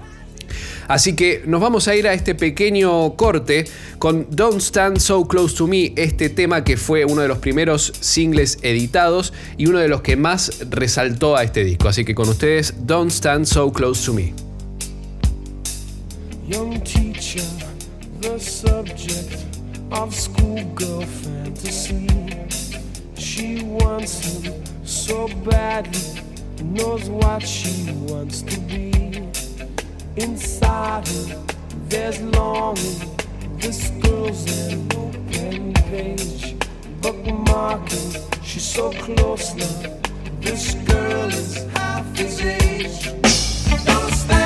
Así 0.88 1.14
que 1.14 1.42
nos 1.46 1.60
vamos 1.60 1.88
a 1.88 1.94
ir 1.94 2.06
a 2.06 2.14
este 2.14 2.34
pequeño 2.34 3.16
corte 3.16 3.64
con 3.98 4.26
Don't 4.30 4.60
Stand 4.60 4.98
So 4.98 5.26
Close 5.26 5.56
to 5.56 5.66
Me, 5.66 5.92
este 5.96 6.28
tema 6.28 6.64
que 6.64 6.76
fue 6.76 7.04
uno 7.04 7.22
de 7.22 7.28
los 7.28 7.38
primeros 7.38 7.92
singles 8.00 8.58
editados 8.62 9.32
y 9.56 9.66
uno 9.66 9.78
de 9.78 9.88
los 9.88 10.02
que 10.02 10.16
más 10.16 10.60
resaltó 10.70 11.36
a 11.36 11.44
este 11.44 11.64
disco. 11.64 11.88
Así 11.88 12.04
que 12.04 12.14
con 12.14 12.28
ustedes, 12.28 12.74
Don't 12.86 13.10
Stand 13.10 13.46
So 13.46 13.72
Close 13.72 14.04
to 14.06 14.12
Me. 14.12 14.32
Young 16.48 16.80
teacher, 16.84 17.42
the 18.20 18.38
subject 18.38 19.44
of 19.90 20.14
schoolgirl 20.14 21.04
fantasy. 21.04 22.06
She 23.16 23.64
wants 23.64 24.20
him 24.20 24.64
so 24.84 25.28
badly, 25.44 26.22
knows 26.62 27.10
what 27.10 27.42
she 27.42 27.90
wants 28.06 28.42
to 28.42 28.60
be. 28.60 28.95
Inside 30.16 31.06
her, 31.08 31.44
there's 31.88 32.22
longing. 32.22 33.16
This 33.58 33.90
girl's 34.00 34.72
an 34.72 34.88
open 34.96 35.74
page, 35.74 36.56
bookmarking. 37.02 38.42
She's 38.42 38.64
so 38.64 38.92
close 38.92 39.54
now. 39.54 39.92
This 40.40 40.72
girl 40.72 41.28
is 41.28 41.64
half 41.74 42.16
his 42.16 42.40
age. 42.40 43.12
Don't 43.84 44.12
stand. 44.14 44.45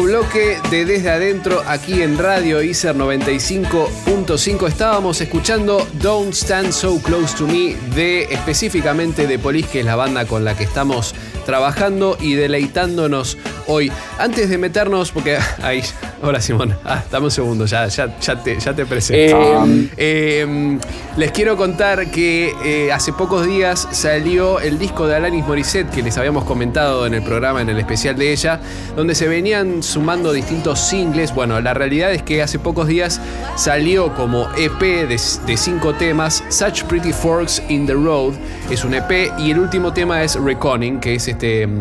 Bloque 0.00 0.58
de 0.70 0.86
Desde 0.86 1.10
Adentro 1.10 1.62
aquí 1.66 2.02
en 2.02 2.16
Radio 2.16 2.62
ICER 2.62 2.96
95.5 2.96 4.68
estábamos 4.68 5.20
escuchando 5.20 5.86
Don't 6.00 6.32
Stand 6.32 6.72
So 6.72 6.98
Close 7.02 7.36
to 7.36 7.46
Me 7.46 7.76
de 7.94 8.22
específicamente 8.30 9.26
de 9.26 9.38
Police, 9.38 9.68
que 9.70 9.80
es 9.80 9.86
la 9.86 9.96
banda 9.96 10.24
con 10.24 10.44
la 10.44 10.56
que 10.56 10.64
estamos 10.64 11.14
trabajando 11.44 12.16
y 12.20 12.34
deleitándonos 12.34 13.36
hoy. 13.66 13.90
Antes 14.18 14.48
de 14.48 14.58
meternos, 14.58 15.10
porque 15.12 15.38
ahí, 15.62 15.82
hola 16.22 16.40
Simón, 16.40 16.76
ah, 16.84 17.02
dame 17.10 17.26
un 17.26 17.30
segundo, 17.30 17.66
ya, 17.66 17.86
ya, 17.88 18.18
ya, 18.18 18.42
te, 18.42 18.58
ya 18.58 18.74
te 18.74 18.86
presento. 18.86 19.36
Eh, 19.36 19.88
Eh, 19.96 20.78
les 21.16 21.30
quiero 21.30 21.56
contar 21.56 22.10
que 22.10 22.54
eh, 22.64 22.92
hace 22.92 23.12
pocos 23.12 23.46
días 23.46 23.88
salió 23.92 24.60
el 24.60 24.78
disco 24.78 25.06
de 25.06 25.16
Alanis 25.16 25.44
Morissette 25.46 25.90
que 25.90 26.02
les 26.02 26.16
habíamos 26.18 26.44
comentado 26.44 27.06
en 27.06 27.14
el 27.14 27.22
programa, 27.22 27.60
en 27.60 27.68
el 27.68 27.78
especial 27.78 28.16
de 28.16 28.32
ella, 28.32 28.60
donde 28.96 29.14
se 29.14 29.28
venían 29.28 29.82
sumando 29.82 30.32
distintos 30.32 30.80
singles. 30.80 31.34
Bueno, 31.34 31.60
la 31.60 31.74
realidad 31.74 32.12
es 32.12 32.22
que 32.22 32.42
hace 32.42 32.58
pocos 32.58 32.86
días 32.88 33.20
salió 33.56 34.14
como 34.14 34.48
EP 34.56 34.80
de, 34.80 35.20
de 35.46 35.56
cinco 35.56 35.94
temas, 35.94 36.42
Such 36.48 36.84
Pretty 36.84 37.12
Forks 37.12 37.62
in 37.68 37.86
the 37.86 37.94
Road, 37.94 38.34
es 38.70 38.84
un 38.84 38.94
EP, 38.94 39.32
y 39.38 39.50
el 39.50 39.58
último 39.58 39.92
tema 39.92 40.22
es 40.22 40.34
Reconning, 40.36 41.00
que 41.00 41.14
es 41.14 41.28
este, 41.28 41.66
mm, 41.66 41.80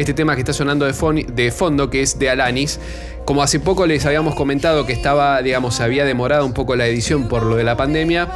este 0.00 0.14
tema 0.14 0.34
que 0.34 0.40
está 0.40 0.52
sonando 0.52 0.84
de, 0.86 0.92
fon- 0.94 1.26
de 1.26 1.50
fondo, 1.50 1.90
que 1.90 2.02
es 2.02 2.18
de 2.18 2.30
Alanis. 2.30 2.80
Como 3.24 3.42
hace 3.42 3.60
poco 3.60 3.86
les 3.86 4.04
habíamos 4.06 4.34
comentado 4.34 4.86
que 4.86 4.92
estaba, 4.92 5.40
digamos, 5.42 5.74
se 5.76 5.82
había 5.84 6.04
demorado 6.04 6.44
un 6.46 6.52
poco 6.54 6.74
la 6.74 6.86
edición 6.86 7.28
por 7.28 7.44
lo 7.44 7.56
de 7.56 7.64
la 7.64 7.76
pandemia, 7.76 8.28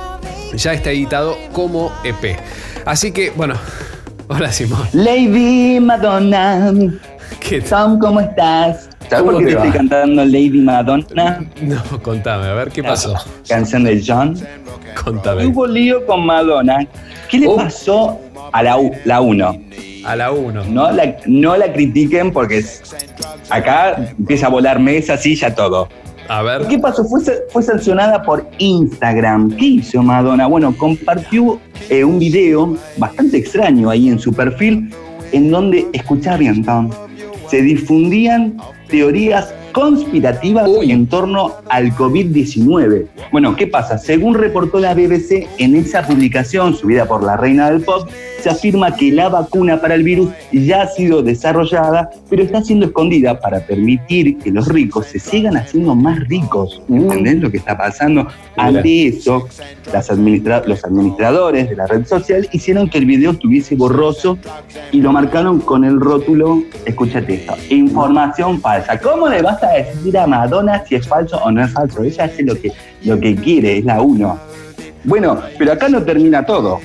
ya 0.55 0.73
está 0.73 0.91
editado 0.93 1.37
como 1.53 1.91
EP. 2.05 2.39
Así 2.85 3.11
que, 3.13 3.31
bueno, 3.31 3.55
hola 4.29 4.53
Simón. 4.53 4.87
Lady 4.93 5.81
Madonna, 5.81 6.73
¿Qué 7.41 7.61
tal? 7.61 7.69
Tom, 7.93 7.99
¿cómo 7.99 8.21
estás? 8.21 8.89
¿Sabes 9.09 9.19
¿Cómo 9.25 9.33
por 9.33 9.41
qué 9.41 9.47
te 9.51 9.55
va? 9.57 9.65
estoy 9.65 9.79
cantando 9.79 10.25
Lady 10.25 10.51
Madonna? 10.63 11.45
No, 11.61 11.83
contame, 12.03 12.47
a 12.47 12.55
ver, 12.55 12.71
¿qué 12.71 12.83
pasó? 12.83 13.15
Canción 13.49 13.85
de 13.85 14.03
John. 14.07 14.39
Contame. 15.03 15.47
Hubo 15.47 15.67
lío 15.67 16.07
con 16.07 16.25
Madonna. 16.25 16.87
¿Qué 17.29 17.39
le 17.39 17.49
Oh. 17.49 17.57
pasó 17.57 18.19
a 18.53 18.63
la, 18.63 18.77
U- 18.79 18.93
la 19.05 19.21
1? 19.21 19.61
A 20.05 20.17
la 20.17 20.33
1. 20.33 20.65
No 20.65 20.91
la, 20.93 21.17
no 21.27 21.57
la 21.57 21.73
critiquen 21.73 22.31
porque 22.33 22.63
acá 23.51 23.97
empieza 24.19 24.47
a 24.47 24.51
volar 24.51 24.79
mesa, 24.81 25.17
silla, 25.17 25.55
todo. 25.55 25.89
A 26.29 26.43
ver. 26.43 26.67
¿Qué 26.69 26.79
pasó? 26.79 27.05
Fue, 27.05 27.21
sa- 27.23 27.33
fue 27.51 27.63
sancionada 27.63 28.23
por 28.23 28.47
Instagram. 28.59 29.57
¿Qué 29.57 29.65
hizo 29.67 30.03
Madonna? 30.03 30.47
Bueno, 30.47 30.75
compartió 30.77 31.61
eh, 31.91 32.03
un 32.05 32.19
video 32.19 32.77
bastante 32.97 33.37
extraño 33.39 33.91
ahí 33.91 34.09
en 34.09 34.19
su 34.19 34.33
perfil, 34.33 34.91
en 35.33 35.51
donde, 35.51 35.87
escuchá 35.93 36.37
bien, 36.37 36.65
Tom, 36.65 36.91
se 37.51 37.61
difundían 37.63 38.57
teorías 38.89 39.53
conspirativas 39.75 40.71
en 40.83 41.07
torno 41.09 41.53
al 41.69 41.93
COVID-19. 41.97 43.07
Bueno, 43.33 43.57
¿qué 43.57 43.67
pasa? 43.67 43.99
Según 43.99 44.35
reportó 44.35 44.79
la 44.79 44.95
BBC 44.95 45.49
en 45.59 45.75
esa 45.75 46.07
publicación 46.07 46.75
subida 46.77 47.07
por 47.07 47.25
la 47.25 47.37
reina 47.37 47.71
del 47.71 47.83
pop, 47.83 48.09
se 48.41 48.51
afirma 48.51 48.95
que 48.95 49.11
la 49.11 49.31
vacuna 49.31 49.81
para 49.81 49.95
el 49.95 50.03
virus 50.05 50.29
ya 50.53 50.83
ha 50.83 50.87
sido 50.89 51.23
desarrollada, 51.23 52.11
pero 52.29 52.43
está 52.43 52.63
siendo 52.63 52.87
escondida 52.87 53.41
para 53.41 53.61
permitir 53.67 54.39
que 54.39 54.51
los 54.51 54.69
ricos 54.69 55.07
se 55.07 55.19
sigan 55.19 55.57
haciendo 55.57 55.95
más 55.95 56.21
ricos. 56.29 56.81
¿Entendés 56.91 57.37
lo 57.41 57.51
que 57.51 57.57
está 57.57 57.77
pasando? 57.77 58.29
Ante 58.57 59.09
eso, 59.09 59.49
las 59.93 60.11
administra- 60.11 60.63
los 60.67 60.85
administradores 60.85 61.71
de 61.71 61.75
la 61.77 61.87
red 61.87 62.07
social 62.07 62.47
hicieron 62.53 62.89
que 62.89 62.99
el 62.99 63.07
video 63.07 63.33
estuviese 63.33 63.75
borroso 63.77 64.39
y 64.93 65.01
lo 65.01 65.11
marcaron 65.11 65.61
con 65.61 65.83
el 65.85 65.99
rótulo, 65.99 66.63
escúchate 66.85 67.35
esto, 67.35 67.55
información 67.71 68.61
falsa. 68.61 68.99
¿Cómo 69.01 69.27
le 69.29 69.41
vas 69.43 69.63
a 69.63 69.64
decir 69.73 70.19
a 70.19 70.27
Madonna 70.27 70.85
si 70.87 70.95
es 70.95 71.07
falso 71.07 71.39
o 71.39 71.51
no 71.51 71.65
es 71.65 71.71
falso? 71.73 72.03
Ella 72.03 72.25
hace 72.25 72.43
lo 72.43 72.61
que, 72.61 72.73
lo 73.03 73.19
que 73.19 73.35
quiere, 73.35 73.79
es 73.79 73.85
la 73.85 74.01
uno. 74.01 74.39
Bueno, 75.05 75.41
pero 75.59 75.73
acá 75.73 75.89
no 75.89 76.03
termina 76.03 76.45
todo. 76.45 76.81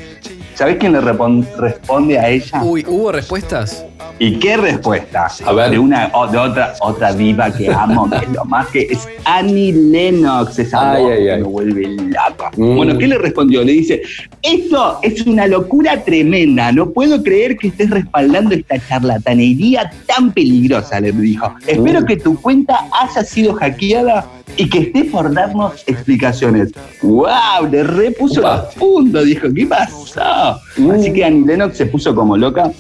¿Sabés 0.56 0.78
quién 0.78 0.92
le 0.92 1.00
responde 1.00 2.20
a 2.20 2.30
ella? 2.30 2.62
Uy, 2.64 2.86
¿hubo 2.88 3.12
respuestas? 3.12 3.86
¿Y 4.18 4.38
qué 4.40 4.58
respuesta? 4.58 5.28
A 5.46 5.54
ver. 5.54 5.72
De 5.72 5.80
una 5.80 6.08
de 6.32 6.38
otra 6.38 6.74
otra 6.82 7.14
diva 7.14 7.52
que 7.52 7.72
amo, 7.72 8.10
que 8.10 8.18
es 8.26 8.30
lo 8.34 8.46
más 8.46 8.68
que 8.68 8.82
es 8.90 9.08
Annie 9.26 9.72
Lennox, 9.72 10.60
esa 10.60 10.92
Ay, 10.94 11.04
voz 11.04 11.12
ay, 11.12 11.18
que 11.24 11.32
ay. 11.32 11.38
me 11.42 11.48
vuelve 11.48 11.88
loca. 11.88 12.52
Mm. 12.58 12.76
Bueno, 12.76 12.98
¿qué 12.98 13.08
le 13.08 13.18
respondió? 13.18 13.64
Le 13.64 13.72
dice, 13.74 14.02
esto 14.42 15.00
es 15.04 15.26
una 15.26 15.48
locura 15.48 16.04
tremenda, 16.04 16.72
no 16.72 16.90
puedo 16.92 17.22
creer 17.24 17.58
que 17.58 17.68
estés 17.70 17.90
respaldando 17.90 18.54
esta 18.56 18.76
charlatanería 18.88 19.92
tan 20.06 20.32
peligrosa, 20.32 21.00
le 21.00 21.12
dijo. 21.12 21.54
Espero 21.68 22.02
Mm. 22.02 22.06
que 22.06 22.18
tu 22.18 22.40
cuenta 22.42 22.88
haya 23.00 23.24
sido 23.24 23.54
hackeada 23.54 24.26
y 24.58 24.68
que 24.70 24.80
estés 24.80 25.06
por 25.06 25.34
darnos 25.34 25.84
explicaciones. 25.88 26.72
¡Wow! 27.02 27.70
Le 27.72 27.84
repuso 27.84 28.42
Upa. 28.42 28.58
los 28.66 28.76
puntos, 28.76 29.26
dijo, 29.26 29.48
¿qué 29.54 29.66
pasó? 29.66 30.60
Mm. 30.78 30.92
Así 30.92 31.14
que 31.14 31.24
Annie 31.26 31.46
Lennox 31.46 31.78
se 31.78 31.86
puso 31.86 32.14
como 32.16 32.36
loca 32.36 32.72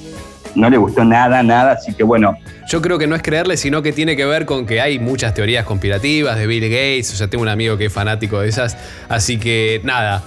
no 0.55 0.69
le 0.69 0.77
gustó 0.77 1.03
nada, 1.05 1.41
nada, 1.43 1.73
así 1.73 1.93
que 1.93 2.03
bueno, 2.03 2.35
Yo 2.67 2.81
creo 2.81 2.97
que 2.99 3.07
no 3.07 3.15
es 3.15 3.21
creerle, 3.23 3.57
sino 3.57 3.81
que 3.81 3.91
tiene 3.93 4.15
que 4.15 4.25
ver 4.25 4.45
con 4.45 4.65
que 4.65 4.79
hay 4.81 4.99
muchas 4.99 5.33
teorías 5.33 5.65
conspirativas 5.65 6.37
de 6.37 6.45
Bill 6.47 6.63
Gates. 6.69 7.13
O 7.13 7.15
sea, 7.17 7.27
tengo 7.27 7.41
un 7.41 7.49
amigo 7.49 7.77
que 7.77 7.85
es 7.85 7.93
fanático 7.93 8.39
de 8.39 8.49
esas. 8.49 8.77
Así 9.09 9.37
que 9.39 9.81
nada. 9.83 10.21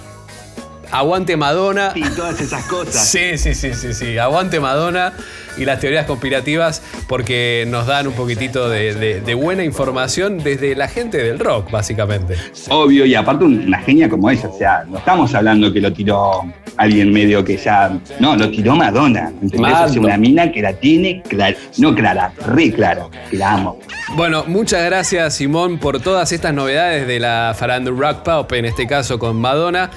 Aguante 0.91 1.37
Madonna. 1.37 1.91
y 1.95 2.01
todas 2.09 2.39
esas 2.39 2.65
cosas. 2.65 3.07
Sí, 3.07 3.37
sí, 3.37 3.55
sí, 3.55 3.73
sí, 3.73 3.93
sí. 3.93 4.17
Aguante 4.19 4.59
Madonna 4.59 5.13
y 5.57 5.65
las 5.65 5.79
teorías 5.79 6.05
conspirativas 6.05 6.83
porque 7.07 7.65
nos 7.67 7.87
dan 7.87 8.07
un 8.07 8.13
poquitito 8.13 8.69
de, 8.69 8.93
de- 8.93 9.21
de 9.21 9.33
buena 9.33 9.63
información 9.63 10.37
desde 10.39 10.75
la 10.75 10.87
gente 10.87 11.17
del 11.17 11.39
rock, 11.39 11.71
básicamente. 11.71 12.35
Obvio, 12.69 13.05
y 13.05 13.15
aparte 13.15 13.45
una 13.45 13.79
genia 13.79 14.07
como 14.09 14.29
ella, 14.29 14.47
o 14.49 14.57
sea, 14.57 14.83
no 14.87 14.97
estamos 14.99 15.33
hablando 15.33 15.71
que 15.73 15.79
lo 15.81 15.91
tiró 15.93 16.43
alguien 16.77 17.11
medio 17.11 17.43
que 17.43 17.57
ya. 17.57 17.97
No, 18.19 18.35
lo 18.35 18.49
tiró 18.49 18.75
Madonna. 18.75 19.31
¿entendés? 19.41 19.73
O 19.85 19.89
sea, 19.89 20.01
una 20.01 20.17
mina 20.17 20.51
que 20.51 20.61
la 20.61 20.73
tiene 20.73 21.21
clara, 21.27 21.55
no 21.77 21.93
clara, 21.95 22.33
re 22.47 22.71
clara, 22.71 23.07
que 23.29 23.37
la 23.37 23.53
amo. 23.53 23.79
Bueno, 24.15 24.43
muchas 24.47 24.83
gracias 24.85 25.35
Simón 25.35 25.77
por 25.79 25.99
todas 25.99 26.31
estas 26.31 26.53
novedades 26.53 27.07
de 27.07 27.19
la 27.19 27.55
farándula 27.57 28.11
rock 28.13 28.23
pop, 28.23 28.51
en 28.53 28.65
este 28.65 28.87
caso 28.87 29.17
con 29.19 29.37
Madonna. 29.37 29.89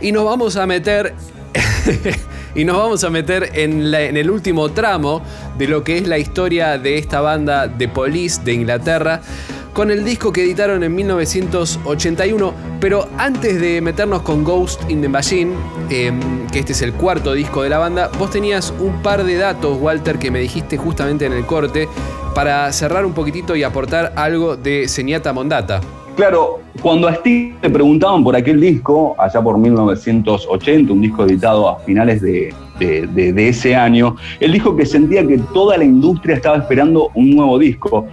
Y 0.00 0.12
nos 0.12 0.24
vamos 0.24 0.56
a 0.56 0.66
meter 0.66 1.14
y 2.54 2.64
nos 2.64 2.76
vamos 2.76 3.04
a 3.04 3.10
meter 3.10 3.50
en, 3.54 3.90
la- 3.90 4.02
en 4.02 4.16
el 4.16 4.30
último 4.30 4.70
tramo 4.70 5.22
de 5.56 5.66
lo 5.68 5.82
que 5.84 5.98
es 5.98 6.06
la 6.06 6.18
historia 6.18 6.78
de 6.78 6.98
esta 6.98 7.20
banda 7.20 7.66
de 7.68 7.88
Police 7.88 8.40
de 8.44 8.52
Inglaterra 8.54 9.20
con 9.78 9.92
el 9.92 10.04
disco 10.04 10.32
que 10.32 10.42
editaron 10.42 10.82
en 10.82 10.92
1981. 10.92 12.52
Pero 12.80 13.06
antes 13.16 13.60
de 13.60 13.80
meternos 13.80 14.22
con 14.22 14.42
Ghost 14.42 14.90
in 14.90 15.00
the 15.00 15.08
Machine, 15.08 15.52
em, 15.88 16.48
que 16.48 16.58
este 16.58 16.72
es 16.72 16.82
el 16.82 16.94
cuarto 16.94 17.32
disco 17.32 17.62
de 17.62 17.68
la 17.68 17.78
banda, 17.78 18.10
vos 18.18 18.28
tenías 18.28 18.74
un 18.80 19.00
par 19.04 19.22
de 19.22 19.36
datos, 19.36 19.78
Walter, 19.80 20.18
que 20.18 20.32
me 20.32 20.40
dijiste 20.40 20.78
justamente 20.78 21.26
en 21.26 21.32
el 21.32 21.46
corte, 21.46 21.86
para 22.34 22.72
cerrar 22.72 23.06
un 23.06 23.12
poquitito 23.12 23.54
y 23.54 23.62
aportar 23.62 24.12
algo 24.16 24.56
de 24.56 24.88
Señata 24.88 25.32
Mondata. 25.32 25.80
Claro, 26.16 26.58
cuando 26.82 27.06
a 27.06 27.14
Steve 27.14 27.54
le 27.62 27.70
preguntaban 27.70 28.24
por 28.24 28.34
aquel 28.34 28.60
disco, 28.60 29.14
allá 29.16 29.40
por 29.40 29.58
1980, 29.58 30.92
un 30.92 31.02
disco 31.02 31.24
editado 31.24 31.68
a 31.68 31.78
finales 31.78 32.20
de, 32.20 32.52
ese 33.48 33.76
año, 33.76 34.16
él 34.40 34.50
dijo 34.50 34.74
que 34.74 34.84
sentía 34.84 35.24
que 35.24 35.38
toda 35.54 35.76
la 35.76 35.84
industria 35.84 36.34
estaba 36.34 36.56
esperando 36.56 37.10
un 37.14 37.30
nuevo 37.30 37.60
disco. 37.60 38.08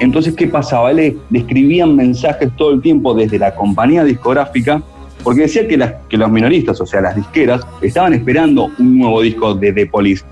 Entonces, 0.00 0.34
¿qué 0.34 0.46
pasaba? 0.46 0.92
Le, 0.92 1.16
le 1.30 1.38
escribían 1.38 1.94
mensajes 1.94 2.50
todo 2.56 2.72
el 2.72 2.82
tiempo 2.82 3.14
desde 3.14 3.38
la 3.38 3.54
compañía 3.54 4.04
discográfica, 4.04 4.82
porque 5.22 5.42
decía 5.42 5.66
que, 5.66 6.16
los 6.16 6.30
minoristas, 6.30 6.80
o 6.80 6.86
sea, 6.86 7.00
las 7.00 7.16
disqueras, 7.16 7.62
estaban 7.80 8.12
esperando 8.12 8.70
un 8.78 8.98
nuevo 8.98 9.22
disco 9.22 9.54
de 9.54 9.72
The 9.72 9.86
Police. 9.86 10.24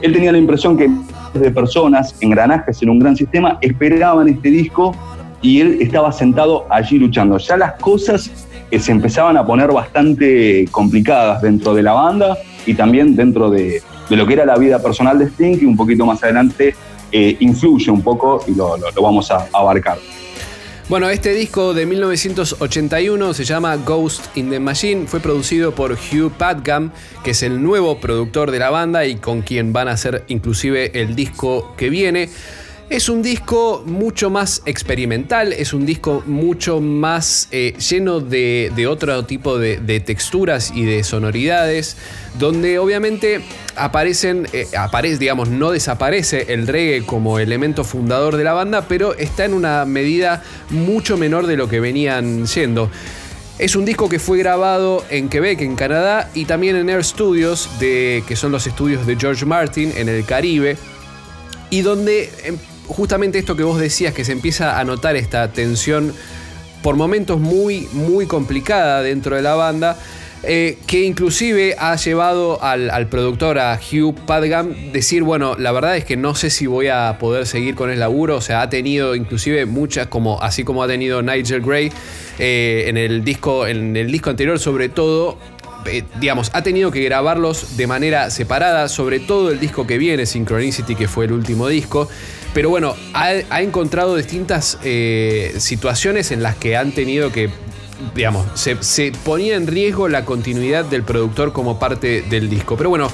Él 0.00 0.12
tenía 0.12 0.32
la 0.32 0.38
impresión 0.38 0.76
que 0.76 0.88
de 1.34 1.50
personas, 1.50 2.16
engranajes 2.20 2.82
en 2.82 2.88
un 2.88 2.98
gran 2.98 3.14
sistema, 3.16 3.58
esperaban 3.60 4.28
este 4.28 4.48
disco 4.50 4.94
y 5.42 5.60
él 5.60 5.78
estaba 5.80 6.10
sentado 6.12 6.64
allí 6.70 6.98
luchando. 6.98 7.38
Ya 7.38 7.56
las 7.56 7.74
cosas 7.74 8.30
eh, 8.70 8.78
se 8.78 8.92
empezaban 8.92 9.36
a 9.36 9.44
poner 9.44 9.70
bastante 9.70 10.66
complicadas 10.70 11.42
dentro 11.42 11.74
de 11.74 11.82
la 11.82 11.92
banda 11.92 12.36
y 12.66 12.74
también 12.74 13.16
dentro 13.16 13.50
de, 13.50 13.82
lo 14.10 14.26
que 14.26 14.32
era 14.32 14.46
la 14.46 14.56
vida 14.56 14.80
personal 14.80 15.18
de 15.18 15.26
Sting, 15.26 15.58
que 15.58 15.66
un 15.66 15.76
poquito 15.76 16.06
más 16.06 16.22
adelante 16.22 16.74
eh, 17.12 17.36
influye 17.40 17.90
un 17.90 18.02
poco 18.02 18.44
y 18.46 18.54
lo, 18.54 18.76
vamos 19.00 19.30
a 19.30 19.48
abarcar. 19.52 19.98
Bueno, 20.88 21.10
este 21.10 21.34
disco 21.34 21.74
de 21.74 21.84
1981 21.84 23.34
se 23.34 23.44
llama 23.44 23.76
Ghost 23.76 24.34
in 24.36 24.48
the 24.48 24.58
Machine, 24.58 25.06
fue 25.06 25.20
producido 25.20 25.74
por 25.74 25.92
Hugh 25.92 26.32
Padgham, 26.32 26.92
que 27.22 27.32
es 27.32 27.42
el 27.42 27.62
nuevo 27.62 28.00
productor 28.00 28.50
de 28.50 28.58
la 28.58 28.70
banda 28.70 29.04
y 29.04 29.16
con 29.16 29.42
quien 29.42 29.74
van 29.74 29.88
a 29.88 29.92
hacer 29.92 30.24
inclusive 30.28 30.98
el 30.98 31.14
disco 31.14 31.74
que 31.76 31.90
viene. 31.90 32.30
Es 32.88 33.10
un 33.10 33.20
disco 33.20 33.82
mucho 33.84 34.30
más 34.30 34.62
experimental, 34.64 35.52
es 35.52 35.74
un 35.74 35.84
disco 35.84 36.22
mucho 36.24 36.80
más 36.80 37.48
eh, 37.50 37.74
lleno 37.78 38.20
de, 38.20 38.86
otro 38.88 39.26
tipo 39.26 39.58
de, 39.58 40.00
texturas 40.00 40.72
y 40.74 40.86
de 40.86 41.04
sonoridades, 41.04 41.98
donde 42.38 42.78
obviamente 42.78 43.42
aparecen, 43.78 44.46
eh, 44.52 44.66
aparece, 44.76 45.18
digamos, 45.18 45.48
no 45.48 45.70
desaparece 45.70 46.52
el 46.52 46.66
reggae 46.66 47.04
como 47.04 47.38
elemento 47.38 47.84
fundador 47.84 48.36
de 48.36 48.44
la 48.44 48.52
banda, 48.52 48.86
pero 48.88 49.14
está 49.14 49.44
en 49.44 49.54
una 49.54 49.84
medida 49.84 50.42
mucho 50.70 51.16
menor 51.16 51.46
de 51.46 51.56
lo 51.56 51.68
que 51.68 51.80
venían 51.80 52.46
siendo. 52.46 52.90
Es 53.58 53.74
un 53.74 53.84
disco 53.84 54.08
que 54.08 54.18
fue 54.18 54.38
grabado 54.38 55.04
en 55.10 55.28
Quebec, 55.28 55.60
en 55.62 55.74
Canadá, 55.74 56.30
y 56.34 56.44
también 56.44 56.76
en 56.76 56.88
Air 56.88 57.04
Studios, 57.04 57.68
de, 57.80 58.22
que 58.28 58.36
son 58.36 58.52
los 58.52 58.66
estudios 58.66 59.06
de 59.06 59.16
George 59.16 59.44
Martin 59.44 59.92
en 59.96 60.08
el 60.08 60.24
Caribe, 60.24 60.76
y 61.70 61.80
donde 61.80 62.30
em, 62.44 62.56
justamente 62.86 63.38
esto 63.38 63.56
que 63.56 63.64
vos 63.64 63.80
decías, 63.80 64.14
que 64.14 64.24
se 64.24 64.32
empieza 64.32 64.78
a 64.78 64.84
notar 64.84 65.16
esta 65.16 65.52
tensión 65.52 66.14
por 66.82 66.96
momentos 66.96 67.40
muy, 67.40 67.88
muy 67.92 68.26
complicada 68.26 69.02
dentro 69.02 69.36
de 69.36 69.42
la 69.42 69.54
banda, 69.54 69.98
eh, 70.44 70.78
que 70.86 71.02
inclusive 71.02 71.74
ha 71.78 71.96
llevado 71.96 72.62
al, 72.62 73.08
productor, 73.08 73.58
a 73.58 73.78
Hugh 73.78 74.14
Padgham, 74.24 74.92
decir, 74.92 75.24
bueno, 75.24 75.56
la 75.58 75.72
verdad 75.72 75.96
es 75.96 76.04
que 76.04 76.16
no 76.16 76.36
sé 76.36 76.50
si 76.50 76.66
voy 76.66 76.86
a 76.86 77.16
poder 77.18 77.44
seguir 77.44 77.74
con 77.74 77.90
el 77.90 77.98
laburo, 77.98 78.36
o 78.36 78.40
sea, 78.40 78.62
ha 78.62 78.70
tenido 78.70 79.16
inclusive 79.16 79.66
muchas, 79.66 80.06
como, 80.06 80.40
así 80.40 80.62
como 80.62 80.84
ha 80.84 80.86
tenido 80.86 81.22
Nigel 81.22 81.60
Gray 81.60 81.90
eh, 82.38 82.84
en, 82.86 82.96
el 82.96 83.24
disco, 83.24 83.66
en 83.66 83.96
el 83.96 84.12
disco 84.12 84.30
anterior, 84.30 84.60
sobre 84.60 84.88
todo, 84.88 85.38
eh, 85.86 86.04
digamos, 86.20 86.50
ha 86.54 86.62
tenido 86.62 86.92
que 86.92 87.02
grabarlos 87.02 87.76
de 87.76 87.88
manera 87.88 88.30
separada, 88.30 88.88
sobre 88.88 89.18
todo 89.18 89.50
el 89.50 89.58
disco 89.58 89.88
que 89.88 89.98
viene, 89.98 90.24
Synchronicity, 90.24 90.94
que 90.94 91.08
fue 91.08 91.24
el 91.24 91.32
último 91.32 91.66
disco. 91.66 92.08
Pero 92.54 92.70
bueno, 92.70 92.94
ha, 93.12 93.60
encontrado 93.60 94.16
distintas 94.16 94.78
situaciones 95.58 96.30
en 96.30 96.42
las 96.42 96.56
que 96.56 96.76
han 96.76 96.92
tenido 96.92 97.30
que, 97.30 97.50
digamos, 98.14 98.46
se, 98.54 99.12
ponía 99.24 99.56
en 99.56 99.66
riesgo 99.66 100.08
la 100.08 100.24
continuidad 100.24 100.84
del 100.84 101.02
productor 101.02 101.52
como 101.52 101.78
parte 101.78 102.22
del 102.22 102.48
disco. 102.48 102.76
Pero 102.76 102.90
bueno, 102.90 103.10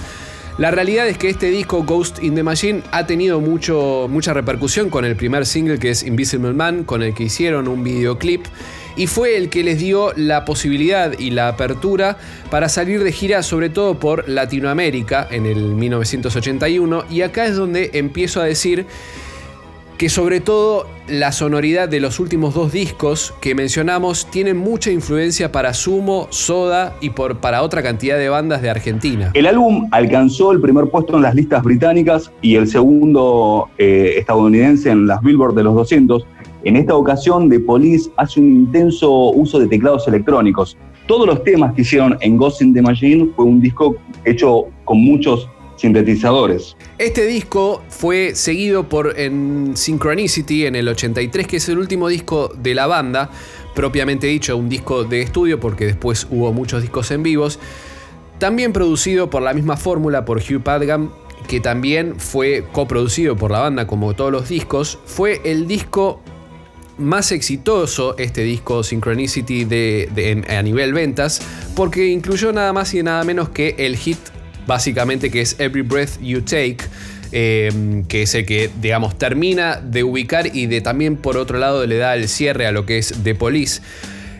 la 0.59 0.70
realidad 0.70 1.09
es 1.09 1.18
que 1.18 1.28
este 1.28 1.51
disco, 1.51 1.82
Ghost 1.82 2.22
in 2.22 2.35
the 2.35 2.43
Machine, 2.43 2.82
ha 2.93 3.07
tenido 3.07 3.41
mucho, 3.41 4.07
mucha 4.09 4.32
repercusión 4.32 4.89
con 4.91 5.05
el 5.05 5.16
primer 5.16 5.47
single 5.47 5.78
que 5.78 5.91
es 5.91 6.05
Invisible 6.05 6.53
Man, 6.53 6.85
con 6.85 7.03
el 7.03 7.14
que 7.14 7.24
hicieron 7.24 7.66
un 7.66 7.82
videoclip 7.82 8.47
y 8.97 9.07
fue 9.07 9.37
el 9.37 9.51
que 9.51 9.64
les 9.64 9.78
dio 9.78 10.12
la 10.14 10.45
posibilidad 10.45 11.18
y 11.18 11.30
la 11.30 11.49
apertura 11.49 12.16
para 12.51 12.68
salir 12.68 13.03
de 13.03 13.12
gira 13.12 13.43
sobre 13.43 13.68
todo 13.70 13.99
por 13.99 14.28
Latinoamérica 14.28 15.26
en 15.30 15.47
el 15.47 15.74
1981 15.74 17.05
y 17.11 17.22
acá 17.22 17.47
es 17.47 17.57
donde 17.57 17.91
empiezo 17.95 18.41
a 18.41 18.45
decir 18.45 18.87
que 19.99 20.09
sobre 20.09 20.40
todo 20.40 20.86
la 21.09 21.32
sonoridad 21.32 21.88
de 21.88 22.01
los 22.01 22.18
últimos 22.18 22.55
dos 22.55 22.72
discos 22.72 23.34
que 23.40 23.55
mencionamos 23.55 24.26
tienen 24.30 24.57
mucha 24.57 24.90
influencia 24.90 25.53
para 25.53 25.74
Sumo, 25.74 26.26
Soda 26.30 26.97
y 27.01 27.11
por, 27.11 27.38
para 27.38 27.62
otra 27.62 27.82
cantidad 27.82 28.18
de 28.18 28.28
bandas 28.28 28.62
de 28.62 28.70
Argentina. 28.70 29.30
El 29.34 29.47
álbum 29.47 29.88
alcanzó 29.90 30.53
el 30.53 30.61
primer 30.61 30.86
puesto 30.86 31.16
en 31.16 31.22
las 31.22 31.34
listas 31.34 31.62
británicas 31.62 32.32
y 32.40 32.57
el 32.57 32.66
segundo 32.66 33.68
eh, 33.78 34.14
estadounidense 34.18 34.90
en 34.90 35.07
las 35.07 35.20
Billboard 35.22 35.55
de 35.55 35.62
los 35.62 35.74
200. 35.74 36.26
En 36.64 36.76
esta 36.76 36.97
ocasión, 36.97 37.51
The 37.51 37.61
Police 37.61 38.11
hace 38.16 38.40
un 38.40 38.47
intenso 38.47 39.30
uso 39.30 39.59
de 39.59 39.68
teclados 39.68 40.09
electrónicos. 40.09 40.78
Todos 41.07 41.26
los 41.26 41.45
temas 41.45 41.74
que 41.74 41.82
hicieron 41.82 42.16
en 42.22 42.38
Ghost 42.38 42.62
in 42.62 42.72
the 42.72 42.80
Machine 42.80 43.30
fue 43.36 43.45
un 43.45 43.61
disco 43.61 43.97
hecho 44.24 44.64
con 44.86 44.99
muchos 45.05 45.47
sintetizadores. 45.76 46.76
Este 46.98 47.26
disco 47.26 47.82
fue 47.88 48.34
seguido 48.34 48.88
por 48.88 49.14
Synchronicity 49.16 50.66
en 50.66 50.76
el 50.76 50.88
83, 50.88 51.46
que 51.46 51.56
es 51.56 51.68
el 51.68 51.78
último 51.78 52.08
disco 52.08 52.52
de 52.56 52.74
la 52.74 52.86
banda, 52.86 53.30
propiamente 53.74 54.26
dicho, 54.26 54.56
un 54.56 54.68
disco 54.68 55.04
de 55.04 55.22
estudio, 55.22 55.58
porque 55.58 55.86
después 55.86 56.26
hubo 56.30 56.52
muchos 56.52 56.82
discos 56.82 57.10
en 57.10 57.22
vivos. 57.22 57.58
También 58.38 58.72
producido 58.72 59.30
por 59.30 59.42
la 59.42 59.54
misma 59.54 59.76
fórmula 59.76 60.24
por 60.24 60.38
Hugh 60.38 60.62
Padgham, 60.62 61.10
que 61.48 61.60
también 61.60 62.14
fue 62.18 62.64
coproducido 62.72 63.36
por 63.36 63.50
la 63.50 63.60
banda 63.60 63.86
como 63.86 64.14
todos 64.14 64.32
los 64.32 64.48
discos. 64.48 64.98
Fue 65.04 65.40
el 65.44 65.66
disco 65.66 66.20
más 66.96 67.32
exitoso 67.32 68.16
este 68.18 68.42
disco 68.42 68.84
Synchronicity 68.84 69.66
a 70.48 70.62
nivel 70.62 70.92
ventas, 70.94 71.42
porque 71.74 72.06
incluyó 72.06 72.52
nada 72.52 72.72
más 72.72 72.94
y 72.94 73.02
nada 73.02 73.24
menos 73.24 73.48
que 73.48 73.74
el 73.78 73.96
hit 73.96 74.18
básicamente 74.66 75.30
que 75.30 75.40
es 75.40 75.56
Every 75.58 75.82
Breath 75.82 76.20
You 76.20 76.42
Take, 76.42 76.78
em, 77.32 78.04
que 78.04 78.22
es 78.22 78.34
el 78.34 78.46
que, 78.46 78.70
digamos, 78.80 79.18
termina 79.18 79.76
de 79.76 80.04
ubicar 80.04 80.54
y 80.54 80.66
de 80.66 80.80
también 80.80 81.16
por 81.16 81.36
otro 81.36 81.58
lado 81.58 81.86
le 81.86 81.96
da 81.96 82.14
el 82.14 82.28
cierre 82.28 82.66
a 82.66 82.72
lo 82.72 82.86
que 82.86 82.98
es 82.98 83.14
The 83.22 83.34
Police. 83.34 83.80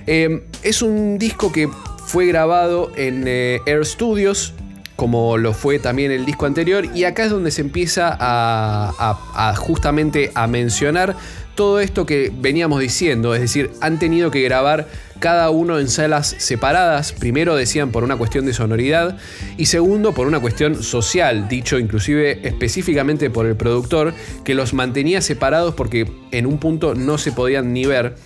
Em, 0.07 0.43
es 0.63 0.83
un 0.83 1.19
disco 1.19 1.53
que 1.53 1.69
fue 2.07 2.27
grabado 2.27 2.93
en 2.97 3.25
eh, 3.27 3.61
Air 3.67 3.87
Studios, 3.87 4.55
como 4.97 5.39
lo 5.39 5.55
fue 5.55 5.79
también 5.79 6.13
el 6.13 6.25
disco 6.25 6.47
anterior, 6.47 6.87
y 6.95 7.05
acá 7.05 7.25
es 7.25 7.31
donde 7.31 7.51
se 7.51 7.63
empieza 7.63 8.17
a 8.19 9.55
justamente 9.57 10.31
a 10.35 10.47
mencionar 10.47 11.17
todo 11.55 11.81
esto 11.81 12.07
que 12.07 12.33
veníamos 12.35 12.81
diciendo, 12.81 13.35
es 13.35 13.41
decir, 13.41 13.71
han 13.81 13.99
tenido 13.99 14.31
que 14.31 14.43
grabar 14.43 14.89
cada 15.19 15.51
uno 15.51 15.79
en 15.79 15.89
salas 15.89 16.35
separadas, 16.39 17.13
primero 17.13 17.57
decían 17.57 17.91
por 17.91 18.05
una 18.05 18.17
cuestión 18.17 18.47
de 18.47 18.53
sonoridad 18.53 19.17
y 19.57 19.67
segundo 19.67 20.13
por 20.13 20.27
una 20.27 20.41
cuestión 20.41 20.83
social, 20.83 21.49
dicho 21.49 21.79
inclusive 21.79 22.47
específicamente 22.47 23.31
por 23.31 23.47
el 23.47 23.57
productor, 23.57 24.15
que 24.45 24.55
los 24.55 24.75
mantenía 24.75 25.21
separados 25.21 25.75
porque 25.75 26.11
en 26.31 26.47
un 26.47 26.59
punto 26.59 26.95
no 26.95 27.19
se 27.19 27.33
podían 27.33 27.73
ni 27.73 27.87
ver. 27.87 28.17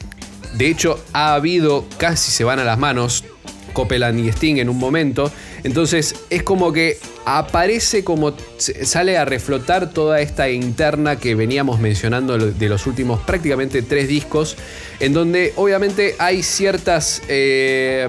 De 0.57 0.69
hecho, 0.69 0.99
ha 1.13 1.35
habido, 1.35 1.85
casi 1.99 2.31
se 2.31 2.45
van 2.45 2.59
a 2.59 2.65
las 2.65 2.79
manos, 2.79 3.25
Copeland 3.73 4.19
y 4.21 4.29
Sting 4.29 4.57
en 4.57 4.69
un 4.69 4.79
momento. 4.79 5.31
Entonces 5.65 6.15
es 6.31 6.43
como 6.43 6.73
que 6.73 6.99
aparece 7.25 8.05
como 8.05 8.35
sale 8.59 9.19
a 9.19 9.25
reflotar 9.25 9.91
toda 9.91 10.21
esta 10.21 10.49
interna 10.49 11.17
que 11.17 11.35
veníamos 11.35 11.81
mencionando 11.81 12.39
de 12.39 12.69
los 12.69 12.87
últimos 12.87 13.21
prácticamente 13.21 13.83
tres 13.83 14.09
discos, 14.09 14.57
en 15.01 15.13
donde 15.13 15.53
obviamente 15.57 16.15
hay 16.19 16.43
ciertas... 16.43 17.23
Eh, 17.29 18.09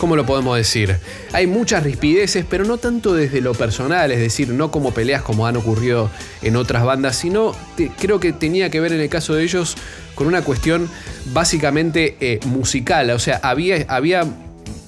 ¿Cómo 0.00 0.16
lo 0.16 0.24
podemos 0.24 0.56
decir? 0.56 0.96
Hay 1.34 1.46
muchas 1.46 1.82
rispideces, 1.82 2.46
pero 2.48 2.64
no 2.64 2.78
tanto 2.78 3.12
desde 3.12 3.42
lo 3.42 3.52
personal, 3.52 4.10
es 4.10 4.18
decir, 4.18 4.48
no 4.48 4.70
como 4.70 4.94
peleas 4.94 5.20
como 5.20 5.46
han 5.46 5.58
ocurrido 5.58 6.10
en 6.40 6.56
otras 6.56 6.86
bandas, 6.86 7.16
sino 7.16 7.54
creo 7.98 8.18
que 8.18 8.32
tenía 8.32 8.70
que 8.70 8.80
ver 8.80 8.94
en 8.94 9.00
el 9.00 9.10
caso 9.10 9.34
de 9.34 9.42
ellos 9.42 9.76
con 10.14 10.26
una 10.26 10.40
cuestión 10.40 10.88
básicamente 11.34 12.16
eh, 12.18 12.40
musical. 12.46 13.10
O 13.10 13.18
sea, 13.18 13.40
había, 13.42 13.84
había 13.88 14.24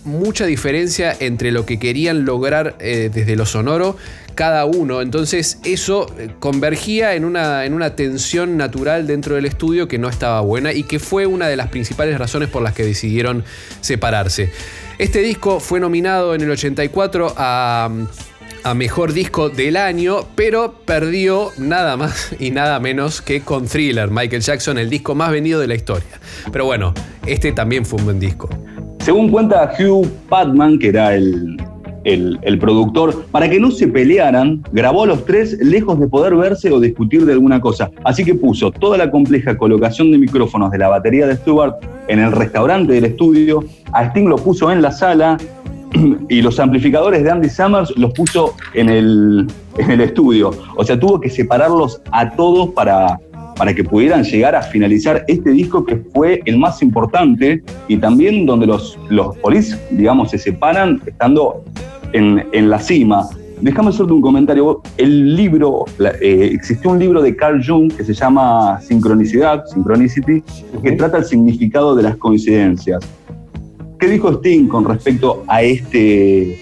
mucha 0.04 0.46
diferencia 0.46 1.14
entre 1.20 1.52
lo 1.52 1.66
que 1.66 1.78
querían 1.78 2.24
lograr 2.24 2.76
eh, 2.80 3.10
desde 3.12 3.36
lo 3.36 3.44
sonoro 3.44 3.98
cada 4.34 4.64
uno. 4.64 5.00
Entonces 5.00 5.58
eso 5.64 6.06
eh, 6.18 6.30
convergía 6.38 7.14
en 7.14 7.24
una, 7.24 7.64
en 7.64 7.74
una 7.74 7.96
tensión 7.96 8.56
natural 8.56 9.06
dentro 9.06 9.34
del 9.34 9.44
estudio 9.44 9.88
que 9.88 9.98
no 9.98 10.08
estaba 10.08 10.40
buena 10.40 10.72
y 10.72 10.84
que 10.84 10.98
fue 10.98 11.26
una 11.26 11.48
de 11.48 11.56
las 11.56 11.68
principales 11.68 12.18
razones 12.18 12.48
por 12.48 12.62
las 12.62 12.74
que 12.74 12.84
decidieron 12.84 13.44
separarse. 13.80 14.52
Este 14.98 15.20
disco 15.20 15.60
fue 15.60 15.80
nominado 15.80 16.34
en 16.34 16.42
el 16.42 16.50
84 16.50 17.34
a, 17.36 17.90
Mejor 18.76 19.12
Disco 19.12 19.48
del 19.48 19.76
Año, 19.76 20.20
pero 20.36 20.74
perdió 20.84 21.50
nada 21.58 21.96
más 21.96 22.36
y 22.38 22.52
nada 22.52 22.78
menos 22.78 23.20
que 23.20 23.40
con 23.40 23.66
Thriller, 23.66 24.08
Michael 24.12 24.40
Jackson, 24.40 24.78
el 24.78 24.88
disco 24.88 25.16
más 25.16 25.32
vendido 25.32 25.58
de 25.58 25.66
la 25.66 25.74
historia. 25.74 26.20
Pero 26.52 26.64
bueno, 26.66 26.94
este 27.26 27.50
también 27.50 27.84
fue 27.84 27.98
un 27.98 28.04
buen 28.04 28.20
disco. 28.20 28.48
Según 29.00 29.32
cuenta 29.32 29.72
Hugh 29.76 30.08
Padman, 30.28 30.78
que 30.78 30.88
era 30.90 31.16
el, 31.16 31.56
el, 32.04 32.58
productor, 32.58 33.24
para 33.30 33.48
que 33.48 33.60
no 33.60 33.70
se 33.70 33.88
pelearan, 33.88 34.62
grabó 34.72 35.04
a 35.04 35.06
los 35.06 35.24
tres 35.24 35.58
lejos 35.58 35.98
de 36.00 36.08
poder 36.08 36.34
verse 36.36 36.70
o 36.70 36.80
discutir 36.80 37.24
de 37.24 37.32
alguna 37.32 37.60
cosa. 37.60 37.90
Así 38.04 38.24
que 38.24 38.34
puso 38.34 38.70
toda 38.70 38.98
la 38.98 39.10
compleja 39.10 39.56
colocación 39.56 40.10
de 40.10 40.18
micrófonos 40.18 40.70
de 40.70 40.78
la 40.78 40.88
batería 40.88 41.26
de 41.26 41.36
Stewart 41.36 41.74
en 42.08 42.18
el 42.18 42.32
restaurante 42.32 42.92
del 42.92 43.04
estudio, 43.04 43.64
a 43.92 44.04
Sting 44.06 44.28
lo 44.28 44.36
puso 44.36 44.70
en 44.72 44.82
la 44.82 44.90
sala 44.90 45.36
y 46.28 46.42
los 46.42 46.58
amplificadores 46.58 47.22
de 47.22 47.30
Andy 47.30 47.48
Summers 47.48 47.96
los 47.96 48.12
puso 48.12 48.54
en 48.74 48.88
el, 48.88 49.46
en 49.78 49.90
el 49.90 50.00
estudio. 50.00 50.50
O 50.76 50.84
sea, 50.84 50.98
tuvo 50.98 51.20
que 51.20 51.30
separarlos 51.30 52.00
a 52.10 52.30
todos 52.30 52.70
para, 52.70 53.18
para 53.56 53.74
que 53.74 53.84
pudieran 53.84 54.24
llegar 54.24 54.54
a 54.54 54.62
finalizar 54.62 55.24
este 55.28 55.50
disco 55.50 55.84
que 55.84 55.96
fue 56.12 56.42
el 56.46 56.58
más 56.58 56.82
importante 56.82 57.62
y 57.88 57.96
también 57.96 58.46
donde 58.46 58.66
los, 58.66 58.98
los 59.08 59.36
polis, 59.38 59.78
digamos, 59.90 60.30
se 60.30 60.38
separan 60.38 61.00
estando 61.06 61.64
en, 62.12 62.70
la 62.70 62.78
cima. 62.78 63.28
Déjame 63.60 63.90
hacerte 63.90 64.12
un 64.12 64.20
comentario. 64.20 64.82
El 64.96 65.36
libro, 65.36 65.84
eh, 66.20 66.50
existió 66.52 66.90
un 66.90 66.98
libro 66.98 67.22
de 67.22 67.36
Carl 67.36 67.62
Jung 67.64 67.92
que 67.92 68.04
se 68.04 68.12
llama 68.12 68.80
Sincronicidad, 68.80 69.64
Synchronicity, 69.66 70.42
que 70.82 70.92
trata 70.92 71.18
el 71.18 71.24
significado 71.24 71.94
de 71.94 72.02
las 72.02 72.16
coincidencias. 72.16 73.02
¿Qué 74.02 74.08
dijo 74.08 74.32
Sting 74.32 74.66
con 74.66 74.84
respecto 74.84 75.44
a 75.46 75.62
este, 75.62 76.58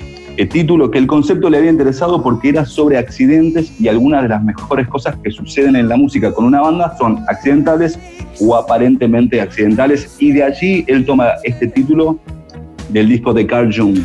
título 0.50 0.90
que 0.90 0.98
el 0.98 1.06
concepto 1.06 1.48
le 1.48 1.56
había 1.56 1.70
interesado 1.70 2.22
porque 2.22 2.50
era 2.50 2.66
sobre 2.66 2.98
accidentes 2.98 3.78
y 3.80 3.88
algunas 3.88 4.22
de 4.22 4.28
las 4.28 4.44
mejores 4.44 4.88
cosas 4.88 5.16
que 5.22 5.30
suceden 5.30 5.76
en 5.76 5.88
la 5.88 5.96
música 5.96 6.32
con 6.32 6.44
una 6.44 6.60
banda 6.60 6.94
son 6.98 7.18
accidentales 7.28 7.98
o 8.40 8.54
aparentemente 8.56 9.40
accidentales 9.40 10.16
y 10.18 10.32
de 10.32 10.42
allí 10.42 10.84
él 10.86 11.04
toma 11.06 11.32
este 11.44 11.66
título 11.66 12.18
del 12.90 13.08
disco 13.08 13.32
de 13.32 13.46
Carl 13.46 13.74
Jung. 13.74 13.98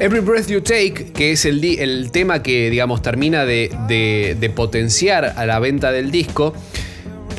Every 0.00 0.20
Breath 0.20 0.46
You 0.46 0.62
Take, 0.62 1.12
que 1.12 1.32
es 1.32 1.44
el, 1.44 1.62
el 1.62 2.10
tema 2.10 2.42
que, 2.42 2.70
digamos, 2.70 3.02
termina 3.02 3.44
de, 3.44 3.68
de 3.86 4.50
potenciar 4.50 5.34
a 5.36 5.44
la 5.44 5.58
venta 5.58 5.92
del 5.92 6.10
disco, 6.10 6.54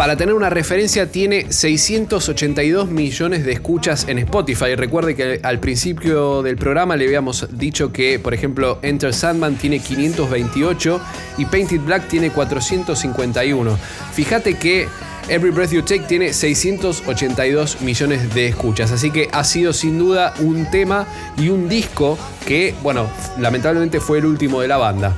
para 0.01 0.17
tener 0.17 0.33
una 0.33 0.49
referencia, 0.49 1.11
tiene 1.11 1.51
682 1.51 2.89
millones 2.89 3.45
de 3.45 3.51
escuchas 3.51 4.07
en 4.07 4.17
Spotify. 4.17 4.73
Recuerde 4.73 5.13
que 5.13 5.39
al 5.43 5.59
principio 5.59 6.41
del 6.41 6.57
programa 6.57 6.95
le 6.95 7.05
habíamos 7.05 7.47
dicho 7.55 7.93
que, 7.93 8.17
por 8.17 8.33
ejemplo, 8.33 8.79
Enter 8.81 9.13
Sandman 9.13 9.57
tiene 9.57 9.77
528 9.77 11.01
y 11.37 11.45
Painted 11.45 11.81
Black 11.81 12.07
tiene 12.07 12.31
451. 12.31 13.77
Fíjate 14.11 14.55
que 14.55 14.87
Every 15.27 15.51
Breath 15.51 15.69
You 15.69 15.83
Take 15.83 16.05
tiene 16.07 16.33
682 16.33 17.81
millones 17.81 18.33
de 18.33 18.47
escuchas, 18.47 18.91
así 18.91 19.11
que 19.11 19.29
ha 19.31 19.43
sido 19.43 19.71
sin 19.71 19.99
duda 19.99 20.33
un 20.39 20.65
tema 20.71 21.05
y 21.37 21.49
un 21.49 21.69
disco 21.69 22.17
que, 22.47 22.73
bueno, 22.81 23.07
lamentablemente 23.37 23.99
fue 23.99 24.17
el 24.17 24.25
último 24.25 24.61
de 24.61 24.67
la 24.67 24.77
banda. 24.77 25.15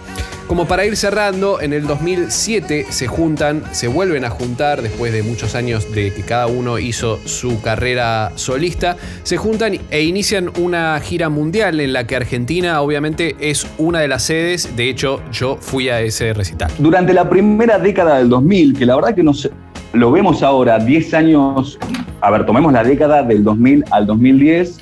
Como 0.53 0.67
para 0.67 0.85
ir 0.85 0.95
cerrando, 0.95 1.59
en 1.61 1.73
el 1.73 1.87
2007 1.87 2.85
se 2.89 3.07
juntan, 3.07 3.63
se 3.71 3.87
vuelven 3.87 4.23
a 4.23 4.29
juntar 4.29 4.83
después 4.83 5.11
de 5.11 5.23
muchos 5.23 5.55
años 5.55 5.91
de 5.95 6.13
que 6.13 6.21
cada 6.21 6.45
uno 6.45 6.77
hizo 6.77 7.19
su 7.25 7.59
carrera 7.59 8.31
solista, 8.35 8.95
se 9.23 9.37
juntan 9.37 9.79
e 9.89 10.03
inician 10.03 10.51
una 10.59 10.99
gira 10.99 11.29
mundial 11.29 11.79
en 11.79 11.91
la 11.91 12.05
que 12.05 12.15
Argentina 12.15 12.81
obviamente 12.81 13.35
es 13.39 13.67
una 13.79 13.99
de 14.01 14.07
las 14.07 14.21
sedes, 14.25 14.75
de 14.75 14.91
hecho 14.91 15.23
yo 15.31 15.57
fui 15.59 15.89
a 15.89 16.01
ese 16.01 16.35
recital. 16.35 16.69
Durante 16.77 17.15
la 17.15 17.27
primera 17.27 17.79
década 17.79 18.19
del 18.19 18.29
2000, 18.29 18.77
que 18.77 18.85
la 18.85 18.95
verdad 18.95 19.15
que 19.15 19.23
nos, 19.23 19.49
lo 19.93 20.11
vemos 20.11 20.43
ahora, 20.43 20.77
10 20.77 21.13
años, 21.15 21.79
a 22.21 22.29
ver, 22.29 22.45
tomemos 22.45 22.71
la 22.71 22.83
década 22.83 23.23
del 23.23 23.43
2000 23.43 23.85
al 23.89 24.05
2010, 24.05 24.77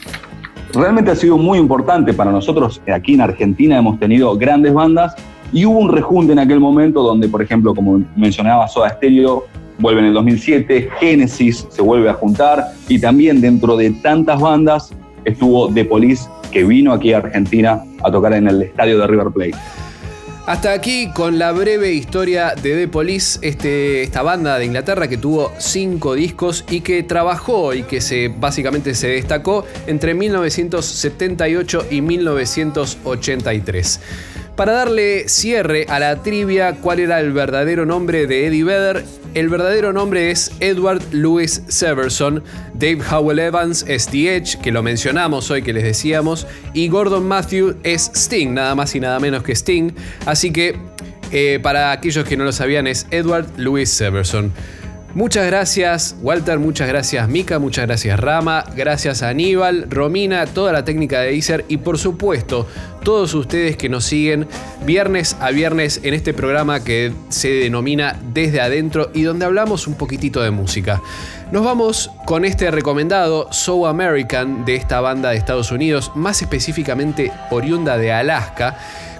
realmente 0.73 1.11
ha 1.11 1.15
sido 1.15 1.37
muy 1.37 1.57
importante 1.57 2.13
para 2.13 2.29
nosotros. 2.29 2.81
Aquí 2.93 3.13
en 3.13 3.21
Argentina 3.21 3.77
hemos 3.77 3.97
tenido 4.01 4.37
grandes 4.37 4.73
bandas 4.73 5.15
y 5.53 5.65
hubo 5.65 5.79
un 5.79 5.91
rejunte 5.91 6.33
en 6.33 6.39
aquel 6.39 6.59
momento 6.59 7.03
donde, 7.03 7.27
por 7.27 7.41
ejemplo, 7.41 7.75
como 7.75 8.01
mencionaba 8.15 8.67
Soda 8.67 8.89
Stereo, 8.89 9.45
vuelve 9.79 10.01
en 10.01 10.07
el 10.07 10.13
2007, 10.13 10.89
Genesis 10.99 11.67
se 11.69 11.81
vuelve 11.81 12.09
a 12.09 12.13
juntar 12.13 12.63
y 12.87 12.99
también 12.99 13.41
dentro 13.41 13.75
de 13.75 13.91
tantas 13.91 14.39
bandas 14.39 14.93
estuvo 15.25 15.73
The 15.73 15.85
Police 15.85 16.29
que 16.51 16.63
vino 16.63 16.93
aquí 16.93 17.13
a 17.13 17.17
Argentina 17.17 17.83
a 18.03 18.11
tocar 18.11 18.33
en 18.33 18.47
el 18.47 18.61
estadio 18.61 18.99
de 18.99 19.07
River 19.07 19.27
Plate. 19.33 19.55
Hasta 20.47 20.73
aquí 20.73 21.11
con 21.13 21.37
la 21.37 21.51
breve 21.51 21.93
historia 21.93 22.55
de 22.55 22.75
The 22.75 22.87
Police, 22.87 23.37
este, 23.43 24.01
esta 24.01 24.23
banda 24.23 24.57
de 24.57 24.65
Inglaterra 24.65 25.07
que 25.07 25.17
tuvo 25.17 25.51
cinco 25.59 26.15
discos 26.15 26.65
y 26.69 26.81
que 26.81 27.03
trabajó 27.03 27.75
y 27.75 27.83
que 27.83 28.33
básicamente 28.39 28.95
se 28.95 29.09
destacó 29.09 29.65
entre 29.85 30.15
1978 30.15 31.85
y 31.91 32.01
1983. 32.01 33.99
Para 34.55 34.73
darle 34.73 35.29
cierre 35.29 35.85
a 35.89 35.99
la 35.99 36.21
trivia, 36.21 36.75
¿cuál 36.81 36.99
era 36.99 37.19
el 37.19 37.31
verdadero 37.31 37.85
nombre 37.85 38.27
de 38.27 38.47
Eddie 38.47 38.63
Vedder? 38.63 39.03
El 39.33 39.47
verdadero 39.47 39.93
nombre 39.93 40.29
es 40.29 40.51
Edward 40.59 41.01
Louis 41.11 41.63
Severson, 41.69 42.43
Dave 42.73 42.99
Howell 43.09 43.39
Evans 43.39 43.85
es 43.87 44.07
The 44.07 44.35
Edge, 44.35 44.57
que 44.61 44.71
lo 44.71 44.83
mencionamos 44.83 45.49
hoy, 45.49 45.61
que 45.61 45.71
les 45.71 45.83
decíamos, 45.83 46.45
y 46.73 46.89
Gordon 46.89 47.27
Matthew 47.27 47.77
es 47.83 48.11
Sting, 48.13 48.53
nada 48.53 48.75
más 48.75 48.93
y 48.93 48.99
nada 48.99 49.19
menos 49.21 49.41
que 49.41 49.53
Sting. 49.55 49.93
Así 50.25 50.51
que, 50.51 50.75
eh, 51.31 51.59
para 51.63 51.93
aquellos 51.93 52.25
que 52.25 52.35
no 52.35 52.43
lo 52.43 52.51
sabían, 52.51 52.87
es 52.87 53.07
Edward 53.09 53.47
Louis 53.55 53.89
Severson. 53.89 54.51
Muchas 55.13 55.45
gracias 55.45 56.15
Walter, 56.21 56.57
muchas 56.57 56.87
gracias 56.87 57.27
Mika, 57.27 57.59
muchas 57.59 57.85
gracias 57.85 58.17
Rama, 58.17 58.63
gracias 58.77 59.23
Aníbal, 59.23 59.87
Romina, 59.89 60.45
toda 60.45 60.71
la 60.71 60.85
técnica 60.85 61.19
de 61.19 61.35
Iser 61.35 61.65
y 61.67 61.77
por 61.77 61.97
supuesto 61.97 62.65
todos 63.03 63.33
ustedes 63.33 63.75
que 63.75 63.89
nos 63.89 64.05
siguen 64.05 64.47
viernes 64.85 65.35
a 65.41 65.51
viernes 65.51 65.99
en 66.03 66.13
este 66.13 66.33
programa 66.33 66.81
que 66.85 67.11
se 67.27 67.49
denomina 67.49 68.17
Desde 68.33 68.61
Adentro 68.61 69.11
y 69.13 69.23
donde 69.23 69.43
hablamos 69.43 69.85
un 69.85 69.95
poquitito 69.95 70.41
de 70.41 70.51
música. 70.51 71.01
Nos 71.51 71.65
vamos 71.65 72.09
con 72.25 72.45
este 72.45 72.71
recomendado 72.71 73.51
So 73.51 73.87
American 73.87 74.63
de 74.63 74.75
esta 74.75 75.01
banda 75.01 75.31
de 75.31 75.37
Estados 75.37 75.71
Unidos, 75.73 76.13
más 76.15 76.41
específicamente 76.41 77.33
oriunda 77.49 77.97
de 77.97 78.13
Alaska 78.13 78.77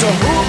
So 0.00 0.06
who 0.06 0.39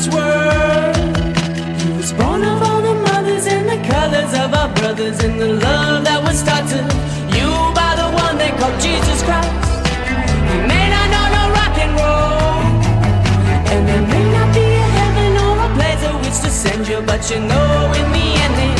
this 0.00 0.14
world. 0.14 0.96
He 1.82 1.92
was 1.92 2.12
born 2.12 2.42
of 2.42 2.62
all 2.62 2.80
the 2.80 2.94
mothers 2.94 3.46
and 3.46 3.68
the 3.68 3.80
colors 3.88 4.32
of 4.42 4.54
our 4.54 4.72
brothers 4.74 5.22
and 5.22 5.38
the 5.38 5.52
love 5.54 6.04
that 6.04 6.22
was 6.22 6.42
to 6.42 6.80
you 7.36 7.48
by 7.74 7.92
the 8.00 8.08
one 8.24 8.38
they 8.38 8.50
call 8.58 8.72
Jesus 8.80 9.20
Christ. 9.28 9.68
He 10.52 10.58
may 10.72 10.86
not 10.94 11.06
know 11.12 11.26
no 11.36 11.42
rock 11.58 11.76
and 11.84 11.92
roll, 12.00 12.64
and 13.72 13.82
there 13.88 14.04
may 14.12 14.24
not 14.36 14.48
be 14.54 14.66
a 14.84 14.88
heaven 14.98 15.32
or 15.46 15.54
a 15.66 15.70
place 15.76 16.02
at 16.08 16.14
which 16.22 16.38
to 16.44 16.50
send 16.50 16.88
you, 16.88 17.00
but 17.02 17.20
you 17.30 17.40
know 17.40 17.92
in 18.00 18.06
the 18.12 18.79